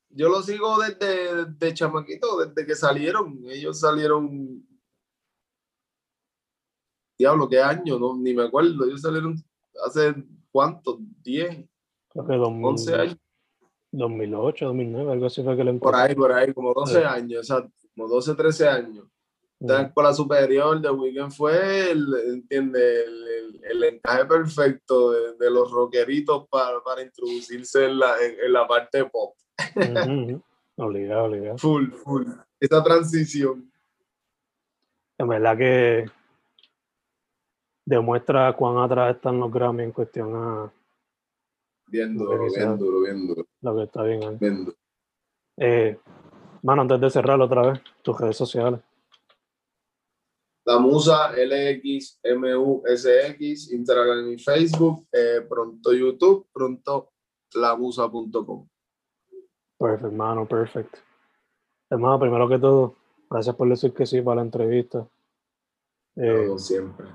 yo 0.08 0.28
lo 0.28 0.42
sigo 0.42 0.78
desde, 0.78 1.44
desde 1.46 1.74
chamaquito, 1.74 2.38
desde 2.38 2.66
que 2.66 2.74
salieron. 2.74 3.38
Ellos 3.48 3.80
salieron. 3.80 4.66
Diablo, 7.18 7.48
qué 7.48 7.60
año, 7.60 7.98
no, 7.98 8.16
ni 8.16 8.32
me 8.34 8.44
acuerdo. 8.44 8.84
Ellos 8.84 9.02
salieron 9.02 9.34
hace 9.84 10.14
cuántos, 10.50 10.96
10, 11.22 11.68
Creo 12.10 12.26
que 12.26 12.36
2000, 12.36 12.64
11 12.64 12.94
años. 12.94 13.16
2008, 13.90 14.64
2009, 14.66 15.12
algo 15.12 15.26
así 15.26 15.42
fue 15.42 15.56
que 15.56 15.64
le 15.64 15.74
Por 15.74 15.94
ahí, 15.94 16.14
por 16.14 16.32
ahí, 16.32 16.52
como 16.52 16.74
12 16.74 17.00
Sí. 17.00 17.04
años, 17.04 17.40
exacto, 17.48 17.72
como 17.94 18.08
12, 18.08 18.34
13 18.34 18.68
años. 18.68 19.06
Está 19.60 19.80
en 19.80 19.86
escuela 19.86 20.14
superior, 20.14 20.80
The 20.80 20.90
Weeknd 20.90 21.32
fue 21.32 21.90
el, 21.90 22.06
entiende, 22.28 23.04
el, 23.04 23.28
el- 23.28 23.60
el 23.70 23.84
encaje 23.84 24.24
perfecto 24.24 25.10
de, 25.10 25.34
de 25.36 25.50
los 25.50 25.70
rockeritos 25.70 26.46
para, 26.48 26.80
para 26.80 27.02
introducirse 27.02 27.84
en 27.86 27.98
la, 27.98 28.14
en, 28.24 28.36
en 28.46 28.52
la 28.52 28.66
parte 28.68 29.04
pop. 29.04 29.34
Obligado, 30.76 31.24
obligado. 31.24 31.58
Full, 31.58 31.90
full. 31.90 32.24
Esa 32.60 32.82
transición. 32.84 33.70
En 35.18 35.26
verdad 35.28 35.58
que 35.58 36.06
demuestra 37.84 38.52
cuán 38.54 38.78
atrás 38.78 39.16
están 39.16 39.40
los 39.40 39.52
Grammy 39.52 39.82
en 39.84 39.92
cuestión 39.92 40.34
a 40.36 40.72
Bien 41.88 42.16
duro, 42.16 42.46
bien 42.54 42.78
duro, 42.78 43.00
bien 43.00 43.26
duro, 43.26 43.44
lo 43.62 43.76
que 43.76 43.82
está 43.84 44.02
bien 44.04 44.22
ahí. 44.22 44.36
bien 44.38 44.64
duro. 44.66 44.76
Eh, 45.56 45.98
mano, 46.62 46.82
antes 46.82 47.00
de 47.00 47.10
cerrar 47.10 47.40
otra 47.40 47.62
vez, 47.72 47.80
tus 48.02 48.20
redes 48.20 48.36
sociales. 48.36 48.78
La 50.68 50.78
Musa, 50.78 51.32
LXMUSX, 51.32 52.20
Instagram 53.72 54.32
y 54.32 54.38
Facebook, 54.38 55.06
eh, 55.10 55.40
pronto 55.48 55.94
YouTube, 55.94 56.46
pronto 56.52 57.10
lamusa.com. 57.54 58.68
Perfecto, 59.78 60.06
hermano, 60.08 60.46
perfecto. 60.46 60.98
Hermano, 61.88 62.20
primero 62.20 62.46
que 62.46 62.58
todo, 62.58 62.96
gracias 63.30 63.56
por 63.56 63.66
decir 63.66 63.94
que 63.94 64.04
sí 64.04 64.20
para 64.20 64.36
la 64.36 64.42
entrevista. 64.42 65.08
Eh, 66.16 66.44
Como 66.46 66.58
siempre. 66.58 67.06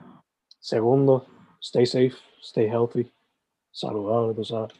segundo, 0.57 1.27
stay 1.61 1.85
safe, 1.85 2.15
stay 2.41 2.65
healthy, 2.65 3.07
saludable, 3.69 4.33
tú 4.33 4.43
sabes. 4.45 4.73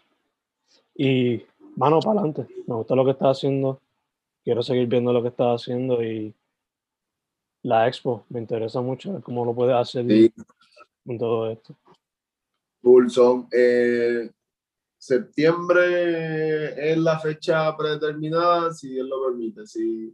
Y 0.95 1.43
mano 1.75 1.99
para 1.99 2.21
adelante. 2.21 2.47
Me 2.65 2.73
gusta 2.73 2.95
lo 2.95 3.05
que 3.05 3.11
estás 3.11 3.37
haciendo. 3.37 3.79
Quiero 4.43 4.63
seguir 4.63 4.87
viendo 4.87 5.13
lo 5.13 5.21
que 5.21 5.27
estás 5.27 5.61
haciendo 5.61 6.03
y 6.03 6.33
la 7.63 7.87
expo 7.87 8.25
me 8.29 8.39
interesa 8.39 8.81
mucho 8.81 9.21
cómo 9.23 9.43
lo 9.45 9.55
puedes 9.55 9.75
hacer 9.75 10.05
Sí, 10.07 10.31
con 11.05 11.17
todo 11.17 11.49
esto. 11.49 11.75
Son. 13.07 13.47
eh, 13.51 14.29
septiembre 14.97 16.91
es 16.91 16.97
la 16.97 17.17
fecha 17.19 17.75
predeterminada, 17.75 18.73
si 18.73 18.89
Dios 18.89 19.07
lo 19.07 19.25
permite. 19.25 19.65
Si, 19.65 20.13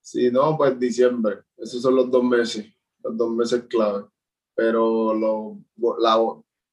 si 0.00 0.30
no, 0.30 0.56
pues 0.56 0.78
diciembre. 0.78 1.42
Esos 1.56 1.80
son 1.80 1.94
los 1.96 2.10
dos 2.10 2.24
meses, 2.24 2.66
los 3.02 3.16
dos 3.16 3.30
meses 3.30 3.64
clave. 3.68 4.04
Pero 4.54 5.14
lo, 5.14 5.58
la, 5.98 6.18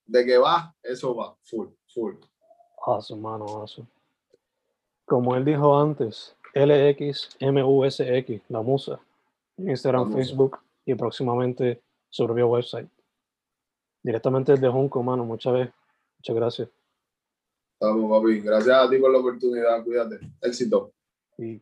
de 0.06 0.26
que 0.26 0.38
va, 0.38 0.76
eso 0.82 1.16
va, 1.16 1.38
full, 1.44 1.68
full. 1.88 2.16
Awesome, 2.86 3.22
mano, 3.22 3.46
awesome. 3.46 3.88
Como 5.06 5.36
él 5.36 5.46
dijo 5.46 5.80
antes, 5.80 6.36
LXMUSX, 6.56 8.42
la 8.50 8.62
musa, 8.62 9.00
Instagram. 9.68 10.14
Facebook 10.14 10.60
y 10.86 10.96
próximamente 10.96 11.82
su 12.10 12.26
propio 12.26 12.48
website. 12.48 12.90
Directamente 14.02 14.54
desde 14.54 14.70
Junco, 14.70 15.04
mano, 15.04 15.26
muchas 15.26 15.54
veces. 15.54 15.74
Muchas 16.18 16.36
gracias. 16.36 16.70
Estamos, 17.74 18.10
papi. 18.10 18.42
Gracias 18.42 18.76
a 18.76 18.90
ti 18.90 18.98
por 18.98 19.12
la 19.12 19.20
oportunidad. 19.20 19.84
Cuídate. 19.84 20.20
Éxito. 20.42 20.92
Y 21.38 21.62